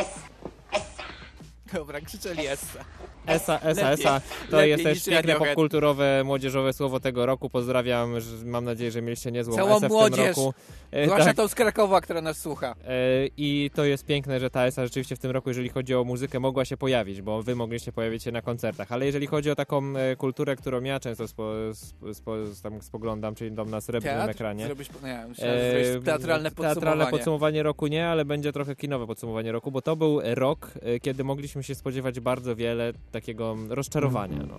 Dobra, 1.73 2.01
krzyczeli 2.01 2.47
Essa. 2.47 2.86
Esa, 3.28 3.60
esa, 3.60 3.92
esa. 3.92 4.22
To 4.52 4.58
lepiej 4.58 4.70
jest 4.72 4.84
też 4.84 5.06
piękne 5.06 5.16
Radiohead. 5.16 5.40
popkulturowe, 5.48 6.24
młodzieżowe 6.26 6.74
słowo 6.74 7.00
tego 7.00 7.26
roku. 7.26 7.50
Pozdrawiam, 7.50 8.14
mam 8.46 8.66
nadzieję, 8.66 8.92
że 8.92 9.02
mieliście 9.02 9.32
niezłą 9.32 9.56
Całą 9.56 9.78
esę 9.78 9.88
w 9.88 9.92
młodzież. 9.92 10.18
tym 10.18 10.28
roku. 10.28 10.54
E, 10.92 11.06
Zwłaszcza 11.06 11.26
tak. 11.26 11.36
tą 11.36 11.48
z 11.48 11.56
Krakowa, 11.56 12.02
która 12.02 12.22
nas 12.22 12.38
słucha. 12.38 12.76
E, 12.88 12.94
I 13.38 13.72
to 13.74 13.86
jest 13.86 14.06
piękne, 14.06 14.40
że 14.40 14.50
ta 14.50 14.66
ESA 14.66 14.84
rzeczywiście 14.86 15.16
w 15.16 15.20
tym 15.20 15.32
roku, 15.32 15.50
jeżeli 15.50 15.70
chodzi 15.70 15.96
o 15.96 16.04
muzykę, 16.04 16.40
mogła 16.40 16.66
się 16.66 16.78
pojawić, 16.78 17.22
bo 17.22 17.44
wy 17.44 17.56
mogliście 17.56 17.92
pojawić 17.92 18.24
się 18.24 18.32
na 18.32 18.42
koncertach. 18.42 18.92
Ale 18.92 19.06
jeżeli 19.06 19.28
chodzi 19.28 19.52
o 19.52 19.56
taką 19.56 19.84
e, 19.98 20.16
kulturę, 20.16 20.56
którą 20.56 20.84
ja 20.84 21.00
często 21.00 21.28
spo, 21.28 21.52
spo, 21.74 22.14
spo, 22.14 22.36
tam 22.64 22.82
spoglądam, 22.82 23.36
czyli 23.36 23.52
dom 23.52 23.70
na 23.70 23.82
srebrnym 23.82 24.16
Teatr? 24.18 24.32
ekranie. 24.32 24.66
Zrobisz, 24.66 24.90
nie, 25.04 25.26
zrobisz 25.36 26.06
teatralne 26.06 26.50
podsumowanie. 26.52 26.76
Teatralne 26.76 27.08
podsumowanie 27.08 27.64
roku 27.64 27.88
nie, 27.88 28.08
ale 28.08 28.26
będzie 28.26 28.54
trochę 28.54 28.76
kinowe 28.76 29.08
podsumowanie 29.08 29.52
roku, 29.52 29.72
bo 29.72 29.82
to 29.82 29.96
był 29.96 30.22
rok, 30.24 30.72
e, 30.82 31.00
kiedy 31.00 31.24
mogliśmy 31.24 31.64
się 31.64 31.76
spodziewać 31.76 32.20
bardzo 32.20 32.56
wiele 32.56 32.94
takiego 33.15 33.56
rozczarowania. 33.69 34.45
No. 34.47 34.56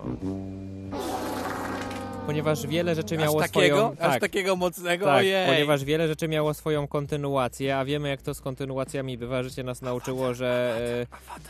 Ponieważ 2.27 2.67
wiele 2.67 2.95
rzeczy 2.95 3.15
Aż 3.15 3.21
miało 3.21 3.39
takiego? 3.39 3.77
swoją... 3.77 3.91
Aż 3.91 4.11
tak, 4.11 4.21
takiego 4.21 4.55
mocnego? 4.55 5.05
tak, 5.05 5.15
Ojej. 5.17 5.47
ponieważ 5.47 5.83
wiele 5.83 6.07
rzeczy 6.07 6.27
miało 6.27 6.53
swoją 6.53 6.87
kontynuację, 6.87 7.77
a 7.77 7.85
wiemy 7.85 8.09
jak 8.09 8.21
to 8.21 8.33
z 8.33 8.41
kontynuacjami 8.41 9.17
bywa. 9.17 9.43
Życie 9.43 9.63
nas 9.63 9.81
nauczyło, 9.81 10.33
że 10.33 10.79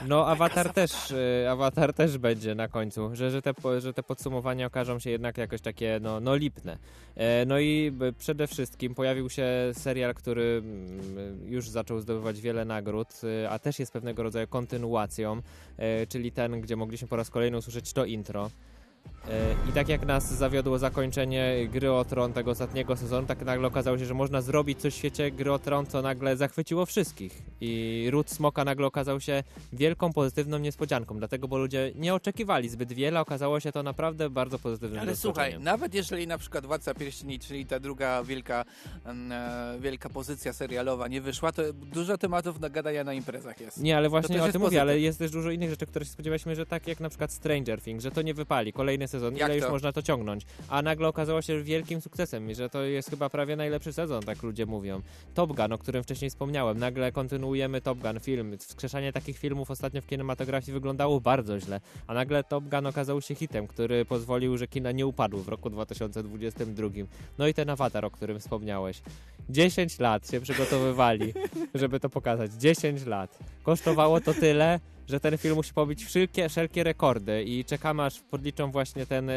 e, 0.02 0.08
no 0.08 0.28
Avatar 0.28 0.74
też, 0.74 0.92
e, 1.12 1.52
Avatar 1.52 1.94
też 1.94 2.18
będzie 2.18 2.56
na 2.56 2.68
końcu, 2.68 3.10
że, 3.16 3.32
że, 3.32 3.42
te, 3.42 3.54
że 3.80 3.94
te 3.94 4.04
podsumowania 4.04 4.68
okażą 4.68 5.00
się 5.00 5.10
jednak 5.10 5.38
jakoś 5.38 5.62
takie 5.62 6.00
no, 6.02 6.20
no 6.20 6.36
lipne. 6.36 6.78
E, 7.16 7.46
No 7.46 7.60
i 7.60 7.92
przede 8.18 8.48
wszystkim 8.48 8.96
pojawił 8.96 9.30
się 9.30 9.48
serial, 9.74 10.14
który 10.14 10.62
mm, 10.64 11.52
już 11.52 11.70
zaczął 11.70 12.00
zdobywać 12.00 12.42
wiele 12.42 12.66
nagród, 12.66 13.08
a 13.50 13.60
też 13.60 13.80
jest 13.80 13.94
pewnego 13.94 14.24
rodzaju 14.24 14.48
kontynuacją, 14.48 15.42
czyli 16.10 16.32
ten, 16.32 16.62
gdzie 16.62 16.76
mogliśmy 16.76 17.08
po 17.08 17.16
raz 17.16 17.30
kolejny 17.30 17.58
usłyszeć 17.58 17.94
to 17.94 18.06
intro. 18.06 18.50
I 19.70 19.72
tak 19.72 19.90
jak 19.90 20.06
nas 20.06 20.34
zawiodło 20.34 20.80
zakończenie 20.80 21.68
gry 21.72 21.92
o 21.92 22.06
Tron 22.06 22.34
tego 22.34 22.52
ostatniego 22.52 22.96
sezonu, 22.96 23.28
tak 23.28 23.46
nagle 23.46 23.68
okazało 23.68 23.98
się, 23.98 24.06
że 24.06 24.14
można 24.14 24.42
zrobić 24.42 24.80
coś 24.80 24.94
w 24.94 24.98
świecie 24.98 25.32
gry 25.32 25.52
o 25.52 25.60
Tron, 25.60 25.86
co 25.86 26.02
nagle 26.02 26.38
zachwyciło 26.38 26.86
wszystkich. 26.86 27.42
I 27.62 28.08
Ród 28.12 28.30
Smoka 28.30 28.66
nagle 28.66 28.88
okazał 28.88 29.20
się 29.20 29.44
wielką, 29.74 30.14
pozytywną 30.14 30.58
niespodzianką, 30.58 31.18
dlatego, 31.18 31.48
bo 31.48 31.58
ludzie 31.58 31.92
nie 31.96 32.14
oczekiwali 32.14 32.70
zbyt 32.70 32.94
wiele, 32.94 33.20
okazało 33.20 33.60
się 33.60 33.72
to 33.72 33.84
naprawdę 33.84 34.30
bardzo 34.30 34.60
pozytywnym 34.60 35.00
Ale 35.00 35.16
słuchaj, 35.16 35.60
nawet 35.60 35.94
jeżeli 35.94 36.28
na 36.28 36.38
przykład 36.38 36.66
Władca 36.66 36.94
Pierścieni, 36.94 37.40
czyli 37.40 37.66
ta 37.66 37.80
druga 37.80 38.24
wielka, 38.24 38.66
em, 39.06 39.32
e, 39.32 39.78
wielka 39.80 40.10
pozycja 40.10 40.54
serialowa 40.54 41.08
nie 41.08 41.22
wyszła, 41.22 41.52
to 41.52 41.74
dużo 41.74 42.18
tematów 42.18 42.60
do 42.60 42.70
gadania 42.70 43.04
na 43.04 43.14
imprezach 43.14 43.62
jest. 43.62 43.78
Nie, 43.78 43.98
ale 43.98 44.10
właśnie 44.10 44.44
o 44.44 44.52
tym 44.52 44.62
mówię, 44.62 44.62
pozytyw. 44.62 44.82
ale 44.82 45.00
jest 45.00 45.20
też 45.20 45.32
dużo 45.32 45.52
innych 45.52 45.70
rzeczy, 45.70 45.86
które 45.86 46.06
się 46.06 46.12
spodziewaliśmy, 46.12 46.56
że 46.56 46.66
tak 46.66 46.88
jak 46.88 47.00
na 47.00 47.10
przykład 47.10 47.32
Stranger 47.32 47.82
Things, 47.82 48.04
że 48.04 48.12
to 48.12 48.22
nie 48.22 48.34
wypali, 48.34 48.74
kolejny 48.98 49.08
sezon, 49.08 49.38
Jak 49.38 49.48
ile 49.50 49.56
już 49.56 49.66
to? 49.66 49.72
można 49.72 49.92
to 49.92 50.02
ciągnąć, 50.02 50.46
a 50.70 50.82
nagle 50.82 51.08
okazało 51.08 51.42
się 51.42 51.64
wielkim 51.64 52.02
sukcesem 52.02 52.50
i 52.50 52.56
że 52.56 52.70
to 52.70 52.84
jest 52.84 53.10
chyba 53.10 53.30
prawie 53.30 53.56
najlepszy 53.56 53.94
sezon, 53.94 54.24
tak 54.24 54.44
ludzie 54.44 54.66
mówią. 54.66 55.02
Top 55.34 55.54
Gun, 55.54 55.74
o 55.74 55.78
którym 55.78 56.04
wcześniej 56.04 56.30
wspomniałem, 56.30 56.80
nagle 56.80 57.12
kontynuujemy 57.12 57.82
Top 57.82 58.00
Gun 58.00 58.20
film, 58.20 58.58
wskrzeszanie 58.58 59.14
takich 59.14 59.38
filmów 59.38 59.72
ostatnio 59.72 60.02
w 60.02 60.08
kinematografii 60.08 60.74
wyglądało 60.74 61.22
bardzo 61.22 61.60
źle, 61.60 61.82
a 62.08 62.14
nagle 62.14 62.44
Top 62.44 62.64
Gun 62.64 62.86
okazał 62.86 63.22
się 63.22 63.36
hitem, 63.36 63.68
który 63.68 64.06
pozwolił, 64.06 64.58
że 64.58 64.68
kina 64.68 64.92
nie 64.92 65.06
upadły 65.06 65.44
w 65.44 65.48
roku 65.48 65.70
2022. 65.70 66.90
No 67.38 67.48
i 67.48 67.54
ten 67.54 67.70
Avatar, 67.70 68.06
o 68.06 68.12
którym 68.12 68.40
wspomniałeś. 68.40 69.02
10 69.50 70.00
lat 70.00 70.32
się 70.32 70.42
przygotowywali, 70.42 71.34
żeby 71.76 72.00
to 72.00 72.10
pokazać. 72.10 72.52
10 72.54 73.06
lat. 73.06 73.40
Kosztowało 73.64 74.22
to 74.22 74.34
tyle, 74.34 74.80
że 75.10 75.20
ten 75.20 75.38
film 75.38 75.56
musi 75.56 75.74
pobić 75.74 76.06
wszelkie, 76.06 76.50
wszelkie 76.50 76.84
rekordy 76.84 77.44
i 77.44 77.66
czekamy 77.66 78.04
aż 78.04 78.20
podliczą 78.20 78.72
właśnie 78.72 79.06
ten 79.06 79.30
e, 79.30 79.34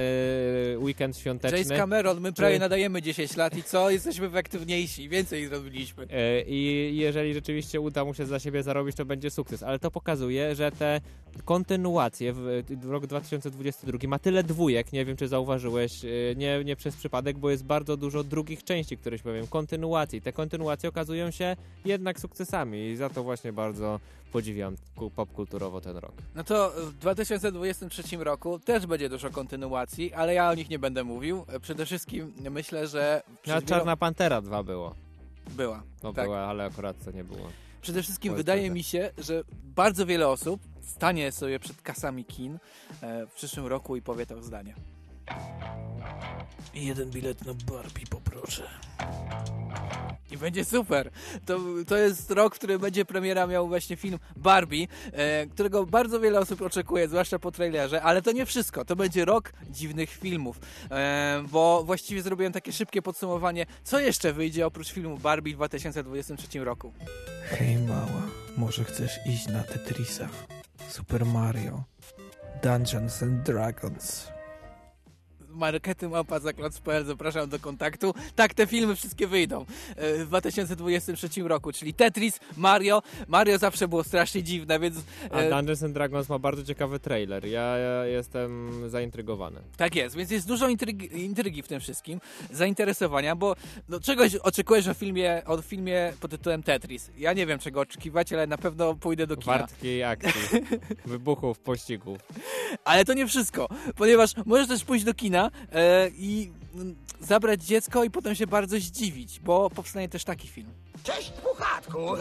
weekend 0.78 1.16
świąteczny. 1.18 1.58
James 1.58 1.78
Cameron, 1.78 2.20
my 2.20 2.28
Czy- 2.32 2.36
prawie 2.36 2.58
nadajemy 2.58 3.02
10 3.02 3.36
lat 3.36 3.56
i 3.56 3.62
co? 3.62 3.90
Jesteśmy 3.90 4.26
efektywniejsi, 4.26 5.08
więcej 5.08 5.46
zrobiliśmy. 5.48 6.06
E, 6.10 6.42
I 6.46 6.90
jeżeli 6.96 7.34
rzeczywiście 7.34 7.80
uda 7.80 8.04
mu 8.04 8.14
się 8.14 8.26
za 8.26 8.38
siebie 8.38 8.62
zarobić, 8.62 8.96
to 8.96 9.04
będzie 9.04 9.30
sukces. 9.30 9.62
Ale 9.62 9.78
to 9.78 9.90
pokazuje, 9.90 10.54
że 10.54 10.72
te 10.72 11.00
kontynuacje 11.44 12.32
w, 12.32 12.62
w 12.80 12.90
rok 12.90 13.06
2022 13.06 13.98
ma 14.08 14.18
tyle 14.18 14.42
dwójek, 14.42 14.92
nie 14.92 15.04
wiem 15.04 15.16
czy 15.16 15.28
zauważyłeś, 15.28 16.04
e, 16.04 16.08
nie, 16.36 16.64
nie 16.64 16.76
przez 16.76 16.96
przypadek, 16.96 17.38
bo 17.38 17.50
jest 17.50 17.64
bardzo 17.64 17.96
dużo 17.96 18.24
drugich 18.24 18.64
części, 18.64 18.96
które 18.96 19.18
się 19.18 19.24
powiem, 19.24 19.46
kontynuacji. 19.46 20.22
Te 20.22 20.32
kontynuacje 20.32 20.88
okazują 20.88 21.30
się 21.30 21.56
jednak 21.84 22.20
sukcesami 22.20 22.86
i 22.88 22.96
za 22.96 23.10
to 23.10 23.22
właśnie 23.22 23.52
bardzo 23.52 24.00
podziwiam 24.32 24.76
ku- 24.96 25.10
ten 25.82 25.96
rok. 25.96 26.12
No 26.34 26.44
to 26.44 26.72
w 26.76 26.92
2023 26.92 28.16
roku 28.16 28.58
też 28.58 28.86
będzie 28.86 29.08
dużo 29.08 29.30
kontynuacji, 29.30 30.14
ale 30.14 30.34
ja 30.34 30.50
o 30.50 30.54
nich 30.54 30.70
nie 30.70 30.78
będę 30.78 31.04
mówił. 31.04 31.46
Przede 31.62 31.86
wszystkim 31.86 32.32
myślę, 32.50 32.88
że... 32.88 33.22
A 33.26 33.42
przez 33.42 33.64
Czarna 33.64 33.96
Pantera 33.96 34.40
2 34.40 34.62
było. 34.62 34.94
Była. 35.50 35.82
No 36.02 36.12
tak. 36.12 36.24
była, 36.24 36.38
ale 36.38 36.64
akurat 36.64 37.04
to 37.04 37.10
nie 37.10 37.24
było. 37.24 37.48
Przede 37.82 38.02
wszystkim 38.02 38.34
wydaje 38.34 38.70
mi 38.70 38.82
się, 38.82 39.10
że 39.18 39.42
bardzo 39.64 40.06
wiele 40.06 40.28
osób 40.28 40.60
stanie 40.82 41.32
sobie 41.32 41.58
przed 41.58 41.82
kasami 41.82 42.24
kin 42.24 42.58
e, 43.00 43.26
w 43.26 43.34
przyszłym 43.34 43.66
roku 43.66 43.96
i 43.96 44.02
powie 44.02 44.26
to 44.26 44.42
zdanie. 44.42 44.74
I 46.74 46.86
jeden 46.86 47.10
bilet 47.10 47.46
na 47.46 47.54
Barbie 47.54 48.06
poproszę. 48.10 48.62
I 50.30 50.36
będzie 50.36 50.64
super. 50.64 51.10
To, 51.46 51.58
to 51.86 51.96
jest 51.96 52.30
rok, 52.30 52.54
w 52.54 52.58
którym 52.58 52.80
będzie 52.80 53.04
premiera 53.04 53.46
miał 53.46 53.68
właśnie 53.68 53.96
film 53.96 54.18
Barbie, 54.36 54.86
e, 55.12 55.46
którego 55.46 55.86
bardzo 55.86 56.20
wiele 56.20 56.38
osób 56.38 56.62
oczekuje, 56.62 57.08
zwłaszcza 57.08 57.38
po 57.38 57.50
trailerze, 57.52 58.02
ale 58.02 58.22
to 58.22 58.32
nie 58.32 58.46
wszystko. 58.46 58.84
To 58.84 58.96
będzie 58.96 59.24
rok 59.24 59.52
dziwnych 59.70 60.10
filmów, 60.10 60.60
e, 60.90 61.44
bo 61.50 61.82
właściwie 61.84 62.22
zrobiłem 62.22 62.52
takie 62.52 62.72
szybkie 62.72 63.02
podsumowanie, 63.02 63.66
co 63.84 64.00
jeszcze 64.00 64.32
wyjdzie 64.32 64.66
oprócz 64.66 64.92
filmu 64.92 65.18
Barbie 65.18 65.52
w 65.52 65.56
2023 65.56 66.64
roku. 66.64 66.92
Hej 67.44 67.76
mała, 67.76 68.22
może 68.56 68.84
chcesz 68.84 69.18
iść 69.26 69.46
na 69.48 69.62
Tetrisa, 69.62 70.28
Super 70.88 71.26
Mario, 71.26 71.84
Dungeons 72.62 73.22
and 73.22 73.42
Dragons. 73.42 74.39
Markety 75.50 76.08
mapa 76.08 76.40
zaklot.pl, 76.40 77.04
zapraszam 77.04 77.48
do 77.48 77.58
kontaktu. 77.58 78.14
Tak, 78.34 78.54
te 78.54 78.66
filmy 78.66 78.96
wszystkie 78.96 79.26
wyjdą 79.26 79.64
e, 79.96 80.24
w 80.24 80.28
2023 80.28 81.28
roku, 81.42 81.72
czyli 81.72 81.94
Tetris, 81.94 82.40
Mario. 82.56 83.02
Mario 83.28 83.58
zawsze 83.58 83.88
było 83.88 84.04
strasznie 84.04 84.42
dziwne, 84.42 84.80
więc... 84.80 84.96
A 85.30 85.38
e, 85.38 85.50
Dungeons 85.50 85.82
and 85.82 85.94
Dragons 85.94 86.28
ma 86.28 86.38
bardzo 86.38 86.64
ciekawy 86.64 87.00
trailer. 87.00 87.46
Ja, 87.46 87.76
ja 87.76 88.06
jestem 88.06 88.70
zaintrygowany. 88.90 89.60
Tak 89.76 89.94
jest, 89.94 90.16
więc 90.16 90.30
jest 90.30 90.48
dużo 90.48 90.68
intrygi, 90.68 91.24
intrygi 91.24 91.62
w 91.62 91.68
tym 91.68 91.80
wszystkim, 91.80 92.20
zainteresowania, 92.50 93.36
bo 93.36 93.56
no, 93.88 94.00
czegoś 94.00 94.36
oczekujesz 94.36 94.88
o 94.88 94.94
filmie, 94.94 95.42
o 95.46 95.62
filmie 95.62 96.12
pod 96.20 96.30
tytułem 96.30 96.62
Tetris. 96.62 97.10
Ja 97.18 97.32
nie 97.32 97.46
wiem 97.46 97.58
czego 97.58 97.80
oczekiwać, 97.80 98.32
ale 98.32 98.46
na 98.46 98.58
pewno 98.58 98.94
pójdę 98.94 99.26
do 99.26 99.36
kina. 99.36 99.58
Wartkiej 99.58 100.04
akcji, 100.04 100.60
wybuchów, 101.06 101.58
pościgów. 101.58 102.18
Ale 102.84 103.04
to 103.04 103.14
nie 103.14 103.26
wszystko, 103.26 103.68
ponieważ 103.96 104.30
możesz 104.46 104.68
też 104.68 104.84
pójść 104.84 105.04
do 105.04 105.14
kina 105.14 105.39
e, 105.72 106.08
i 106.08 106.52
zabrać 107.20 107.64
dziecko 107.64 108.04
i 108.04 108.10
potem 108.10 108.34
się 108.34 108.46
bardzo 108.46 108.76
zdziwić, 108.76 109.40
bo 109.40 109.70
powstanie 109.70 110.08
też 110.08 110.24
taki 110.24 110.48
film. 110.48 110.70
Cześć, 111.02 111.30
puchatku! 111.30 112.14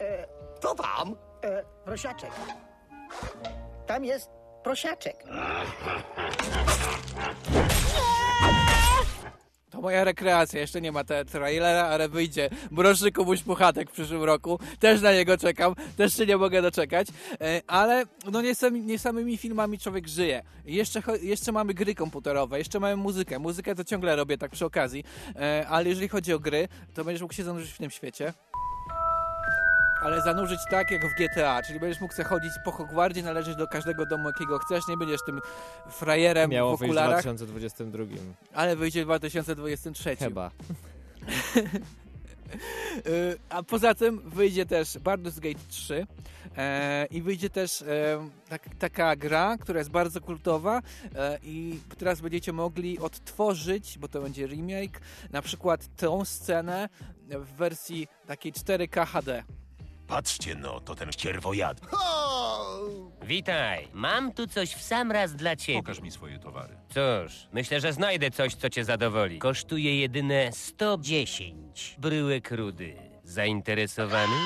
e, 0.00 0.26
to 0.60 0.74
tam? 0.74 1.16
E, 1.44 1.64
prosiaczek. 1.84 2.30
Tam 3.86 4.04
jest 4.04 4.30
prosiaczek. 4.62 5.24
To 9.74 9.80
moja 9.80 10.04
rekreacja, 10.04 10.60
jeszcze 10.60 10.80
nie 10.80 10.92
ma 10.92 11.04
te 11.04 11.24
trailera, 11.24 11.84
ale 11.84 12.08
wyjdzie 12.08 12.50
Mroczny 12.70 13.12
Kubuś 13.12 13.42
Puchatek 13.42 13.90
w 13.90 13.92
przyszłym 13.92 14.22
roku. 14.22 14.58
Też 14.78 15.00
na 15.00 15.12
niego 15.12 15.38
czekam, 15.38 15.74
też 15.96 16.16
się 16.16 16.26
nie 16.26 16.36
mogę 16.36 16.62
doczekać. 16.62 17.06
E, 17.40 17.62
ale 17.66 18.04
no 18.32 18.42
nie, 18.42 18.54
sam, 18.54 18.86
nie 18.86 18.98
samymi 18.98 19.36
filmami 19.36 19.78
człowiek 19.78 20.08
żyje. 20.08 20.42
Jeszcze, 20.64 21.02
jeszcze 21.22 21.52
mamy 21.52 21.74
gry 21.74 21.94
komputerowe, 21.94 22.58
jeszcze 22.58 22.80
mamy 22.80 22.96
muzykę. 22.96 23.38
Muzykę 23.38 23.74
to 23.74 23.84
ciągle 23.84 24.16
robię 24.16 24.38
tak 24.38 24.50
przy 24.50 24.64
okazji, 24.64 25.04
e, 25.36 25.66
ale 25.68 25.88
jeżeli 25.88 26.08
chodzi 26.08 26.32
o 26.32 26.38
gry, 26.38 26.68
to 26.94 27.04
będziesz 27.04 27.22
mógł 27.22 27.34
się 27.34 27.44
zanurzyć 27.44 27.70
w 27.70 27.78
tym 27.78 27.90
świecie. 27.90 28.32
Ale 30.04 30.22
zanurzyć 30.22 30.60
tak 30.70 30.90
jak 30.90 31.06
w 31.06 31.14
GTA, 31.14 31.62
czyli 31.62 31.80
będziesz 31.80 32.00
mógł 32.00 32.24
chodzić 32.24 32.52
po 32.64 32.70
Hogwardzie, 32.70 33.22
należeć 33.22 33.56
do 33.56 33.66
każdego 33.66 34.06
domu, 34.06 34.28
jakiego 34.28 34.58
chcesz, 34.58 34.88
nie 34.88 34.96
będziesz 34.96 35.20
tym 35.26 35.40
frajerem 35.90 36.50
Miało 36.50 36.76
w 36.76 36.80
wyjść 36.80 36.94
w 36.94 36.98
okularach. 36.98 37.22
2022. 37.22 38.04
Ale 38.54 38.76
wyjdzie 38.76 39.02
w 39.02 39.04
2023. 39.04 40.16
Chyba. 40.16 40.50
Y, 43.06 43.38
A 43.48 43.62
poza 43.62 43.94
tym 43.94 44.30
wyjdzie 44.30 44.66
też 44.66 44.88
Baldur's 44.88 45.40
Gate 45.40 45.64
3 45.68 46.06
e, 46.56 47.06
i 47.10 47.22
wyjdzie 47.22 47.50
też 47.50 47.82
e, 47.82 48.28
tak, 48.48 48.68
taka 48.78 49.16
gra, 49.16 49.56
która 49.60 49.78
jest 49.78 49.90
bardzo 49.90 50.20
kultowa 50.20 50.82
e, 51.14 51.38
i 51.42 51.80
teraz 51.98 52.20
będziecie 52.20 52.52
mogli 52.52 52.98
odtworzyć, 52.98 53.98
bo 53.98 54.08
to 54.08 54.20
będzie 54.20 54.46
remake, 54.46 55.00
na 55.30 55.42
przykład 55.42 55.96
tą 55.96 56.24
scenę 56.24 56.88
w 57.28 57.52
wersji 57.56 58.08
takiej 58.26 58.52
4K 58.52 59.06
HD. 59.06 59.42
Patrzcie 60.06 60.54
no, 60.54 60.80
to 60.80 60.94
ten 60.94 61.12
ścierwojad. 61.12 61.80
Witaj, 63.22 63.88
mam 63.92 64.32
tu 64.32 64.46
coś 64.46 64.74
w 64.74 64.82
sam 64.82 65.12
raz 65.12 65.34
dla 65.36 65.56
ciebie. 65.56 65.78
Pokaż 65.78 66.00
mi 66.00 66.10
swoje 66.10 66.38
towary. 66.38 66.76
Cóż, 66.88 67.48
myślę, 67.52 67.80
że 67.80 67.92
znajdę 67.92 68.30
coś, 68.30 68.54
co 68.54 68.70
cię 68.70 68.84
zadowoli. 68.84 69.38
Kosztuje 69.38 70.00
jedyne 70.00 70.52
110 70.52 71.96
bryłek 71.98 72.50
rudy. 72.50 72.96
Zainteresowany? 73.24 74.36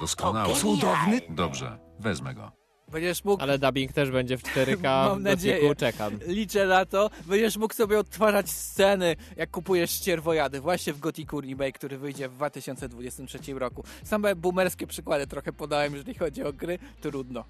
Doskonały. 0.00 0.54
Cudowny. 0.54 1.20
Dobrze, 1.28 1.78
wezmę 1.98 2.34
go. 2.34 2.52
Będziesz 2.92 3.24
mógł... 3.24 3.42
Ale 3.42 3.58
dubbing 3.58 3.92
też 3.92 4.10
będzie 4.10 4.38
w 4.38 4.42
4K 4.42 4.82
Mam 5.08 5.22
nadzieję. 5.22 5.76
Czekam. 5.76 6.18
Liczę 6.26 6.66
na 6.66 6.86
to. 6.86 7.10
Będziesz 7.26 7.56
mógł 7.56 7.74
sobie 7.74 7.98
odtwarzać 7.98 8.50
sceny, 8.50 9.16
jak 9.36 9.50
kupujesz 9.50 9.90
ścierwojady. 9.90 10.60
Właśnie 10.60 10.92
w 10.92 10.98
Gothicu 10.98 11.40
Remake, 11.40 11.74
który 11.74 11.98
wyjdzie 11.98 12.28
w 12.28 12.34
2023 12.34 13.38
roku. 13.54 13.84
Same 14.04 14.36
boomerskie 14.36 14.86
przykłady 14.86 15.26
trochę 15.26 15.52
podałem, 15.52 15.92
jeżeli 15.92 16.14
chodzi 16.14 16.42
o 16.42 16.52
gry. 16.52 16.78
Trudno. 17.00 17.44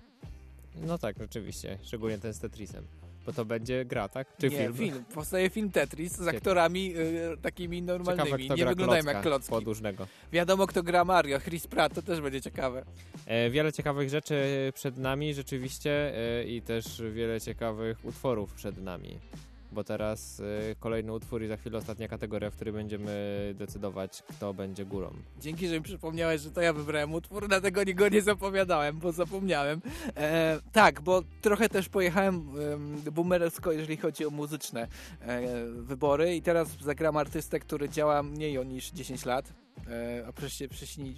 No 0.87 0.99
tak, 0.99 1.17
rzeczywiście. 1.19 1.79
Szczególnie 1.83 2.19
ten 2.19 2.35
z 2.35 2.41
Tetrisem. 2.41 2.85
Bo 3.27 3.33
to 3.33 3.45
będzie 3.45 3.85
gra, 3.85 4.09
tak? 4.09 4.37
Czy 4.39 4.49
nie, 4.49 4.57
film? 4.59 4.75
film. 4.75 5.05
Powstaje 5.15 5.51
film 5.51 5.71
Tetris 5.71 6.17
z 6.17 6.29
aktorami 6.29 6.95
y, 6.97 7.37
takimi 7.43 7.81
Ciekawe, 7.81 7.99
normalnymi. 7.99 8.45
kto 8.45 8.55
Nie 8.55 8.67
wyglądają 8.67 9.05
jak 9.05 9.23
klocki. 9.23 9.51
podłużnego. 9.51 10.07
Wiadomo, 10.33 10.67
kto 10.67 10.83
gra 10.83 11.05
Mario. 11.05 11.41
Chris 11.41 11.67
Pratt, 11.67 11.95
to 11.95 12.03
też 12.03 12.21
będzie 12.21 12.41
ciekawe. 12.41 12.85
E, 13.27 13.51
wiele 13.51 13.73
ciekawych 13.73 14.11
rzeczy 14.11 14.37
przed 14.75 14.99
nami 14.99 15.35
rzeczywiście 15.35 16.13
e, 16.41 16.45
i 16.45 16.63
też 16.63 17.03
wiele 17.13 17.41
ciekawych 17.41 18.05
utworów 18.05 18.53
przed 18.55 18.79
nami. 18.83 19.19
Bo 19.73 19.85
teraz 19.85 20.41
e, 20.41 20.75
kolejny 20.75 21.13
utwór 21.13 21.43
i 21.43 21.49
za 21.49 21.57
chwilę 21.57 21.79
ostatnia 21.79 22.09
kategoria, 22.09 22.51
w 22.51 22.55
której 22.55 22.75
będziemy 22.75 23.55
decydować, 23.59 24.23
kto 24.23 24.55
będzie 24.55 24.85
górą. 24.85 25.11
Dzięki, 25.41 25.69
że 25.69 25.75
mi 25.75 25.83
przypomniałeś, 25.83 26.41
że 26.41 26.51
to 26.51 26.61
ja 26.61 26.73
wybrałem 26.73 27.15
utwór, 27.15 27.49
dlatego 27.49 27.81
go 27.95 28.09
nie 28.09 28.23
zapowiadałem, 28.23 28.99
bo 28.99 29.13
zapomniałem. 29.13 29.81
E, 30.17 30.59
tak, 30.73 31.01
bo 31.01 31.23
trochę 31.43 31.69
też 31.69 31.89
pojechałem 31.89 32.47
e, 33.07 33.11
boomersko, 33.11 33.73
jeżeli 33.73 33.97
chodzi 33.97 34.27
o 34.27 34.31
muzyczne 34.31 34.89
e, 35.21 35.67
wybory 35.67 36.37
i 36.37 36.43
teraz 36.43 36.69
zagram 36.81 37.17
artystę, 37.17 37.61
który 37.61 37.89
działa 37.89 38.23
mniej 38.23 38.67
niż 38.67 38.91
10 38.91 39.25
lat. 39.25 39.66
E, 39.89 40.25
a 40.29 40.33
przecież 40.33 40.69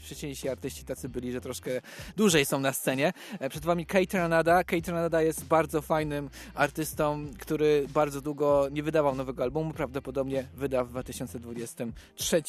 wcześniejsi 0.02 0.48
artyści 0.48 0.84
tacy 0.84 1.08
byli, 1.08 1.32
że 1.32 1.40
troszkę 1.40 1.70
dłużej 2.16 2.44
są 2.44 2.60
na 2.60 2.72
scenie. 2.72 3.12
E, 3.40 3.48
przed 3.50 3.64
wami 3.64 3.86
Kate 3.86 4.18
Ranada. 4.18 4.64
Kate 4.64 4.92
Ranada 4.92 5.22
jest 5.22 5.44
bardzo 5.44 5.82
fajnym 5.82 6.30
artystą, 6.54 7.26
który 7.38 7.86
bardzo 7.94 8.20
długo 8.20 8.68
nie 8.70 8.82
wydawał 8.82 9.14
nowego 9.14 9.42
albumu. 9.42 9.72
Prawdopodobnie 9.72 10.46
wyda 10.54 10.84
w 10.84 10.88
2023 10.88 12.42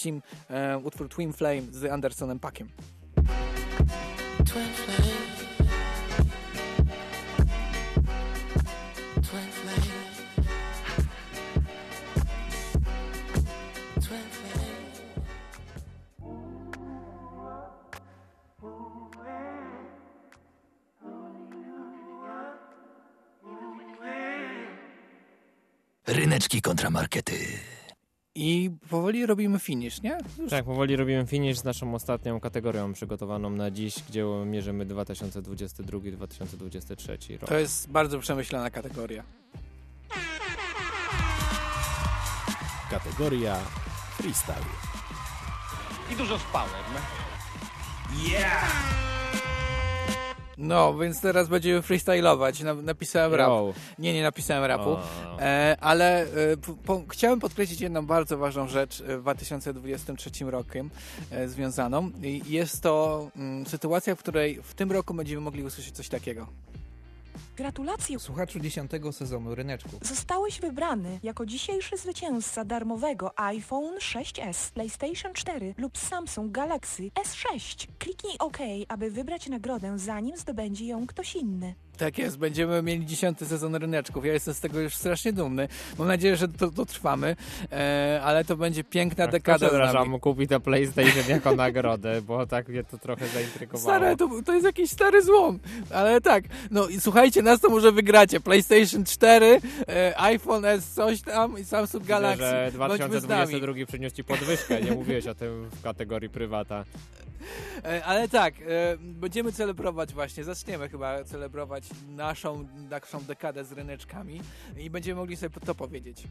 e, 0.50 0.78
utwór 0.78 1.10
Twin 1.10 1.34
Flame 1.34 1.62
z 1.72 1.86
Andersonem 1.86 2.40
Packiem. 2.40 2.70
Twin 4.46 4.74
flame. 4.74 5.29
Powoli 29.10 29.26
robimy 29.26 29.60
finish, 29.60 30.02
nie? 30.02 30.18
Już 30.40 30.50
Tak, 30.50 30.66
powoli 30.66 30.96
robimy 30.96 31.28
finish 31.28 31.58
z 31.58 31.64
naszą 31.64 31.96
ostatnią 31.96 32.40
kategorią 32.40 32.94
przygotowaną 32.94 33.50
na 33.50 33.72
dziś, 33.72 33.96
gdzie 34.10 34.26
mierzymy 34.46 34.86
2022-2023 34.86 37.40
rok. 37.40 37.50
To 37.50 37.60
jest 37.60 37.92
bardzo 37.92 38.20
przemyślana 38.20 38.70
kategoria. 38.70 39.24
Kategoria 42.90 43.58
freestyle. 44.18 44.66
I 46.14 46.16
dużo 46.16 46.40
spałem. 46.40 46.70
No, 50.60 50.98
więc 50.98 51.22
teraz 51.22 51.48
będziemy 51.48 51.82
freestylować. 51.82 52.64
Na, 52.64 52.74
napisałem 52.74 53.34
rap. 53.34 53.48
Yo. 53.48 53.74
Nie, 54.00 54.14
nie 54.14 54.24
napisałem 54.24 54.64
rapu. 54.64 54.90
O. 54.90 55.00
E, 55.40 55.78
ale 55.80 56.24
e, 56.24 56.58
po, 56.58 56.74
po, 56.74 57.04
chciałem 57.10 57.40
podkreślić 57.40 57.82
jedną 57.82 58.06
bardzo 58.06 58.38
ważną 58.38 58.68
rzecz 58.68 59.02
e, 59.02 59.18
w 59.18 59.22
2023 59.22 60.30
rokiem 60.46 60.90
e, 61.32 61.48
związaną. 61.48 62.12
I 62.24 62.42
jest 62.48 62.82
to 62.82 63.28
mm, 63.36 63.66
sytuacja, 63.66 64.16
w 64.16 64.20
której 64.20 64.60
w 64.64 64.74
tym 64.74 64.92
roku 64.92 65.14
będziemy 65.14 65.42
mogli 65.42 65.64
usłyszeć 65.64 65.96
coś 65.96 66.10
takiego. 66.10 66.48
Gratulacje! 67.58 68.20
Słuchaczu 68.20 68.60
dziesiątego 68.60 69.12
sezonu 69.12 69.56
Ryneczku. 69.56 69.90
Zostałeś 70.02 70.60
wybrany 70.60 71.20
jako 71.24 71.46
dzisiejszy 71.46 71.98
zwycięzca 71.98 72.66
darmowego 72.66 73.40
iPhone 73.40 73.98
6s, 73.98 74.72
PlayStation 74.72 75.34
4 75.34 75.76
lub 75.78 75.98
Samsung 75.98 76.52
Galaxy 76.52 77.04
S6. 77.04 77.88
Kliknij 78.00 78.36
OK, 78.40 78.58
aby 78.88 79.12
wybrać 79.12 79.48
nagrodę, 79.48 80.00
zanim 80.00 80.38
zdobędzie 80.38 80.86
ją 80.86 81.08
ktoś 81.08 81.36
inny. 81.36 81.76
Tak 82.00 82.18
jest, 82.18 82.38
będziemy 82.38 82.82
mieli 82.84 83.06
dziesiąty 83.06 83.46
sezon 83.46 83.76
ryneczków. 83.76 84.26
Ja 84.26 84.34
jestem 84.34 84.54
z 84.54 84.60
tego 84.60 84.80
już 84.80 84.96
strasznie 84.96 85.34
dumny. 85.34 85.68
Mam 85.98 86.08
nadzieję, 86.08 86.36
że 86.36 86.48
to 86.48 86.72
dotrwamy, 86.72 87.36
e, 87.72 88.22
ale 88.24 88.46
to 88.46 88.56
będzie 88.56 88.84
piękna 88.84 89.26
Tak, 89.26 89.32
dekada 89.32 89.68
przepraszam, 89.68 90.20
kupi 90.20 90.48
to 90.48 90.60
PlayStation 90.60 91.24
jako 91.30 91.56
nagrodę, 91.56 92.22
bo 92.22 92.46
tak 92.48 92.68
mnie 92.68 92.84
to 92.84 92.98
trochę 92.98 93.28
zaintrygowało. 93.28 93.84
Stare, 93.84 94.16
to, 94.16 94.30
to 94.46 94.54
jest 94.54 94.66
jakiś 94.66 94.92
stary 94.92 95.24
złom, 95.24 95.60
ale 95.94 96.22
tak. 96.22 96.44
No 96.72 96.88
i 96.88 97.02
słuchajcie, 97.02 97.42
nas 97.42 97.60
to 97.60 97.70
może 97.70 97.92
wygracie. 97.92 98.40
PlayStation 98.40 99.06
4, 99.06 99.62
e, 99.88 100.22
iPhone 100.22 100.66
S, 100.66 100.88
coś 100.94 101.22
tam 101.22 101.60
i 101.60 101.66
Samsung 101.66 102.04
Widzę, 102.04 102.14
Galaxy. 102.14 102.44
że 102.44 102.72
z 102.72 102.80
nami. 102.80 102.90
2022 102.98 103.86
przyniósł 103.86 104.16
ci 104.16 104.24
podwyżkę, 104.24 104.82
nie 104.82 104.92
mówiłeś 104.92 105.28
o 105.28 105.36
tym 105.36 105.70
w 105.70 105.82
kategorii 105.82 106.30
prywata. 106.30 106.86
E, 107.84 108.06
Ale 108.06 108.30
tak, 108.30 108.54
e, 108.62 108.98
będziemy 109.00 109.52
celebrować 109.52 110.14
właśnie, 110.14 110.44
zaczniemy 110.44 110.90
chyba 110.90 111.24
celebrować 111.24 111.84
naszą, 112.08 112.68
naszą 112.90 113.24
dekadę 113.24 113.66
z 113.66 113.72
ryneczkami 113.72 114.42
i 114.78 114.90
będziemy 114.90 115.22
mogli 115.22 115.38
sobie 115.38 115.60
to 115.66 115.76
powiedzieć. 115.76 116.24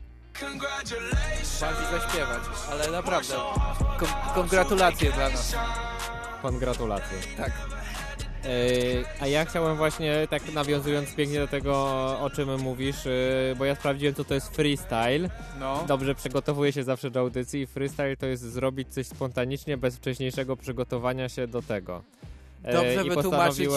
Bardziej 1.60 1.86
zaśpiewać, 2.00 2.42
ale 2.70 2.90
naprawdę, 2.90 3.34
kon 3.98 4.08
kongratulacje 4.34 5.12
dla 5.12 5.28
nas. 5.30 5.56
Pan 6.42 6.58
gratulacje. 6.58 7.18
Tak. 7.36 7.52
E, 8.44 9.22
a 9.22 9.26
ja 9.26 9.44
chciałem 9.44 9.76
właśnie, 9.76 10.26
tak 10.30 10.52
nawiązując 10.52 11.14
pięknie 11.14 11.38
do 11.38 11.48
tego, 11.48 11.74
o 12.20 12.30
czym 12.30 12.60
mówisz, 12.60 13.06
e, 13.06 13.10
bo 13.58 13.64
ja 13.64 13.74
sprawdziłem, 13.74 14.14
co 14.14 14.24
to 14.24 14.34
jest 14.34 14.56
freestyle. 14.56 15.30
No. 15.60 15.84
Dobrze 15.88 16.14
przygotowuję 16.14 16.72
się 16.72 16.82
zawsze 16.84 17.10
do 17.10 17.20
audycji 17.20 17.60
i 17.60 17.66
freestyle 17.66 18.16
to 18.16 18.26
jest 18.26 18.42
zrobić 18.42 18.88
coś 18.88 19.06
spontanicznie, 19.06 19.76
bez 19.76 19.96
wcześniejszego 19.96 20.56
przygotowania 20.56 21.28
się 21.28 21.46
do 21.46 21.62
tego. 21.62 22.02
E, 22.62 22.72
Dobrze 22.72 23.06
i 23.06 23.10
wytłumaczyć 23.10 23.68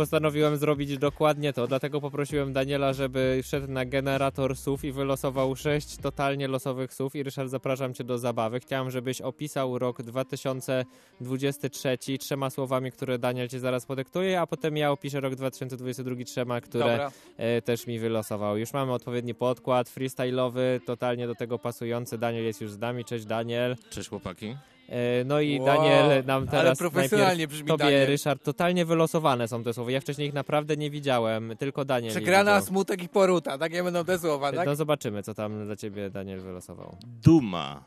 postanowiłem, 0.00 0.56
zrobić 0.56 0.98
dokładnie 0.98 1.52
to, 1.52 1.66
dlatego 1.66 2.00
poprosiłem 2.00 2.52
Daniela, 2.52 2.92
żeby 2.92 3.40
wszedł 3.42 3.72
na 3.72 3.84
generator 3.84 4.56
słów 4.56 4.84
i 4.84 4.92
wylosował 4.92 5.56
sześć 5.56 5.96
totalnie 5.96 6.48
losowych 6.48 6.94
słów 6.94 7.16
i 7.16 7.22
Ryszard 7.22 7.50
zapraszam 7.50 7.94
Cię 7.94 8.04
do 8.04 8.18
zabawy. 8.18 8.60
Chciałem, 8.60 8.90
żebyś 8.90 9.20
opisał 9.20 9.78
rok 9.78 10.02
2023 10.02 11.98
trzema 12.18 12.50
słowami, 12.50 12.92
które 12.92 13.18
Daniel 13.18 13.48
Ci 13.48 13.58
zaraz 13.58 13.86
podyktuje, 13.86 14.40
a 14.40 14.46
potem 14.46 14.76
ja 14.76 14.90
opiszę 14.90 15.20
rok 15.20 15.34
2022 15.34 16.24
trzema, 16.24 16.60
które 16.60 17.10
e, 17.36 17.62
też 17.62 17.86
mi 17.86 17.98
wylosował. 17.98 18.58
Już 18.58 18.72
mamy 18.72 18.92
odpowiedni 18.92 19.34
podkład 19.34 19.88
freestyle'owy, 19.88 20.80
totalnie 20.86 21.26
do 21.26 21.34
tego 21.34 21.58
pasujący. 21.58 22.18
Daniel 22.18 22.44
jest 22.44 22.60
już 22.60 22.72
z 22.72 22.78
nami. 22.78 23.04
Cześć 23.04 23.24
Daniel. 23.24 23.76
Cześć 23.90 24.08
chłopaki. 24.08 24.56
E, 24.90 25.24
No 25.24 25.40
i 25.40 25.58
Wow, 25.60 25.66
Daniel 25.66 26.24
nam 26.26 26.42
ale 26.42 26.50
teraz 26.50 26.78
profesjonalnie 26.78 27.28
najpierw 27.36 27.52
brzmi 27.52 27.68
tobie, 27.68 27.84
Daniel. 27.84 28.06
Ryszard, 28.06 28.42
totalnie 28.44 28.84
wylosowane 28.84 29.48
są 29.48 29.62
te 29.64 29.74
słowa. 29.74 29.90
Ja 29.90 30.00
wcześniej 30.00 30.28
ich 30.28 30.34
naprawdę 30.34 30.76
nie 30.76 30.90
widziałem, 30.90 31.54
tylko 31.58 31.84
Daniel 31.84 32.10
Przegrana, 32.10 32.60
smutek 32.60 33.02
i 33.02 33.08
poruta, 33.08 33.58
takie 33.58 33.84
będą 33.84 34.04
te 34.04 34.18
słowa, 34.18 34.52
tak? 34.52 34.66
No 34.66 34.76
zobaczymy, 34.76 35.22
co 35.22 35.34
tam 35.34 35.64
dla 35.66 35.76
ciebie 35.76 36.10
Daniel 36.10 36.40
wylosował. 36.40 36.96
Duma, 37.22 37.84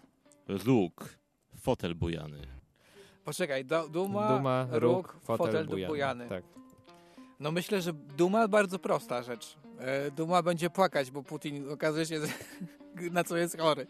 róg, 0.47 1.10
fotel 1.62 1.95
bujany. 1.95 2.38
Poczekaj, 3.26 3.66
do, 3.66 3.89
duma, 3.89 4.38
Duma, 4.38 4.68
róg, 4.72 4.82
róg, 4.82 5.18
fotel 5.24 5.45
fotel, 5.45 5.66
bujany. 5.68 5.88
bujany. 5.88 6.30
Tak. 6.30 6.43
No 7.39 7.51
myślę, 7.51 7.82
że 7.82 7.93
duma 7.93 8.47
bardzo 8.47 8.80
prosta 8.80 9.24
rzecz. 9.24 9.58
E, 9.80 10.12
Duma 10.12 10.41
będzie 10.41 10.70
płakać, 10.70 11.12
bo 11.12 11.24
Putin 11.24 11.70
okazuje 11.72 12.06
się, 12.06 12.20
na 13.12 13.24
co 13.24 13.38
jest 13.38 13.58
chory. 13.58 13.88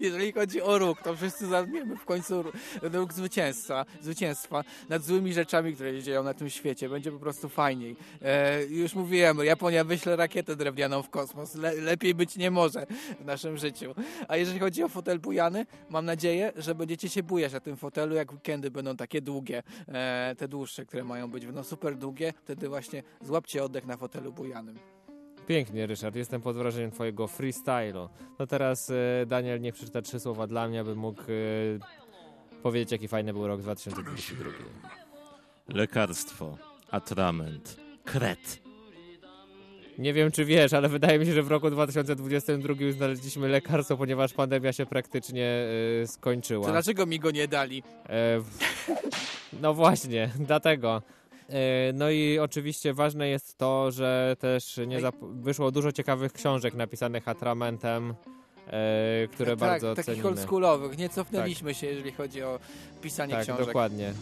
Jeżeli 0.00 0.32
chodzi 0.32 0.62
o 0.62 0.78
róg, 0.78 1.02
to 1.02 1.16
wszyscy 1.16 1.46
zadniemy 1.46 1.96
w 1.96 2.04
końcu 2.04 2.42
ró- 2.42 2.52
róg 2.82 3.12
zwycięstwa, 3.12 3.84
zwycięstwa 4.00 4.64
nad 4.88 5.02
złymi 5.02 5.32
rzeczami, 5.32 5.74
które 5.74 5.96
się 5.96 6.02
dzieją 6.02 6.22
na 6.22 6.34
tym 6.34 6.50
świecie. 6.50 6.88
Będzie 6.88 7.12
po 7.12 7.18
prostu 7.18 7.48
fajniej. 7.48 7.96
E, 8.22 8.64
już 8.64 8.94
mówiłem, 8.94 9.38
Japonia 9.38 9.84
wyśle 9.84 10.16
rakietę 10.16 10.56
drewnianą 10.56 11.02
w 11.02 11.10
kosmos. 11.10 11.54
Le, 11.54 11.74
lepiej 11.74 12.14
być 12.14 12.36
nie 12.36 12.50
może 12.50 12.86
w 13.20 13.24
naszym 13.24 13.56
życiu. 13.58 13.94
A 14.28 14.36
jeżeli 14.36 14.58
chodzi 14.58 14.82
o 14.84 14.88
fotel 14.88 15.18
bujany, 15.18 15.66
mam 15.90 16.04
nadzieję, 16.04 16.52
że 16.56 16.74
będziecie 16.74 17.08
się 17.08 17.22
bujać 17.22 17.52
na 17.52 17.60
tym 17.60 17.76
fotelu, 17.76 18.14
jak 18.14 18.32
weekendy 18.32 18.70
będą 18.70 18.96
takie 18.96 19.20
długie, 19.20 19.62
e, 19.88 20.34
te 20.38 20.48
dłuższe, 20.48 20.86
które 20.86 21.04
mają 21.04 21.30
być, 21.30 21.46
będą 21.46 21.64
super 21.64 21.96
długie, 21.96 22.32
wtedy 22.44 22.68
właśnie 22.68 23.02
złapcie 23.24 23.64
oddech 23.64 23.86
na 23.86 23.96
fotelu 23.96 24.32
bujanym. 24.32 24.97
Pięknie, 25.48 25.86
Ryszard. 25.86 26.16
Jestem 26.16 26.40
pod 26.40 26.56
wrażeniem 26.56 26.90
twojego 26.90 27.26
freestylu. 27.26 28.08
No 28.38 28.46
teraz 28.46 28.90
e, 28.90 29.26
Daniel 29.26 29.60
niech 29.60 29.74
przeczyta 29.74 30.02
trzy 30.02 30.20
słowa 30.20 30.46
dla 30.46 30.68
mnie, 30.68 30.80
aby 30.80 30.94
mógł 30.94 31.22
e, 31.22 31.24
powiedzieć, 32.62 32.92
jaki 32.92 33.08
fajny 33.08 33.32
był 33.32 33.46
rok 33.46 33.60
2022. 33.60 34.50
Lekarstwo, 35.68 36.58
atrament, 36.90 37.76
kret. 38.04 38.60
Nie 39.98 40.12
wiem, 40.12 40.30
czy 40.32 40.44
wiesz, 40.44 40.72
ale 40.72 40.88
wydaje 40.88 41.18
mi 41.18 41.26
się, 41.26 41.32
że 41.32 41.42
w 41.42 41.48
roku 41.48 41.70
2022 41.70 42.74
już 42.78 42.94
znaleźliśmy 42.94 43.48
lekarstwo, 43.48 43.96
ponieważ 43.96 44.32
pandemia 44.32 44.72
się 44.72 44.86
praktycznie 44.86 45.66
e, 46.02 46.06
skończyła. 46.06 46.66
To 46.66 46.72
dlaczego 46.72 47.06
mi 47.06 47.18
go 47.18 47.30
nie 47.30 47.48
dali? 47.48 47.82
E, 48.06 48.40
w- 48.40 48.58
no 49.62 49.74
właśnie, 49.74 50.30
dlatego. 50.38 51.02
E, 51.48 51.92
No 51.94 52.10
i 52.10 52.38
oczywiście 52.38 52.94
ważne 52.94 53.28
jest 53.28 53.58
to, 53.58 53.90
że 53.90 54.36
też 54.38 54.80
nie 54.86 55.00
zap- 55.00 55.40
wyszło 55.42 55.70
dużo 55.70 55.92
ciekawych 55.92 56.32
książek 56.32 56.74
napisanych 56.74 57.28
atramentem, 57.28 58.14
e, 58.66 59.28
które 59.32 59.50
tak, 59.50 59.58
bardzo 59.58 59.94
takich 59.94 60.04
cenimy. 60.04 60.28
oldschoolowych. 60.28 60.98
Nie 60.98 61.08
cofnęliśmy 61.08 61.74
się, 61.74 61.86
jeżeli 61.86 62.12
chodzi 62.12 62.42
o 62.42 62.58
pisanie 63.02 63.34
Tak, 63.34 63.42
książek. 63.42 63.66
dokładnie. 63.66 64.12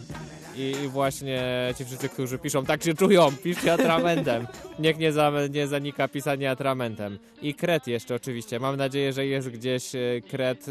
I, 0.55 0.75
I 0.85 0.87
właśnie 0.87 1.43
ci 1.77 1.85
wszyscy, 1.85 2.09
którzy 2.09 2.37
piszą, 2.39 2.65
tak 2.65 2.83
się 2.83 2.93
czują, 2.93 3.31
piszcie 3.43 3.73
atramentem. 3.73 4.47
Niech 4.79 4.97
nie, 4.97 5.11
za, 5.11 5.31
nie 5.51 5.67
zanika 5.67 6.07
pisanie 6.07 6.51
atramentem. 6.51 7.19
I 7.41 7.53
kret 7.53 7.87
jeszcze 7.87 8.15
oczywiście. 8.15 8.59
Mam 8.59 8.75
nadzieję, 8.77 9.13
że 9.13 9.25
jest 9.25 9.49
gdzieś 9.49 9.95
e, 9.95 9.99
kret, 10.29 10.65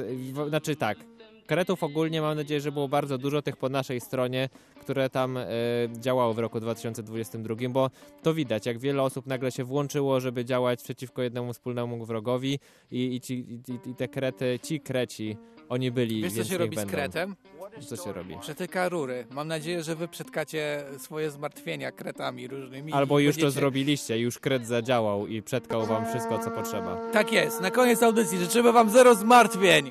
znaczy 0.49 0.77
tak, 0.77 0.99
kretów 1.47 1.83
ogólnie 1.83 2.21
mam 2.21 2.37
nadzieję, 2.37 2.61
że 2.61 2.73
było 2.73 2.89
bardzo 2.89 3.19
dużo 3.19 3.43
tych 3.43 3.57
po 3.57 3.69
naszej 3.69 4.01
stronie, 4.01 4.49
które 4.81 5.11
tam 5.11 5.37
e, 5.37 5.45
działało 5.99 6.35
w 6.35 6.39
roku 6.39 6.61
2022, 6.61 7.55
bo 7.69 7.91
to 8.23 8.35
widać, 8.35 8.67
jak 8.67 8.79
wiele 8.79 9.03
osób 9.03 9.27
nagle 9.27 9.53
się 9.53 9.65
włączyło, 9.65 10.21
żeby 10.21 10.45
działać 10.45 10.83
przeciwko 10.83 11.23
jednemu 11.23 11.53
wspólnemu 11.53 12.05
wrogowi 12.07 12.59
i, 12.91 13.15
i, 13.15 13.21
ci, 13.21 13.35
i, 13.35 13.91
i 13.91 13.95
te 13.95 14.09
krety, 14.09 14.59
ci 14.63 14.81
kreci, 14.81 15.37
oni 15.69 15.91
byli, 15.91 16.23
Wiesz, 16.23 16.33
co 16.33 16.45
się 16.45 16.59
robi 16.59 16.77
z 16.77 16.79
będą. 16.79 16.93
kretem? 16.93 17.37
Co 17.87 17.97
się 17.97 18.13
robi? 18.13 18.37
Przetyka 18.41 18.89
rury. 18.89 19.27
Mam 19.31 19.49
nadzieję, 19.49 19.83
że 19.83 19.97
wy 19.97 20.09
przetkacie 20.09 20.85
swoje 20.99 21.31
zmartwienia 21.31 21.93
kretami 21.93 22.49
różnymi. 22.49 22.93
Albo 22.93 23.19
już 23.19 23.37
to 23.37 23.41
będziecie- 23.41 23.61
zrobiliście, 23.61 24.19
już 24.19 24.39
kret 24.39 24.67
zadziałał 24.67 25.27
i 25.27 25.43
przetkał 25.43 25.87
wam 25.87 26.07
wszystko, 26.07 26.39
co 26.39 26.51
potrzeba. 26.51 27.11
Tak 27.13 27.33
jest. 27.33 27.61
Na 27.61 27.71
koniec 27.71 28.03
audycji 28.03 28.39
życzymy 28.39 28.73
wam 28.73 28.91
zero 28.91 29.15
zmartwień. 29.15 29.91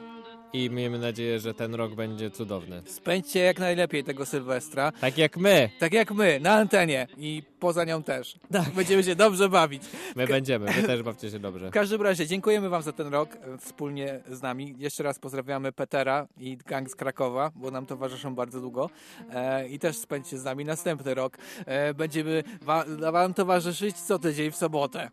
I 0.55 0.69
miejmy 0.69 0.99
nadzieję, 0.99 1.39
że 1.39 1.53
ten 1.53 1.75
rok 1.75 1.95
będzie 1.95 2.31
cudowny. 2.31 2.81
Spędźcie 2.85 3.39
jak 3.39 3.59
najlepiej 3.59 4.03
tego 4.03 4.25
Sylwestra. 4.25 4.91
Tak 5.01 5.17
jak 5.17 5.37
my. 5.37 5.69
Tak 5.79 5.93
jak 5.93 6.11
my, 6.11 6.39
na 6.39 6.53
antenie 6.53 7.07
i 7.17 7.43
poza 7.59 7.83
nią 7.83 8.03
też. 8.03 8.39
Tak. 8.51 8.69
Będziemy 8.69 9.03
się 9.03 9.15
dobrze 9.15 9.49
bawić. 9.49 9.83
My 10.15 10.27
będziemy, 10.27 10.71
wy 10.73 10.83
też 10.83 11.03
bawcie 11.09 11.31
się 11.31 11.39
dobrze. 11.39 11.69
W 11.69 11.73
każdym 11.73 12.01
razie 12.01 12.27
dziękujemy 12.27 12.69
wam 12.69 12.81
za 12.81 12.91
ten 12.91 13.07
rok 13.07 13.29
e, 13.35 13.57
wspólnie 13.57 14.19
z 14.31 14.41
nami. 14.41 14.75
Jeszcze 14.77 15.03
raz 15.03 15.19
pozdrawiamy 15.19 15.71
Petera 15.71 16.27
i 16.37 16.57
gang 16.57 16.89
z 16.89 16.95
Krakowa, 16.95 17.51
bo 17.55 17.71
nam 17.71 17.85
towarzyszą 17.85 18.35
bardzo 18.35 18.61
długo. 18.61 18.89
E, 19.33 19.67
I 19.67 19.79
też 19.79 19.97
spędźcie 19.97 20.37
z 20.37 20.43
nami 20.43 20.65
następny 20.65 21.13
rok. 21.13 21.37
E, 21.65 21.93
będziemy 21.93 22.43
wa- 22.61 22.85
wam 23.11 23.33
towarzyszyć 23.33 23.97
co 23.97 24.19
tydzień 24.19 24.51
w 24.51 24.55
sobotę. 24.55 25.09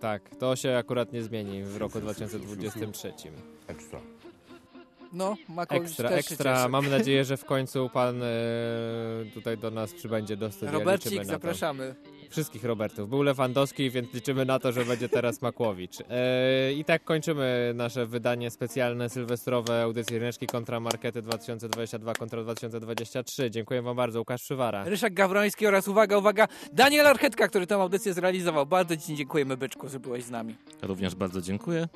Tak, 0.00 0.22
to 0.38 0.56
się 0.56 0.76
akurat 0.76 1.12
nie 1.12 1.22
zmieni 1.22 1.62
w 1.62 1.76
roku 1.76 2.00
2023. 2.00 3.12
Ekstra. 3.66 4.00
No, 5.12 5.36
Makowicz 5.48 5.82
Ekstra, 5.82 6.08
też 6.08 6.18
ekstra. 6.18 6.68
Mamy 6.68 6.90
nadzieję, 6.98 7.24
że 7.24 7.36
w 7.36 7.44
końcu 7.44 7.90
pan 7.90 8.22
e, 8.22 8.26
tutaj 9.34 9.58
do 9.58 9.70
nas 9.70 9.94
przybędzie 9.94 10.36
do 10.36 10.52
studia. 10.52 10.72
Robercik, 10.72 11.24
zapraszamy. 11.24 11.94
Wszystkich 12.30 12.64
Robertów. 12.64 13.08
Był 13.08 13.22
Lewandowski, 13.22 13.90
więc 13.90 14.14
liczymy 14.14 14.44
na 14.44 14.58
to, 14.58 14.72
że 14.72 14.84
będzie 14.84 15.08
teraz 15.08 15.42
Makłowicz. 15.42 15.96
E, 16.10 16.72
I 16.72 16.84
tak 16.84 17.04
kończymy 17.04 17.72
nasze 17.74 18.06
wydanie 18.06 18.50
specjalne 18.50 19.10
sylwestrowe 19.10 19.82
audycji 19.82 20.18
Ryneczki 20.18 20.46
kontra 20.46 20.80
Markety 20.80 21.22
2022 21.22 22.14
kontra 22.14 22.42
2023. 22.42 23.50
Dziękuję 23.50 23.82
wam 23.82 23.96
bardzo. 23.96 24.18
Łukasz 24.18 24.42
Przywara. 24.42 24.84
Ryszak 24.84 25.14
Gawroński 25.14 25.66
oraz 25.66 25.88
uwaga, 25.88 26.18
uwaga, 26.18 26.48
Daniel 26.72 27.06
Archetka, 27.06 27.48
który 27.48 27.66
tę 27.66 27.74
audycję 27.74 28.14
zrealizował. 28.14 28.66
Bardzo 28.66 28.96
Ci 28.96 29.14
dziękujemy, 29.16 29.56
Byczku, 29.56 29.88
że 29.88 30.00
byłeś 30.00 30.24
z 30.24 30.30
nami. 30.30 30.54
Również 30.82 31.14
bardzo 31.14 31.40
dziękuję 31.40 31.88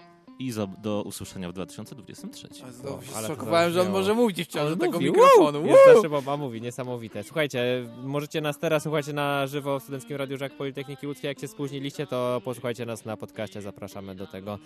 i 0.46 0.52
za, 0.52 0.66
do 0.66 1.02
usłyszenia 1.02 1.48
w 1.48 1.52
2023. 1.52 2.48
Znowu 2.70 3.02
się 3.02 3.12
zszokowałem, 3.12 3.72
że 3.72 3.80
on 3.82 3.90
może 3.90 4.14
mówić 4.14 4.48
wciąż 4.48 4.70
do 4.70 4.76
tego 4.76 4.92
mówi, 4.92 5.04
mikrofonu. 5.06 5.62
Woo! 5.62 5.68
Jest 5.68 5.86
Woo! 5.86 5.94
nasze 5.94 6.08
baba 6.08 6.36
mówi, 6.36 6.60
niesamowite. 6.60 7.24
Słuchajcie, 7.24 7.86
możecie 8.04 8.40
nas 8.40 8.58
teraz 8.58 8.82
słuchać 8.82 9.06
na 9.06 9.46
żywo 9.46 9.80
w 9.80 9.82
Studenckim 9.82 10.16
Radiu 10.16 10.38
Żak 10.38 10.52
Politechniki 10.52 11.06
Łódzkiej. 11.06 11.28
Jak 11.28 11.40
się 11.40 11.48
spóźniliście, 11.48 12.06
to 12.06 12.40
posłuchajcie 12.44 12.86
nas 12.86 13.04
na 13.04 13.16
podcaście. 13.16 13.62
Zapraszamy 13.62 14.14
do 14.14 14.26
tego. 14.26 14.58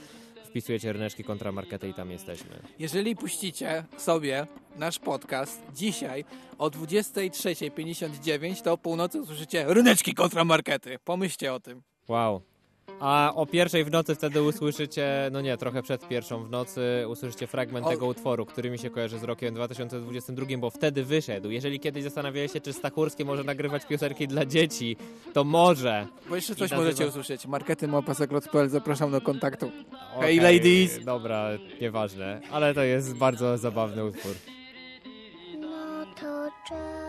Wpisujecie 0.45 0.93
ryneczki 0.93 1.25
kontra 1.25 1.53
markety 1.53 1.89
i 1.89 1.95
tam 1.95 2.11
jesteśmy. 2.11 2.63
Jeżeli 2.79 3.17
puścicie 3.17 3.85
sobie 3.97 4.47
nasz 4.77 4.99
podcast 4.99 5.63
dzisiaj 5.75 6.25
o 6.59 6.69
23.59, 6.69 8.63
to 8.63 8.73
o 8.73 8.79
północy 8.79 9.21
usłyszycie 9.21 9.65
ryneczki 9.69 10.15
kontra 10.15 10.45
markety. 10.45 10.99
Pomyślcie 11.05 11.53
o 11.53 11.61
tym. 11.61 11.83
Wow. 12.09 12.56
A 13.01 13.33
o 13.35 13.47
pierwszej 13.47 13.85
w 13.85 13.91
nocy 13.91 14.15
wtedy 14.15 14.43
usłyszycie, 14.43 15.29
no 15.33 15.41
nie, 15.41 15.57
trochę 15.57 15.83
przed 15.83 16.09
pierwszą 16.09 16.45
w 16.45 16.51
nocy, 16.51 17.05
usłyszycie 17.09 17.47
fragment 17.47 17.87
O- 17.87 17.91
tego 17.91 18.07
utworu, 18.07 18.47
który 18.47 18.71
mi 18.71 18.79
się 18.79 18.91
kojarzy 18.91 19.19
z 19.19 19.23
rokiem 19.23 19.55
2022, 19.55 20.47
bo 20.59 20.71
wtedy 20.71 21.05
wyszedł. 21.05 21.51
Jeżeli 21.51 21.81
kiedyś 21.81 22.03
zastanawialiście 22.05 22.57
się, 22.57 22.61
czy 22.61 22.73
Stachurskie 22.73 23.25
może 23.25 23.45
nagrywać 23.45 23.87
piosenki 23.87 24.29
dla 24.29 24.45
dzieci, 24.47 24.97
to 25.33 25.45
może. 25.45 26.07
Bo 26.29 26.37
jeszcze 26.37 26.55
coś 26.55 26.71
nazywa- 26.71 26.83
możecie 26.85 27.07
usłyszeć. 27.07 27.47
Markety 27.47 27.89
małpasaklot.pl, 27.89 28.69
zapraszam 28.69 29.11
do 29.11 29.21
kontaktu. 29.21 29.71
Okej, 30.17 30.39
Hey 30.39 30.53
ladies! 30.53 31.05
Dobra, 31.05 31.49
nieważne, 31.81 32.41
ale 32.51 32.75
to 32.75 32.83
jest 32.83 33.15
bardzo 33.17 33.59
zabawny 33.59 34.05
utwór. 34.05 34.33
No 35.61 36.07
to 36.21 36.49
cześć. 36.69 37.06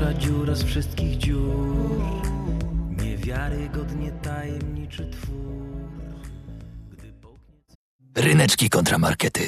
Najciemniejsza 0.00 0.14
dziura 0.14 0.54
z 0.54 0.62
wszystkich 0.62 1.16
dziur. 1.16 2.22
Niewiarygodnie 3.02 4.12
tajemniczy 4.12 5.10
twór. 5.10 5.36
Ryneczki 8.14 8.70
kontra 8.70 8.98
markety. 8.98 9.42